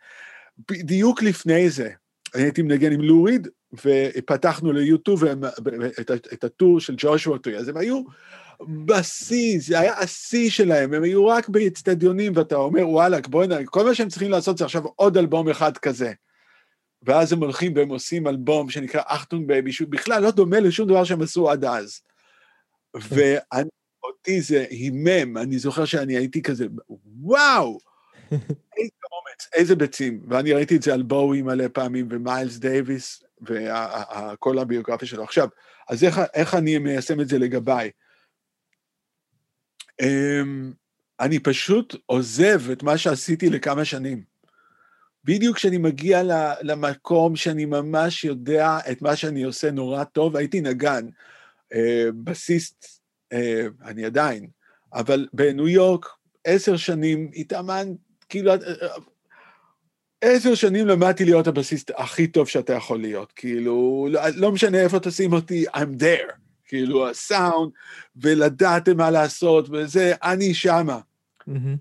[0.70, 1.90] בדיוק לפני זה,
[2.34, 3.48] אני הייתי מנגן עם לו ריד,
[3.84, 5.10] ופתחנו ל-U2
[6.01, 8.02] את, את ה tour של Joshua Tree, אז הם היו
[8.69, 13.85] בשיא, זה היה השיא שלהם, הם היו רק באצטדיונים, ואתה אומר, וואלק, בואי נראה, כל
[13.85, 16.12] מה שהם צריכים לעשות זה עכשיו עוד אלבום אחד כזה.
[17.03, 21.05] ואז הם הולכים והם עושים אלבום שנקרא Achtung Baby, שהוא בכלל לא דומה לשום דבר
[21.05, 22.01] שהם עשו עד אז.
[22.95, 26.66] ואותי זה הימם, אני זוכר שאני הייתי כזה,
[27.20, 27.78] וואו,
[28.32, 30.20] איזה אומץ, איזה ביצים.
[30.28, 35.24] ואני ראיתי את זה על בואי מלא פעמים, ומיילס דייוויס, וכל הביוגרפיה שלו.
[35.24, 35.49] עכשיו,
[35.89, 37.91] אז איך, איך אני מיישם את זה לגביי?
[40.01, 40.72] אמ,
[41.20, 44.22] אני פשוט עוזב את מה שעשיתי לכמה שנים.
[45.24, 46.22] בדיוק כשאני מגיע
[46.62, 51.06] למקום שאני ממש יודע את מה שאני עושה נורא טוב, הייתי נגן,
[51.74, 52.86] אה, בסיסט,
[53.32, 54.48] אה, אני עדיין,
[54.94, 56.06] אבל בניו יורק,
[56.44, 57.89] עשר שנים התאמן,
[58.28, 58.56] כאילו, אה,
[60.20, 65.01] עשר שנים למדתי להיות הבסיסט הכי טוב שאתה יכול להיות, כאילו, לא, לא משנה איפה
[65.01, 66.49] תשים אותי, I'm there.
[66.70, 67.72] כאילו הסאונד,
[68.16, 71.01] ולדעת מה לעשות, וזה, אני שמה.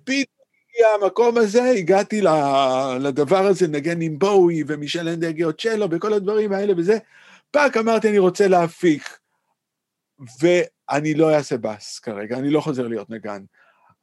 [0.04, 0.40] פתאום
[0.76, 2.22] הגיע המקום הזה, הגעתי
[3.00, 6.98] לדבר הזה, נגן עם בואי ומישל נדגאוצ'לו וכל הדברים האלה וזה,
[7.52, 9.20] fuck אמרתי, אני רוצה להפיק.
[10.42, 13.44] ואני לא אעשה בס כרגע, אני לא חוזר להיות נגן.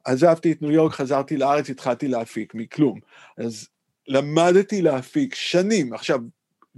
[0.05, 2.99] עזבתי את ניו יורק, חזרתי לארץ, התחלתי להפיק, מכלום.
[3.37, 3.67] אז
[4.07, 5.93] למדתי להפיק שנים.
[5.93, 6.19] עכשיו,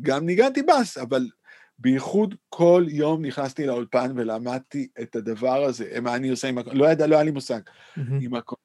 [0.02, 1.28] גם ניגנתי בס, אבל
[1.82, 6.86] בייחוד כל יום נכנסתי לאולפן ולמדתי את הדבר הזה, מה אני עושה עם הכל, לא
[6.86, 7.60] ידע, לא היה לי מושג.
[8.22, 8.56] עם הכל,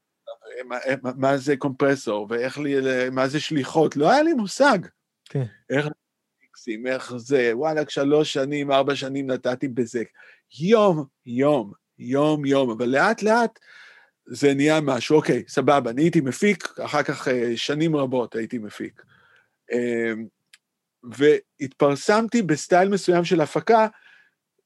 [1.00, 2.74] מה זה קומפרסור, ואיך לי,
[3.12, 4.78] מה זה שליחות, לא היה לי מושג.
[5.24, 5.44] כן.
[5.70, 5.88] איך
[6.42, 10.02] מיקסים, איך זה, וואלכ, שלוש שנים, ארבע שנים נתתי בזה.
[10.60, 13.58] יום, יום, יום, יום, אבל לאט לאט
[14.26, 19.02] זה נהיה משהו, אוקיי, סבבה, אני הייתי מפיק, אחר כך אה, שנים רבות הייתי מפיק.
[21.12, 23.86] והתפרסמתי בסטייל מסוים של הפקה,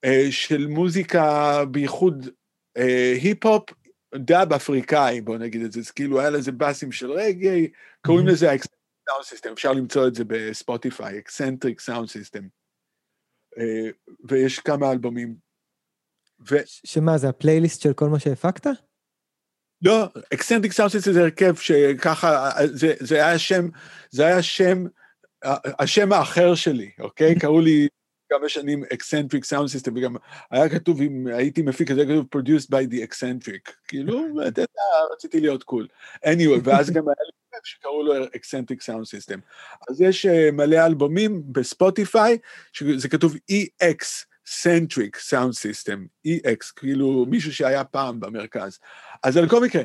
[0.04, 2.28] אה, של מוזיקה, בייחוד
[2.76, 3.70] אה, היפ-הופ,
[4.14, 7.70] דאב אפריקאי, בוא נגיד את זה, אז כאילו היה לזה בסיס של רגאיי,
[8.06, 8.78] קוראים לזה Ex-Centric
[9.10, 12.42] Sound System, אפשר למצוא את זה בספוטיפיי, Ex-Centric Sound System.
[14.28, 15.34] ויש כמה אלבומים.
[16.50, 16.56] ו...
[16.64, 18.66] שמה, זה הפלייליסט של כל מה שהפקת?
[19.82, 23.68] לא, Ex-Centric Sound System זה הרכב שככה, זה, זה היה שם,
[24.10, 24.84] זה היה שם,
[25.78, 27.34] השם האחר שלי, אוקיי?
[27.40, 27.88] קראו לי
[28.28, 30.16] כמה שנים Ex-Centric Sound System, וגם
[30.50, 35.12] היה כתוב, אם הייתי מפיק, אז היה כתוב produced by the eccentric, כאילו, אתה יודע,
[35.12, 35.86] רציתי להיות cool.
[36.24, 39.38] Anyway, ואז גם היה לי שקראו לו Ex-Centric Sound System.
[39.90, 42.38] אז יש uh, מלא אלבומים בספוטיפיי,
[42.72, 44.28] שזה כתוב EX.
[44.48, 48.78] Centric Sound System, EX, כאילו מישהו שהיה פעם במרכז.
[49.22, 49.82] אז על כל מקרה,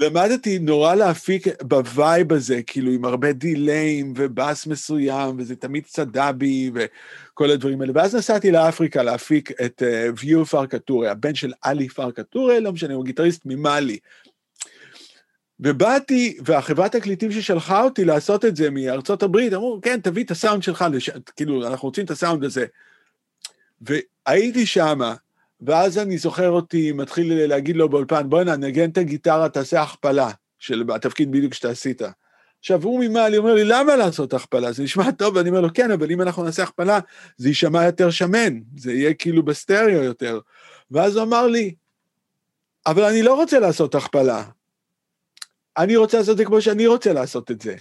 [0.00, 6.70] למדתי נורא להפיק בווייב הזה, כאילו עם הרבה דיליים ובאס מסוים, וזה תמיד קצת דאבי
[6.74, 7.92] וכל הדברים האלה.
[7.94, 12.72] ואז נסעתי לאפריקה להפיק את uh, ויו פרקה טורה, הבן של עלי פרקה טורה, לא
[12.72, 13.98] משנה, הוא גיטריסט ממאלי.
[15.60, 20.62] ובאתי, והחברת תקליטים ששלחה אותי לעשות את זה מארצות הברית, אמרו, כן, תביא את הסאונד
[20.62, 21.10] שלך, לש...
[21.36, 22.66] כאילו, אנחנו רוצים את הסאונד הזה.
[23.80, 25.14] והייתי שמה,
[25.62, 30.84] ואז אני זוכר אותי מתחיל להגיד לו באולפן, בוא'נה, נגן את הגיטרה, תעשה הכפלה של
[30.94, 32.02] התפקיד בדיוק שאתה עשית.
[32.58, 34.72] עכשיו, הוא ממעלי אומר לי, למה לעשות הכפלה?
[34.72, 36.98] זה נשמע טוב, ואני אומר לו, כן, אבל אם אנחנו נעשה הכפלה,
[37.36, 40.40] זה יישמע יותר שמן, זה יהיה כאילו בסטריאו יותר.
[40.90, 41.74] ואז הוא אמר לי,
[42.86, 44.44] אבל אני לא רוצה לעשות הכפלה.
[45.78, 47.76] אני רוצה לעשות את זה כמו שאני רוצה לעשות את זה.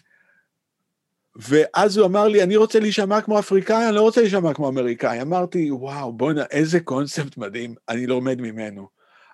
[1.36, 5.22] ואז הוא אמר לי, אני רוצה להישמע כמו אפריקאי, אני לא רוצה להישמע כמו אמריקאי.
[5.22, 8.88] אמרתי, וואו, בוא'נה, איזה קונספט מדהים, אני לומד ממנו.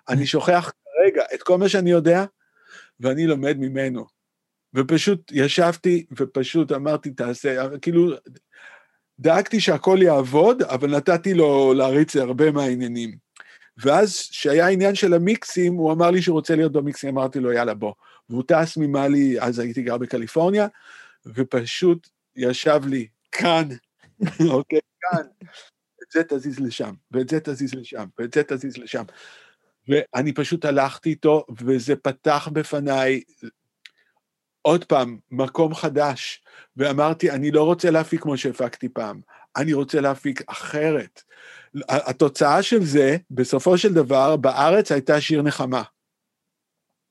[0.08, 2.24] אני שוכח כרגע את כל מה שאני יודע,
[3.00, 4.06] ואני לומד ממנו.
[4.74, 8.12] ופשוט ישבתי, ופשוט אמרתי, תעשה, כאילו,
[9.18, 13.16] דאגתי שהכל יעבוד, אבל נתתי לו להריץ הרבה מהעניינים.
[13.78, 17.74] ואז, כשהיה עניין של המיקסים, הוא אמר לי שהוא רוצה להיות במיקסים, אמרתי לו, יאללה,
[17.74, 17.92] בוא.
[18.30, 20.66] והוא טס ממאלי, אז הייתי גר בקליפורניה,
[21.34, 23.68] ופשוט ישב לי כאן,
[24.50, 25.22] אוקיי, כאן,
[26.02, 29.04] את זה תזיז לשם, ואת זה תזיז לשם, ואת זה תזיז לשם.
[29.88, 33.22] ואני פשוט הלכתי איתו, וזה פתח בפניי,
[34.62, 36.44] עוד פעם, מקום חדש,
[36.76, 39.20] ואמרתי, אני לא רוצה להפיק כמו שהפקתי פעם,
[39.56, 41.22] אני רוצה להפיק אחרת.
[41.88, 45.82] התוצאה של זה, בסופו של דבר, בארץ הייתה שיר נחמה.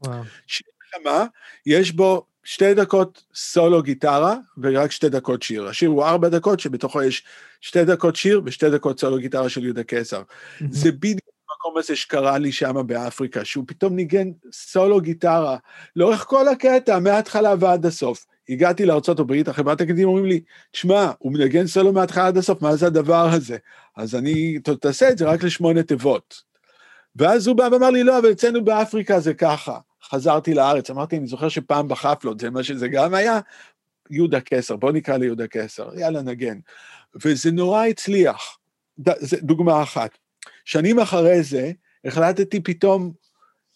[0.02, 0.24] וואו.
[0.48, 1.26] שיר נחמה,
[1.66, 5.68] יש בו שתי דקות סולו גיטרה ורק שתי דקות שיר.
[5.68, 7.24] השיר הוא ארבע דקות, שבתוכו יש
[7.62, 10.22] שתי דקות שיר ושתי דקות סולו גיטרה של יהודה קיסר.
[10.70, 11.20] זה בדיוק
[11.50, 15.58] המקום הזה שקרה לי שם באפריקה, שהוא פתאום ניגן סולו גיטרה
[15.96, 18.26] לאורך כל הקטע, מההתחלה ועד הסוף.
[18.50, 20.42] הגעתי לארה"ב, החברת הקדימה אומרים לי,
[20.72, 23.58] תשמע, הוא מנגן סולו מההתחלה עד הסוף, מה זה הדבר הזה?
[23.98, 26.42] אז אני, תעשה את זה רק לשמונה תיבות.
[27.16, 29.78] ואז הוא בא ואמר לי, לא, אבל אצלנו באפריקה זה ככה.
[30.10, 33.40] חזרתי לארץ, אמרתי, אני זוכר שפעם בחפלות, זה מה שזה גם היה,
[34.10, 36.60] יהודה קסר, בוא נקרא ליהודה קסר, יאללה נגן.
[37.26, 38.58] וזה נורא הצליח,
[39.00, 40.18] ד, זה דוגמה אחת.
[40.66, 41.72] שנים אחרי זה,
[42.06, 43.12] החלטתי פתאום,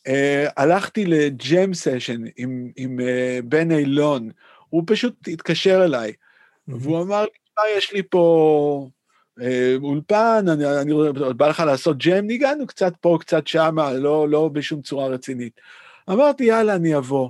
[0.08, 4.30] אה, הלכתי לג'ם סשן עם, עם אה, בן אילון,
[4.70, 6.74] הוא פשוט התקשר אליי, mm-hmm.
[6.80, 8.90] והוא אמר לי, מה יש לי פה
[9.42, 10.94] אה, אולפן, אני, אני,
[11.38, 15.62] בא לך לעשות ג'ם, ניגנו קצת פה, קצת שמה, לא, לא בשום צורה רצינית.
[16.12, 17.30] אמרתי, יאללה, אני אבוא.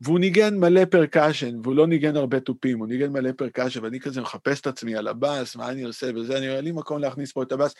[0.00, 4.20] והוא ניגן מלא percussion, והוא לא ניגן הרבה תופים, הוא ניגן מלא percussion, ואני כזה
[4.20, 7.42] מחפש את עצמי על הבאס, מה אני עושה וזה, אני אומר, לי מקום להכניס פה
[7.42, 7.74] את הבאס,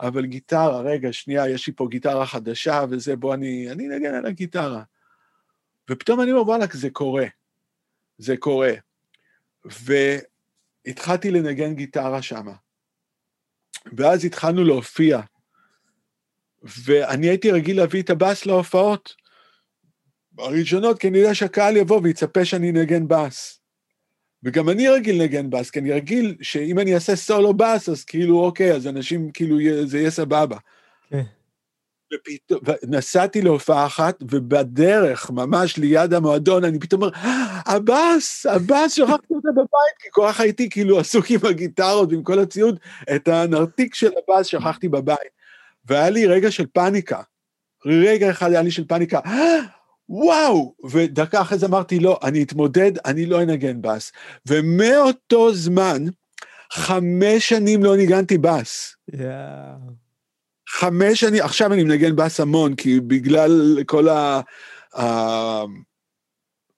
[0.00, 4.26] אבל גיטרה, רגע, שנייה, יש לי פה גיטרה חדשה וזה, בוא אני, אני נגן על
[4.26, 4.82] הגיטרה.
[5.90, 7.26] ופתאום אני אומר, וואלכ, זה קורה.
[8.18, 8.72] זה קורה.
[10.86, 12.54] והתחלתי לנגן גיטרה שמה.
[13.96, 15.20] ואז התחלנו להופיע.
[16.62, 19.21] ואני הייתי רגיל להביא את הבאס להופעות.
[20.38, 23.58] הראשונות, כי אני יודע שהקהל יבוא ויצפה שאני אנגן בס.
[24.42, 28.44] וגם אני רגיל לנגן בס, כי אני רגיל שאם אני אעשה סולו בס, אז כאילו,
[28.44, 29.56] אוקיי, אז אנשים, כאילו,
[29.86, 30.56] זה יהיה סבבה.
[31.10, 31.22] כן.
[32.14, 37.12] ופתאום, נסעתי להופעה אחת, ובדרך, ממש ליד המועדון, אני פתאום אומר,
[37.66, 42.38] הבאס, הבאס, שכחתי אותה בבית, כי כל כך הייתי כאילו עסוק עם הגיטרות ועם כל
[42.38, 42.78] הציוד,
[43.16, 45.32] את הנרתיק של הבאס שכחתי בבית.
[45.84, 47.22] והיה לי רגע של פאניקה.
[47.86, 49.20] רגע אחד היה לי של פאניקה.
[50.08, 50.74] וואו!
[50.90, 54.12] ודקה אחרי זה אמרתי, לא, אני אתמודד, אני לא אנגן בס.
[54.46, 56.04] ומאותו זמן,
[56.72, 58.96] חמש שנים לא ניגנתי בס.
[59.10, 59.14] Yeah.
[60.68, 64.40] חמש שנים, עכשיו אני מנגן בס המון, כי בגלל כל ה...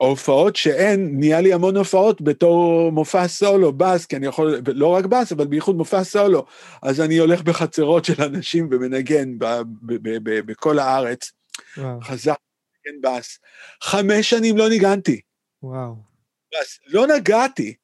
[0.00, 5.04] ההופעות שאין, נהיה לי המון הופעות בתור מופע סולו, בס, כי אני יכול, לא רק
[5.04, 6.46] בס, אבל בייחוד מופע סולו.
[6.82, 9.28] אז אני הולך בחצרות של אנשים ומנגן
[10.22, 11.32] בכל הארץ.
[11.78, 11.80] Wow.
[12.02, 12.36] חזק
[12.86, 13.38] לנגן בס.
[13.82, 15.20] חמש שנים לא ניגנתי.
[15.62, 15.96] וואו.
[16.54, 16.78] בס.
[16.86, 17.74] לא נגעתי.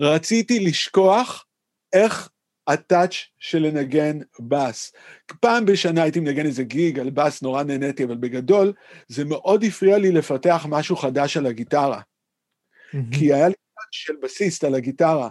[0.00, 1.44] רציתי לשכוח
[1.92, 2.28] איך
[2.68, 4.92] הטאץ' של לנגן בס.
[5.40, 8.72] פעם בשנה הייתי מנגן איזה גיג על בס, נורא נהניתי, אבל בגדול
[9.08, 12.00] זה מאוד הפריע לי לפתח משהו חדש על הגיטרה.
[12.00, 13.18] Mm-hmm.
[13.18, 15.28] כי היה לי טאץ' של בסיסט על הגיטרה,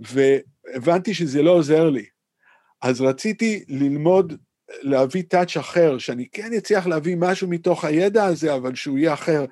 [0.00, 2.06] והבנתי שזה לא עוזר לי.
[2.82, 4.32] אז רציתי ללמוד,
[4.82, 9.44] להביא טאץ' אחר, שאני כן אצליח להביא משהו מתוך הידע הזה, אבל שהוא יהיה אחר.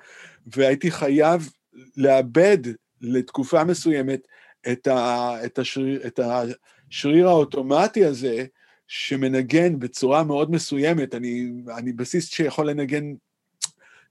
[0.47, 1.49] והייתי חייב
[1.97, 2.57] לאבד
[3.01, 4.27] לתקופה מסוימת
[4.71, 8.45] את, ה, את, השריר, את השריר האוטומטי הזה,
[8.87, 11.15] שמנגן בצורה מאוד מסוימת.
[11.15, 13.13] אני, אני בסיסט שיכול לנגן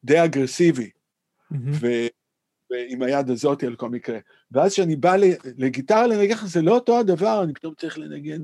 [0.05, 1.57] די אגרסיבי, mm-hmm.
[1.81, 1.87] ו,
[2.71, 4.19] ועם היד הזאת על כל מקרה.
[4.53, 5.17] ואז כשאני בא
[5.59, 8.43] לגיטרה לנגן, זה לא אותו הדבר, אני פתאום צריך לנגן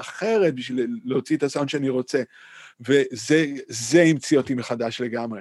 [0.00, 2.22] אחרת בשביל להוציא את הסאונד שאני רוצה.
[2.80, 5.40] וזה המציא אותי מחדש לגמרי.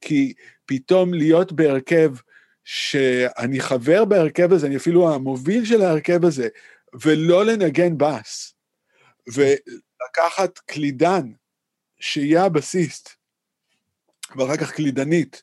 [0.00, 0.32] כי
[0.66, 2.14] פתאום להיות בהרכב
[2.64, 6.48] שאני חבר בהרכב הזה, אני אפילו המוביל של ההרכב הזה,
[7.04, 8.54] ולא לנגן בס,
[9.34, 11.32] ולקחת קלידן,
[12.00, 13.08] שיהיה הבסיסט,
[14.36, 15.42] ואחר כך קלידנית,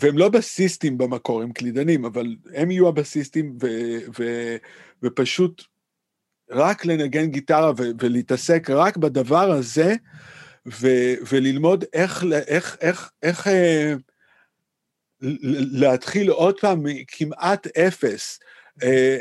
[0.00, 3.66] והם לא בסיסטים במקור, הם קלידנים, אבל הם יהיו הבסיסטים, ו,
[4.18, 4.56] ו,
[5.02, 5.62] ופשוט
[6.50, 9.94] רק לנגן גיטרה ו, ולהתעסק רק בדבר הזה,
[10.66, 10.88] ו,
[11.32, 13.94] וללמוד איך, איך, איך, איך אה,
[15.72, 18.51] להתחיל עוד פעם כמעט אפס, אה,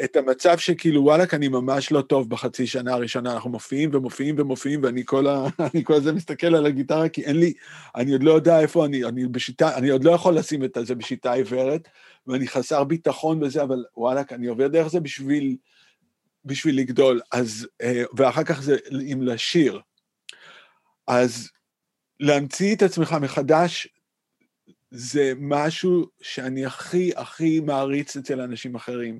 [0.04, 4.84] את המצב שכאילו וואלכ אני ממש לא טוב בחצי שנה הראשונה, אנחנו מופיעים ומופיעים ומופיעים
[4.84, 5.46] ואני כל, ה...
[5.84, 7.54] כל הזמן מסתכל על הגיטרה כי אין לי,
[7.96, 10.96] אני עוד לא יודע איפה אני, אני בשיטה, אני עוד לא יכול לשים את זה
[10.96, 11.88] בשיטה עיוורת
[12.28, 15.56] ואני חסר ביטחון בזה, אבל וואלכ אני עובר דרך זה בשביל,
[16.46, 18.78] בשביל לגדול, אז, אה, ואחר כך זה
[19.14, 19.80] אם לשיר.
[21.08, 21.50] אז
[22.20, 23.88] להמציא את עצמך מחדש
[24.92, 29.20] זה משהו שאני הכי הכי מעריץ אצל אנשים אחרים,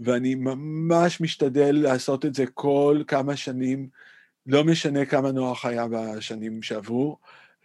[0.00, 3.88] ואני ממש משתדל לעשות את זה כל כמה שנים,
[4.46, 7.18] לא משנה כמה נוח היה בשנים שעברו,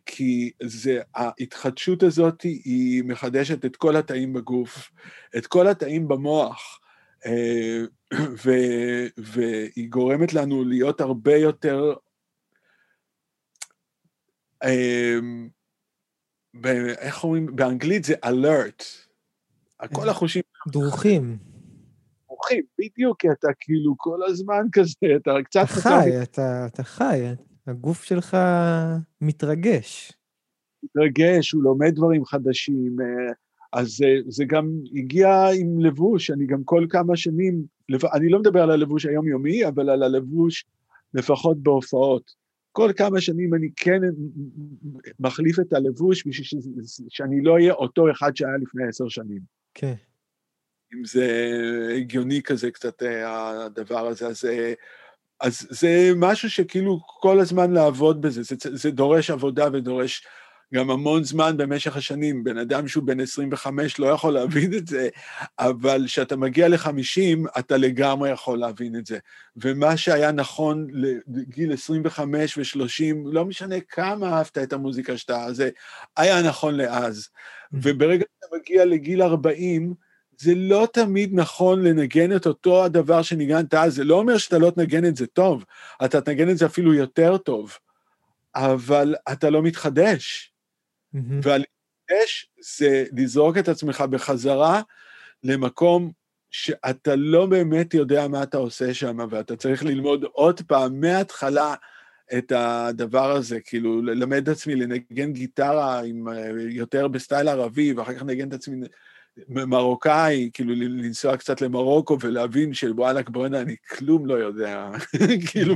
[0.06, 4.92] כי זה, ההתחדשות הזאת היא מחדשת את כל התאים בגוף,
[5.38, 6.80] את כל התאים במוח,
[7.26, 7.82] אה,
[8.46, 8.52] ו,
[9.18, 11.94] והיא גורמת לנו להיות הרבה יותר
[16.66, 18.84] אה, איך אומרים, באנגלית זה alert.
[19.94, 20.42] כל אה, החושים...
[20.68, 21.38] דרוכים.
[22.28, 25.62] דרוכים, בדיוק, כי אתה כאילו כל הזמן כזה, אתה קצת...
[25.64, 27.22] אתה חי, אתה, אתה חי,
[27.68, 28.38] הגוף שלך
[29.22, 30.14] מתרגש.
[30.84, 33.34] מתרגש, הוא לומד דברים חדשים, אה,
[33.74, 37.64] אז זה, זה גם הגיע עם לבוש, אני גם כל כמה שנים,
[38.14, 40.66] אני לא מדבר על הלבוש היומיומי, אבל על הלבוש
[41.14, 42.32] לפחות בהופעות.
[42.80, 44.00] כל כמה שנים אני כן
[45.20, 46.62] מחליף את הלבוש בשביל
[47.10, 49.42] שאני לא אהיה אותו אחד שהיה לפני עשר שנים.
[49.74, 49.94] כן.
[50.94, 51.28] אם זה
[51.98, 54.74] הגיוני כזה קצת אה, הדבר הזה, אז, אה,
[55.40, 60.28] אז זה משהו שכאילו כל הזמן לעבוד בזה, זה, זה דורש עבודה ודורש
[60.74, 62.44] גם המון זמן במשך השנים.
[62.44, 65.10] בן אדם שהוא בן 25 לא יכול להבין את זה,
[65.60, 69.18] אבל כשאתה מגיע ל-50, אתה לגמרי יכול להבין את זה.
[69.58, 70.88] ומה שהיה נכון
[71.28, 75.70] לגיל 25 ו-30, לא משנה כמה אהבת את המוזיקה שאתה, זה
[76.18, 77.30] היה נכון לאז.
[77.30, 77.78] Mm-hmm.
[77.84, 79.94] וברגע שאתה מגיע לגיל 40,
[80.38, 84.72] זה לא תמיד נכון לנגן את אותו הדבר שניגנת אז, זה לא אומר שאתה לא
[84.72, 85.66] תנגן את זה טוב,
[86.06, 87.78] אתה תנגן את זה אפילו יותר טוב,
[88.56, 90.54] אבל אתה לא מתחדש.
[91.16, 91.20] Mm-hmm.
[91.44, 94.82] והלהתנגש זה לזרוק את עצמך בחזרה
[95.44, 96.12] למקום
[96.52, 101.76] שאתה לא באמת יודע מה אתה עושה שם, ואתה צריך ללמוד עוד פעם מההתחלה
[102.38, 106.28] את הדבר הזה, כאילו ללמד את עצמי לנגן גיטרה עם,
[106.70, 108.88] יותר בסטייל ערבי, ואחר כך ללמד את עצמי
[109.48, 114.92] מרוקאי, כאילו לנסוע קצת למרוקו ולהבין שוואלק בואנה, אני כלום לא יודע,
[115.52, 115.76] כאילו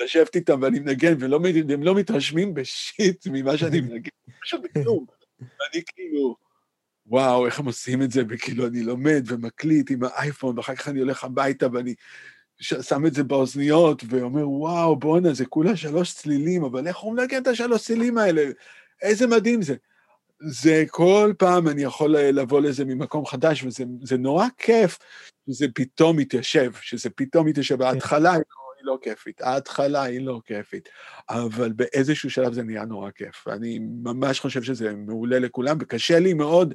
[0.00, 4.10] לשבת איתם ואני מנגן, והם לא מתרשמים ב shit ממה שאני מנגן,
[4.42, 5.06] פשוט בכלום.
[5.40, 6.36] ואני כאילו,
[7.06, 11.00] וואו, איך הם עושים את זה, וכאילו אני לומד ומקליט עם האייפון, ואחר כך אני
[11.00, 11.94] הולך הביתה ואני
[12.58, 17.42] שם את זה באוזניות, ואומר, וואו, בואנה, זה כולה שלוש צלילים, אבל איך הוא מנגן
[17.42, 18.42] את השלוש צלילים האלה?
[19.02, 19.74] איזה מדהים זה.
[20.40, 24.98] זה כל פעם אני יכול לבוא לזה ממקום חדש, וזה נורא כיף
[25.46, 27.76] שזה פתאום מתיישב, שזה פתאום מתיישב.
[27.76, 27.80] כן.
[27.80, 28.34] בהתחלה
[28.84, 30.88] לא כיפית, ההתחלה היא לא כיפית,
[31.30, 36.34] אבל באיזשהו שלב זה נהיה נורא כיף, ואני ממש חושב שזה מעולה לכולם, וקשה לי
[36.34, 36.74] מאוד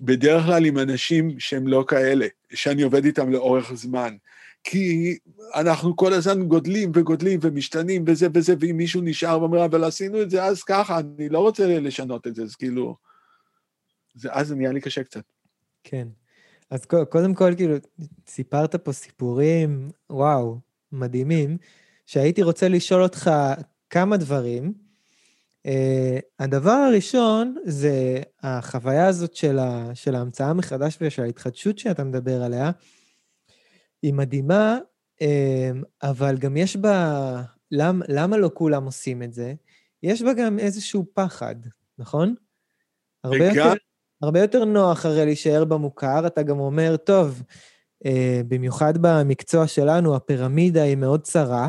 [0.00, 4.16] בדרך כלל עם אנשים שהם לא כאלה, שאני עובד איתם לאורך זמן.
[4.64, 5.18] כי
[5.54, 10.30] אנחנו כל הזמן גודלים וגודלים ומשתנים וזה וזה, ואם מישהו נשאר ואומר, אבל עשינו את
[10.30, 12.96] זה אז ככה, אני לא רוצה לשנות את זה, אז כאילו...
[14.14, 15.24] זה, אז זה נהיה לי קשה קצת.
[15.84, 16.08] כן.
[16.70, 17.74] אז קודם כל, כאילו,
[18.26, 20.58] סיפרת פה סיפורים, וואו,
[20.92, 21.58] מדהימים,
[22.06, 23.30] שהייתי רוצה לשאול אותך
[23.90, 24.72] כמה דברים.
[25.66, 25.70] Uh,
[26.38, 32.70] הדבר הראשון זה החוויה הזאת של, ה, של ההמצאה מחדש ושל ההתחדשות שאתה מדבר עליה.
[34.02, 34.78] היא מדהימה,
[35.22, 35.26] uh,
[36.02, 37.42] אבל גם יש בה...
[37.70, 39.54] למ, למה לא כולם עושים את זה?
[40.02, 41.54] יש בה גם איזשהו פחד,
[41.98, 42.34] נכון?
[43.24, 43.56] הרבה וגם...
[43.56, 43.72] יותר,
[44.22, 47.42] הרבה יותר נוח הרי להישאר במוכר, אתה גם אומר, טוב,
[48.48, 51.68] במיוחד במקצוע שלנו, הפירמידה היא מאוד צרה,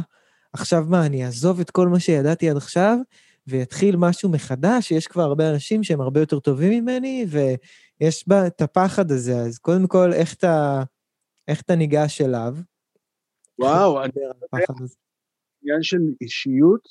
[0.53, 2.97] עכשיו מה, אני אעזוב את כל מה שידעתי עד עכשיו,
[3.47, 8.61] ויתחיל משהו מחדש, יש כבר הרבה אנשים שהם הרבה יותר טובים ממני, ויש בה את
[8.61, 10.83] הפחד הזה, אז קודם כל, איך אתה,
[11.47, 12.55] איך אתה ניגש אליו?
[13.59, 14.11] וואו, אני...
[15.61, 16.87] עניין של אישיות,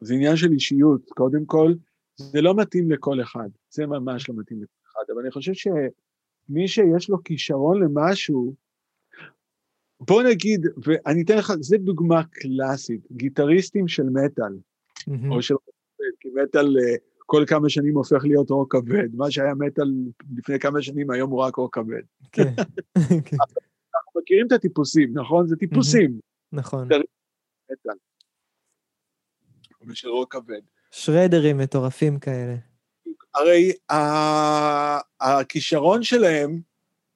[0.00, 1.74] זה עניין של אישיות, קודם כל,
[2.16, 6.68] זה לא מתאים לכל אחד, זה ממש לא מתאים לכל אחד, אבל אני חושב שמי
[6.68, 8.54] שיש לו כישרון למשהו,
[10.06, 14.52] בוא נגיד, ואני אתן לך, זו דוגמה קלאסית, גיטריסטים של מטאל,
[15.00, 15.30] mm-hmm.
[15.30, 15.72] או של רוק
[16.20, 19.94] כי מטאל אה, כל כמה שנים הופך להיות רוק כבד, מה שהיה מטאל
[20.36, 22.02] לפני כמה שנים, היום הוא רק רוק כבד.
[22.34, 22.42] כן.
[23.94, 25.46] אנחנו מכירים את הטיפוסים, נכון?
[25.46, 26.18] זה טיפוסים.
[26.52, 26.84] נכון.
[26.84, 27.92] מטאל.
[29.88, 30.60] ושל רוק כבד.
[30.90, 32.56] שרדרים מטורפים כאלה.
[33.34, 33.72] הרי
[35.20, 36.60] הכישרון שלהם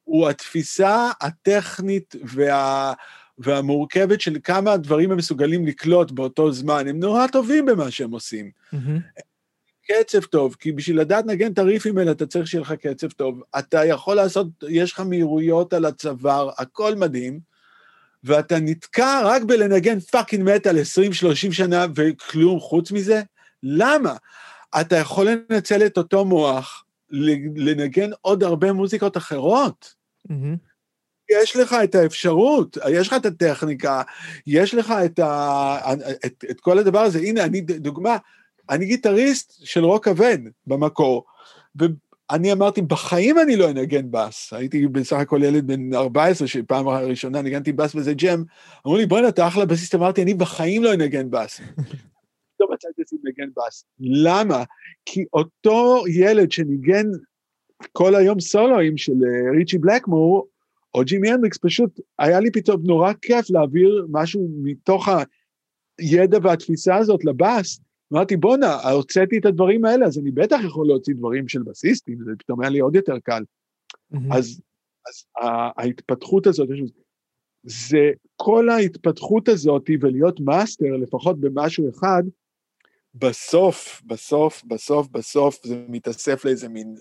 [0.07, 2.93] הוא התפיסה הטכנית וה,
[3.39, 6.89] והמורכבת של כמה דברים הם מסוגלים לקלוט באותו זמן.
[6.89, 8.51] הם נורא טובים במה שהם עושים.
[8.75, 9.21] Mm-hmm.
[9.87, 13.43] קצב טוב, כי בשביל לדעת נגן את הריפים האלה אתה צריך שיהיה לך קצב טוב.
[13.59, 17.41] אתה יכול לעשות, יש לך מהירויות על הצוואר, הכל מדהים,
[18.25, 20.79] ואתה נתקע רק בלנגן fucking מטאל
[21.49, 23.23] 20-30 שנה וכלום חוץ מזה?
[23.63, 24.17] למה?
[24.81, 26.86] אתה יכול לנצל את אותו מוח
[27.57, 29.95] לנגן עוד הרבה מוזיקות אחרות.
[31.31, 34.03] יש לך את האפשרות, יש לך את הטכניקה,
[34.47, 35.93] יש לך את, ה,
[36.27, 37.19] את, את כל הדבר הזה.
[37.19, 38.17] הנה, אני, דוגמה,
[38.71, 41.25] אני גיטריסט של רוק כבד במקור,
[41.77, 44.53] ואני אמרתי, בחיים אני לא אנגן בס.
[44.53, 48.43] הייתי בסך הכל ילד בן 14, שפעם ראשונה ניגנתי בס וזה ג'ם.
[48.87, 51.61] אמרו לי, בוא'נה, אתה אחלה בסיסט, אמרתי, אני בחיים לא אנגן בס.
[52.57, 53.85] פתאום מצאתי מנגן בס.
[54.01, 54.65] למה?
[55.05, 57.07] כי אותו ילד שניגן
[57.93, 60.49] כל היום סולואים של אה, ריצ'י בלקמור,
[60.95, 65.09] או ג'ימי הנדריקס, פשוט היה לי פתאום נורא כיף להעביר משהו מתוך
[65.99, 67.81] הידע והתפיסה הזאת לבאס.
[68.13, 72.31] אמרתי, בואנה, הוצאתי את הדברים האלה, אז אני בטח יכול להוציא דברים של בסיסטים, זה
[72.39, 73.43] פתאום היה לי עוד יותר קל.
[73.43, 74.37] Mm-hmm.
[74.37, 74.61] אז,
[75.09, 75.25] אז
[75.79, 76.69] ההתפתחות הזאת,
[77.63, 82.23] זה כל ההתפתחות הזאת ולהיות מאסטר, לפחות במשהו אחד,
[83.19, 86.97] בסוף, בסוף, בסוף, בסוף זה מתאסף לאיזה מין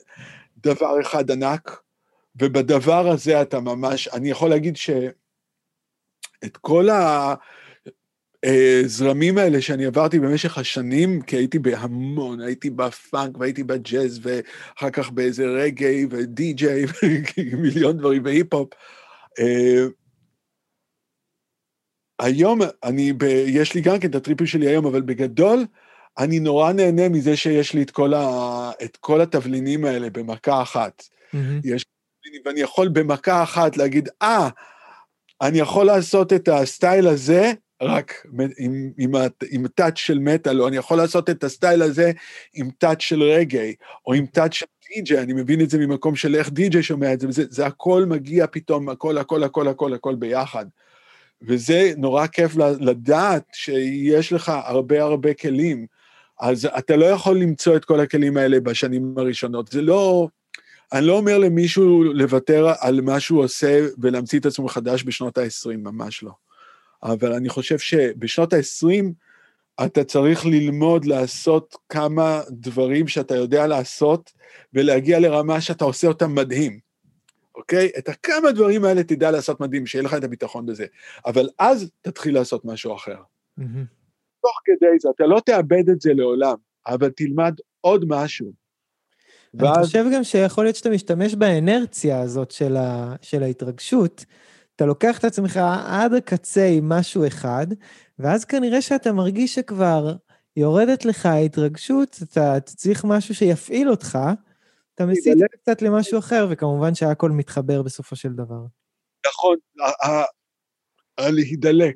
[0.57, 1.81] דבר אחד ענק,
[2.41, 6.87] ובדבר הזה אתה ממש, אני יכול להגיד שאת כל
[8.45, 15.11] הזרמים האלה שאני עברתי במשך השנים, כי הייתי בהמון, הייתי בפאנק והייתי בג'אז, ואחר כך
[15.11, 16.85] באיזה רגאיי ודי-ג'יי
[17.53, 18.69] ומיליון דברים והיפ-הופ.
[19.39, 19.85] אה,
[22.19, 25.65] היום אני, ב, יש לי גם כן את הטריפים שלי היום, אבל בגדול,
[26.17, 31.03] אני נורא נהנה מזה שיש לי את כל, ה, את כל התבלינים האלה במכה אחת.
[31.33, 31.37] Mm-hmm.
[31.63, 31.85] יש,
[32.45, 34.51] ואני יכול במכה אחת להגיד, אה, ah,
[35.41, 37.51] אני יכול לעשות את הסטייל הזה
[37.81, 38.25] רק
[38.57, 39.11] עם, עם,
[39.49, 42.11] עם טאץ' של מטאל, או אני יכול לעשות את הסטייל הזה
[42.53, 43.75] עם טאץ' של רגעי,
[44.07, 44.65] או עם טאץ' של
[44.95, 48.05] די-ג'יי, אני מבין את זה ממקום של איך די-ג'יי שומע את זה, וזה זה הכל
[48.07, 50.65] מגיע פתאום, הכל, הכל, הכל, הכל, הכל ביחד.
[51.41, 55.85] וזה נורא כיף לדעת שיש לך הרבה הרבה כלים.
[56.39, 59.67] אז אתה לא יכול למצוא את כל הכלים האלה בשנים הראשונות.
[59.67, 60.27] זה לא...
[60.93, 65.77] אני לא אומר למישהו לוותר על מה שהוא עושה ולהמציא את עצמו מחדש בשנות ה-20,
[65.77, 66.31] ממש לא.
[67.03, 69.05] אבל אני חושב שבשנות ה-20
[69.85, 74.31] אתה צריך ללמוד לעשות כמה דברים שאתה יודע לעשות,
[74.73, 76.79] ולהגיע לרמה שאתה עושה אותם מדהים,
[77.55, 77.89] אוקיי?
[77.97, 80.85] את הכמה דברים האלה תדע לעשות מדהים, שיהיה לך את הביטחון בזה.
[81.25, 83.17] אבל אז תתחיל לעשות משהו אחר.
[83.59, 83.63] Mm-hmm.
[84.45, 86.55] תוך כדי זה, אתה לא תאבד את זה לעולם,
[86.87, 88.51] אבל תלמד עוד משהו.
[89.53, 89.85] אני ואז...
[89.85, 93.15] חושב גם שיכול להיות שאתה משתמש באנרציה הזאת של, ה...
[93.21, 94.25] של ההתרגשות.
[94.75, 97.67] אתה לוקח את עצמך עד הקצה עם משהו אחד,
[98.19, 100.15] ואז כנראה שאתה מרגיש שכבר
[100.57, 104.19] יורדת לך ההתרגשות, אתה צריך משהו שיפעיל אותך,
[104.95, 108.61] אתה מסיט קצת למשהו אחר, וכמובן שהכל מתחבר בסופו של דבר.
[109.27, 109.57] נכון,
[111.19, 111.95] להידלק.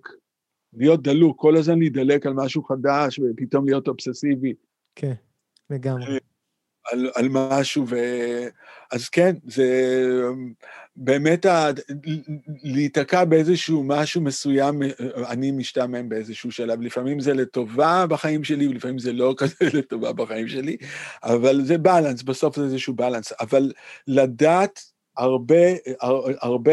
[0.73, 4.53] להיות דלוק, כל הזמן להידלק על משהו חדש ופתאום להיות אובססיבי.
[4.95, 5.13] כן,
[5.69, 6.19] לגמרי.
[6.91, 7.95] על, על משהו, ו...
[8.91, 9.67] אז כן, זה
[10.95, 11.69] באמת ה...
[12.63, 14.81] להיתקע באיזשהו משהו מסוים,
[15.29, 16.81] אני משתעמם באיזשהו שלב.
[16.81, 20.77] לפעמים זה לטובה בחיים שלי, ולפעמים זה לא כזה לטובה בחיים שלי,
[21.23, 23.33] אבל זה בלנס, בסוף זה איזשהו בלנס.
[23.39, 23.71] אבל
[24.07, 24.79] לדעת
[25.17, 25.65] הרבה,
[26.41, 26.71] הרבה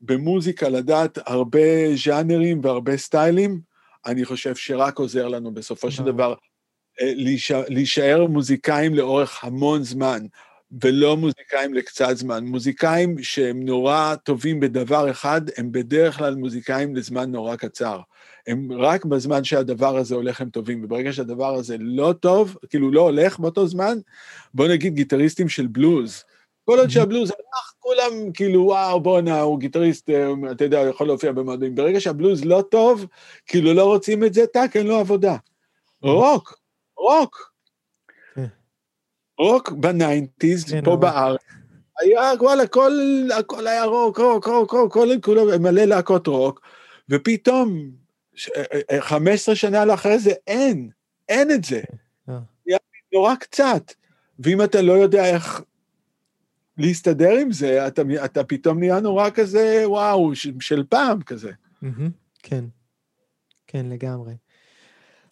[0.00, 3.60] במוזיקה, לדעת הרבה ז'אנרים והרבה סטיילים,
[4.06, 6.34] אני חושב שרק עוזר לנו בסופו של דבר
[7.00, 7.12] אה,
[7.68, 10.26] להישאר מוזיקאים לאורך המון זמן.
[10.82, 12.44] ולא מוזיקאים לקצת זמן.
[12.44, 18.00] מוזיקאים שהם נורא טובים בדבר אחד, הם בדרך כלל מוזיקאים לזמן נורא קצר.
[18.46, 23.00] הם רק בזמן שהדבר הזה הולך הם טובים, וברגע שהדבר הזה לא טוב, כאילו לא
[23.00, 23.98] הולך באותו זמן,
[24.54, 26.24] בוא נגיד גיטריסטים של בלוז.
[26.70, 31.32] כל עוד שהבלוז הלך, כולם כאילו, וואו, בואנה, הוא גיטריסט, אה, אתה יודע, יכול להופיע
[31.32, 31.74] במועדים.
[31.74, 33.06] ברגע שהבלוז לא טוב,
[33.46, 35.36] כאילו לא רוצים את זה, טאק, אין לו עבודה.
[36.02, 36.58] רוק,
[36.96, 37.52] רוק.
[39.38, 41.40] רוק ב nineties, כן, פה בארץ,
[42.00, 42.92] היה, וואלה, הכל,
[43.38, 46.60] הכל היה רוק, רוק, רוק, רוק, כל, כולו מלא להקות רוק,
[47.08, 47.90] ופתאום,
[49.00, 50.90] 15 שנה לאחרי זה, אין,
[51.28, 51.80] אין את זה.
[52.28, 52.38] אה.
[53.12, 53.92] נורא קצת.
[54.38, 55.62] ואם אתה לא יודע איך
[56.80, 61.50] להסתדר עם זה, אתה, אתה פתאום נהיה נורא כזה, וואו, של פעם כזה.
[62.42, 62.64] כן,
[63.66, 64.34] כן, לגמרי.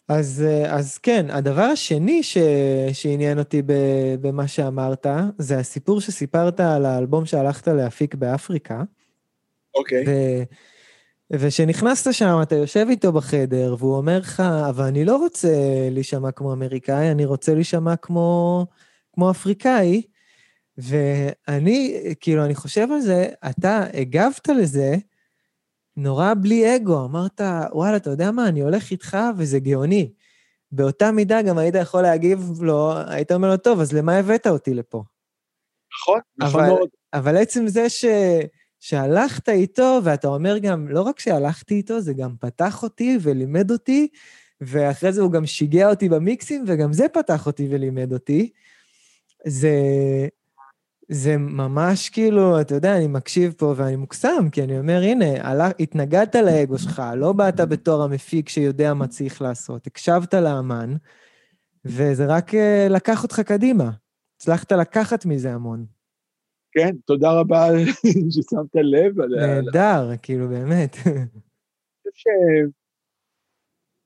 [0.07, 2.37] אז, אה, אז כן, הדבר השני ש,
[2.93, 3.61] שעניין אותי
[4.21, 5.07] במה שאמרת,
[5.37, 8.83] זה הסיפור שסיפרת על האלבום שהלכת להפיק באפריקה.
[9.75, 10.05] אוקיי.
[10.05, 10.55] Okay.
[11.31, 15.49] ושנכנסת שם, אתה יושב איתו בחדר, והוא אומר לך, אבל אני לא רוצה
[15.91, 18.65] להישמע כמו אמריקאי, אני רוצה להישמע כמו,
[19.13, 20.01] כמו אפריקאי.
[20.79, 24.95] ואני, כאילו, אני חושב על זה, אתה הגבת לזה
[25.97, 27.41] נורא בלי אגו, אמרת,
[27.71, 30.11] וואלה, אתה יודע מה, אני הולך איתך וזה גאוני.
[30.71, 34.73] באותה מידה גם היית יכול להגיב לו, היית אומר לו, טוב, אז למה הבאת אותי
[34.73, 35.03] לפה?
[35.93, 36.89] נכון, נכון מאוד.
[37.13, 38.05] אבל עצם זה ש...
[38.79, 44.07] שהלכת איתו, ואתה אומר גם, לא רק שהלכתי איתו, זה גם פתח אותי ולימד אותי,
[44.61, 48.51] ואחרי זה הוא גם שיגע אותי במיקסים, וגם זה פתח אותי ולימד אותי.
[49.45, 49.73] זה,
[51.11, 55.69] זה ממש כאילו, אתה יודע, אני מקשיב פה ואני מוקסם, כי אני אומר, הנה, עלה,
[55.79, 60.93] התנגדת לאגו שלך, לא באת בתור המפיק שיודע מה צריך לעשות, הקשבת לאמן,
[61.85, 63.91] וזה רק אה, לקח אותך קדימה.
[64.35, 65.85] הצלחת לקחת מזה המון.
[66.71, 67.67] כן, תודה רבה
[68.31, 69.21] ששמת לב.
[69.21, 70.97] נהדר, כאילו, באמת.
[71.05, 71.25] אני
[72.11, 72.69] חושב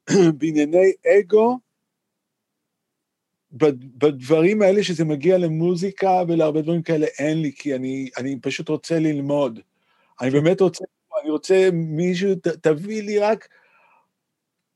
[0.09, 1.59] שבענייני אגו,
[3.53, 8.99] בדברים האלה שזה מגיע למוזיקה ולהרבה דברים כאלה אין לי, כי אני, אני פשוט רוצה
[8.99, 9.59] ללמוד.
[10.21, 10.85] אני באמת רוצה,
[11.21, 13.47] אני רוצה מישהו, ת, תביא לי רק...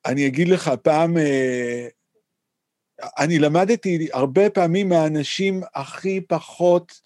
[0.05, 1.87] אני אגיד לך, פעם, אה,
[3.17, 7.01] אני למדתי הרבה פעמים מהאנשים הכי פחות,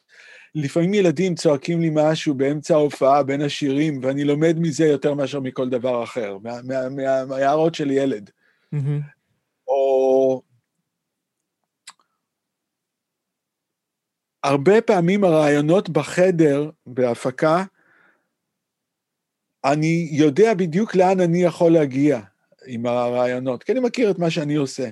[0.55, 5.69] לפעמים ילדים צועקים לי משהו באמצע ההופעה בין השירים, ואני לומד מזה יותר מאשר מכל
[5.69, 8.29] דבר אחר, מההערות מה, מה, של ילד.
[8.75, 9.01] Mm-hmm.
[9.67, 10.41] או
[14.43, 17.63] הרבה פעמים הרעיונות בחדר, בהפקה,
[19.65, 22.19] אני יודע בדיוק לאן אני יכול להגיע
[22.65, 24.89] עם הרעיונות, כי אני מכיר את מה שאני עושה.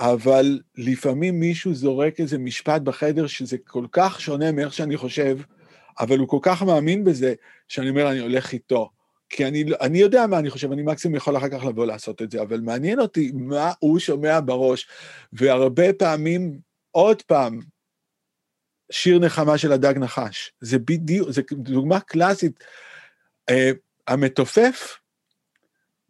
[0.00, 5.38] אבל לפעמים מישהו זורק איזה משפט בחדר שזה כל כך שונה מאיך שאני חושב,
[6.00, 7.34] אבל הוא כל כך מאמין בזה,
[7.68, 8.90] שאני אומר, אני הולך איתו.
[9.28, 12.30] כי אני, אני יודע מה אני חושב, אני מקסימום יכול אחר כך לבוא לעשות את
[12.30, 14.88] זה, אבל מעניין אותי מה הוא שומע בראש.
[15.32, 16.58] והרבה פעמים,
[16.90, 17.60] עוד פעם,
[18.90, 20.52] שיר נחמה של הדג נחש.
[20.60, 22.64] זה בדיוק, זו דוגמה קלאסית.
[23.50, 23.54] Uh,
[24.08, 25.00] המתופף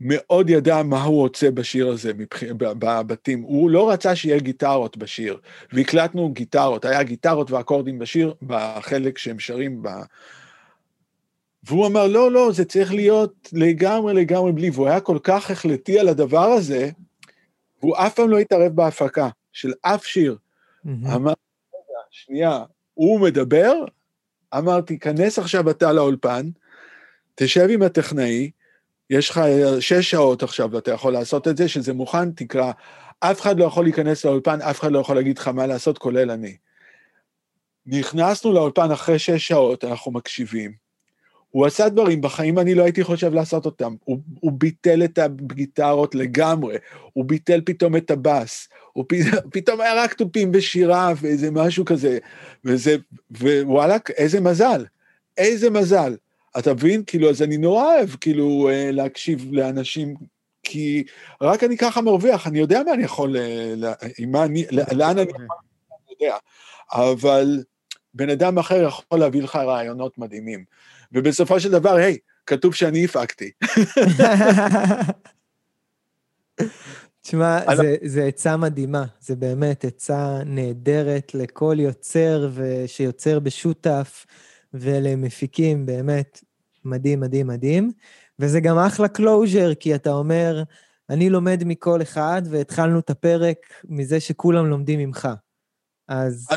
[0.01, 2.43] מאוד ידע מה הוא רוצה בשיר הזה מבח...
[2.59, 3.43] בבתים.
[3.43, 5.39] הוא לא רצה שיהיה גיטרות בשיר,
[5.73, 9.89] והקלטנו גיטרות, היה גיטרות ואקורדים בשיר, בחלק שהם שרים ב...
[11.63, 15.99] והוא אמר, לא, לא, זה צריך להיות לגמרי לגמרי בלי, והוא היה כל כך החלטי
[15.99, 16.91] על הדבר הזה,
[17.81, 20.37] והוא אף פעם לא התערב בהפקה של אף שיר.
[20.37, 21.15] Mm-hmm.
[21.15, 21.33] אמר,
[22.11, 22.65] שנייה,
[22.95, 23.73] הוא מדבר,
[24.59, 26.51] אמרתי, כנס עכשיו אתה לאולפן,
[27.35, 28.51] תשב עם הטכנאי,
[29.11, 29.41] יש לך
[29.81, 32.73] שש שעות עכשיו ואתה יכול לעשות את זה, שזה מוכן, תקרא.
[33.21, 36.31] אף אחד לא יכול להיכנס לאולפן, אף אחד לא יכול להגיד לך מה לעשות, כולל
[36.31, 36.57] אני.
[37.87, 40.73] נכנסנו לאולפן אחרי שש שעות, אנחנו מקשיבים.
[41.51, 43.95] הוא עשה דברים, בחיים אני לא הייתי חושב לעשות אותם.
[44.05, 46.77] הוא, הוא ביטל את הגיטרות לגמרי,
[47.13, 48.69] הוא ביטל פתאום את הבאס,
[49.01, 49.07] הוא
[49.53, 52.19] פתאום היה רק תופים בשירה ואיזה משהו כזה,
[52.65, 52.97] וזה,
[53.41, 54.85] ווואלאק, איזה מזל,
[55.39, 56.17] איזה מזל.
[56.59, 57.03] אתה מבין?
[57.07, 60.15] כאילו, אז אני נורא אוהב, כאילו, אה, להקשיב לאנשים,
[60.63, 61.05] כי
[61.41, 63.37] רק אני ככה מרוויח, אני יודע מה אני יכול,
[64.19, 65.47] עם מה אני, לאן אני יכול,
[65.91, 66.37] אני יודע.
[66.93, 67.63] אבל
[68.15, 70.65] בן אדם אחר יכול להביא לך רעיונות מדהימים.
[71.13, 73.51] ובסופו של דבר, היי, כתוב שאני הפקתי.
[77.23, 82.51] תשמע, זה, זה עצה מדהימה, זה באמת עצה נהדרת לכל יוצר
[82.87, 84.27] שיוצר בשותף
[84.75, 86.45] ולמפיקים, באמת
[86.85, 87.93] מדהים, מדהים, מדהים.
[88.39, 90.63] וזה גם אחלה closure, כי אתה אומר,
[91.11, 95.29] אני לומד מכל אחד, והתחלנו את הפרק מזה שכולם לומדים ממך.
[96.09, 96.49] אז...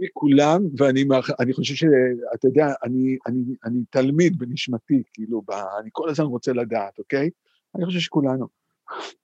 [0.00, 5.50] מכולם, ואני חושב שאתה יודע, אני, אני, אני תלמיד בנשמתי, כאילו, ב,
[5.80, 7.30] אני כל הזמן רוצה לדעת, אוקיי?
[7.76, 8.57] אני חושב שכולנו.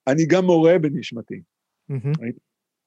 [0.06, 1.42] אני גם מורה בנשמתי.
[1.90, 2.22] Mm-hmm.
[2.22, 2.38] הייתי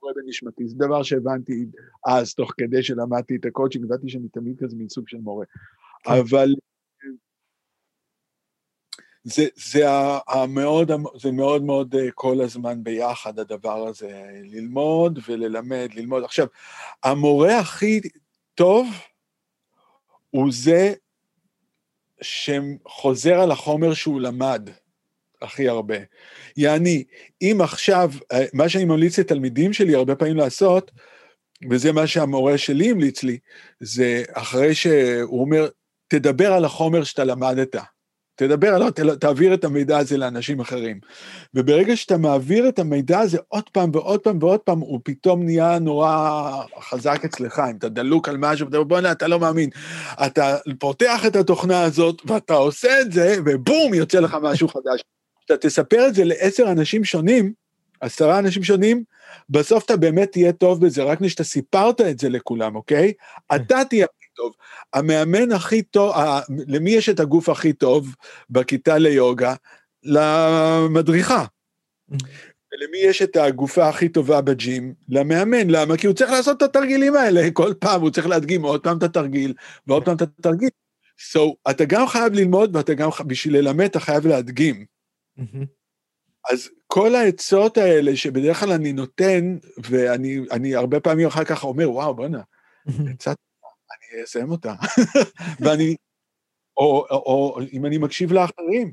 [0.01, 1.65] מורה בנשמתי, זה דבר שהבנתי
[2.07, 5.45] אז, תוך כדי שלמדתי את הקואוצ'ינג, ידעתי שאני תמיד כזה מין סוג של מורה.
[6.03, 6.11] כן.
[6.11, 6.49] אבל
[9.23, 9.85] זה, זה,
[10.27, 10.91] המאוד,
[11.21, 16.23] זה מאוד מאוד אה, כל הזמן ביחד, הדבר הזה, ללמוד וללמד, ללמוד.
[16.23, 16.47] עכשיו,
[17.03, 18.01] המורה הכי
[18.55, 18.87] טוב
[20.29, 20.93] הוא זה
[22.21, 24.69] שחוזר על החומר שהוא למד
[25.41, 25.95] הכי הרבה.
[26.57, 27.03] יעני,
[27.41, 30.91] אם עכשיו, אה, מה שאני ממליץ לתלמידים שלי הרבה פעמים לעשות,
[31.69, 33.37] וזה מה שהמורה שלי המליץ לי,
[33.79, 35.67] זה אחרי שהוא אומר,
[36.07, 37.75] תדבר על החומר שאתה למדת.
[38.39, 40.99] תדבר עליו, תעביר את המידע הזה לאנשים אחרים.
[41.53, 45.79] וברגע שאתה מעביר את המידע הזה עוד פעם ועוד פעם ועוד פעם, הוא פתאום נהיה
[45.79, 49.69] נורא חזק אצלך, אם אתה דלוק על משהו, אומר, בוא'נה, אתה לא מאמין.
[50.25, 55.01] אתה פותח את התוכנה הזאת, ואתה עושה את זה, ובום, יוצא לך משהו חדש.
[55.47, 57.53] כשאתה תספר את זה לעשר אנשים שונים,
[58.01, 59.03] עשרה אנשים שונים,
[59.49, 63.13] בסוף אתה באמת תהיה טוב בזה, רק כשאתה סיפרת את זה לכולם, אוקיי?
[63.55, 64.53] אתה תהיה טוב.
[64.93, 66.15] המאמן הכי טוב,
[66.67, 68.15] למי יש את הגוף הכי טוב
[68.49, 69.53] בכיתה ליוגה?
[70.03, 71.45] למדריכה.
[72.73, 74.93] ולמי יש את הגופה הכי טובה בג'ים?
[75.09, 75.69] למאמן.
[75.69, 75.97] למה?
[75.97, 79.03] כי הוא צריך לעשות את התרגילים האלה כל פעם, הוא צריך להדגים עוד פעם את
[79.03, 79.53] התרגיל,
[79.87, 80.69] ועוד פעם את התרגיל.
[81.33, 84.96] So, אתה גם חייב ללמוד, ואתה גם, בשביל ללמד, אתה חייב להדגים.
[86.51, 92.15] אז כל העצות האלה שבדרך כלל אני נותן, ואני הרבה פעמים אחר כך אומר, וואו,
[92.15, 92.41] בוא'נה,
[92.87, 93.33] עצה
[93.91, 94.73] אני אסיים אותה.
[95.59, 95.95] ואני,
[96.77, 98.91] או, או, או אם אני מקשיב לאחרים,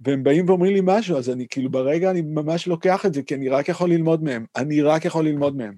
[0.00, 3.34] והם באים ואומרים לי משהו, אז אני כאילו ברגע אני ממש לוקח את זה, כי
[3.34, 4.46] אני רק יכול ללמוד מהם.
[4.56, 5.76] אני רק יכול ללמוד מהם.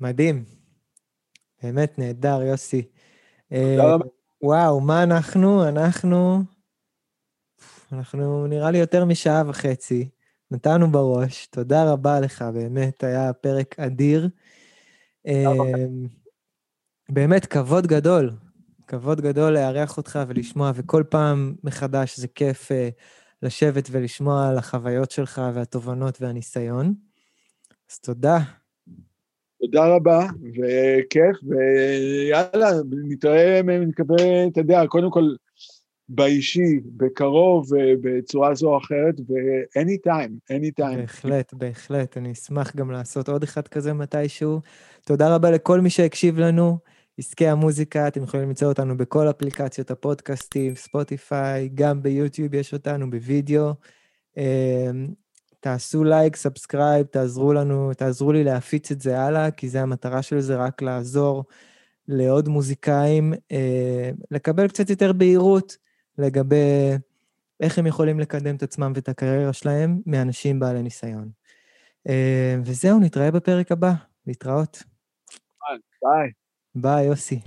[0.00, 0.44] מדהים.
[1.62, 2.82] באמת נהדר, יוסי.
[3.52, 3.76] אה,
[4.42, 5.68] וואו, מה אנחנו?
[5.68, 6.42] אנחנו...
[7.92, 10.08] אנחנו נראה לי יותר משעה וחצי.
[10.50, 11.46] נתנו בראש.
[11.46, 14.28] תודה רבה לך, באמת, היה פרק אדיר.
[15.26, 16.06] אמ,
[17.08, 18.30] באמת, כבוד גדול.
[18.86, 22.88] כבוד גדול לארח אותך ולשמוע, וכל פעם מחדש זה כיף אה,
[23.42, 26.94] לשבת ולשמוע על החוויות שלך והתובנות והניסיון.
[27.90, 28.38] אז תודה.
[29.60, 32.70] תודה רבה, וכיף, ויאללה,
[33.08, 35.34] נתראה, אני מקווה, אתה יודע, קודם כל,
[36.14, 37.66] באישי, בקרוב,
[38.00, 40.96] בצורה זו או אחרת, ו-anytime, anytime.
[40.96, 42.16] בהחלט, בהחלט.
[42.16, 44.60] אני אשמח גם לעשות עוד אחד כזה מתישהו.
[45.04, 46.78] תודה רבה לכל מי שהקשיב לנו.
[47.18, 53.72] עסקי המוזיקה, אתם יכולים למצוא אותנו בכל אפליקציות הפודקאסטים, ספוטיפיי, גם ביוטיוב יש אותנו, בווידאו.
[54.36, 55.08] אמ,
[55.60, 60.40] תעשו לייק, subscribe, תעזרו לנו, תעזרו לי להפיץ את זה הלאה, כי זה המטרה של
[60.40, 61.44] זה, רק לעזור
[62.08, 65.76] לעוד מוזיקאים, אה, לקבל קצת יותר בהירות
[66.18, 66.90] לגבי
[67.60, 71.30] איך הם יכולים לקדם את עצמם ואת הקריירה שלהם מאנשים בעלי ניסיון.
[72.08, 73.92] אה, וזהו, נתראה בפרק הבא.
[74.26, 74.82] להתראות.
[76.02, 76.30] ביי.
[76.74, 77.40] ביי, יוסי.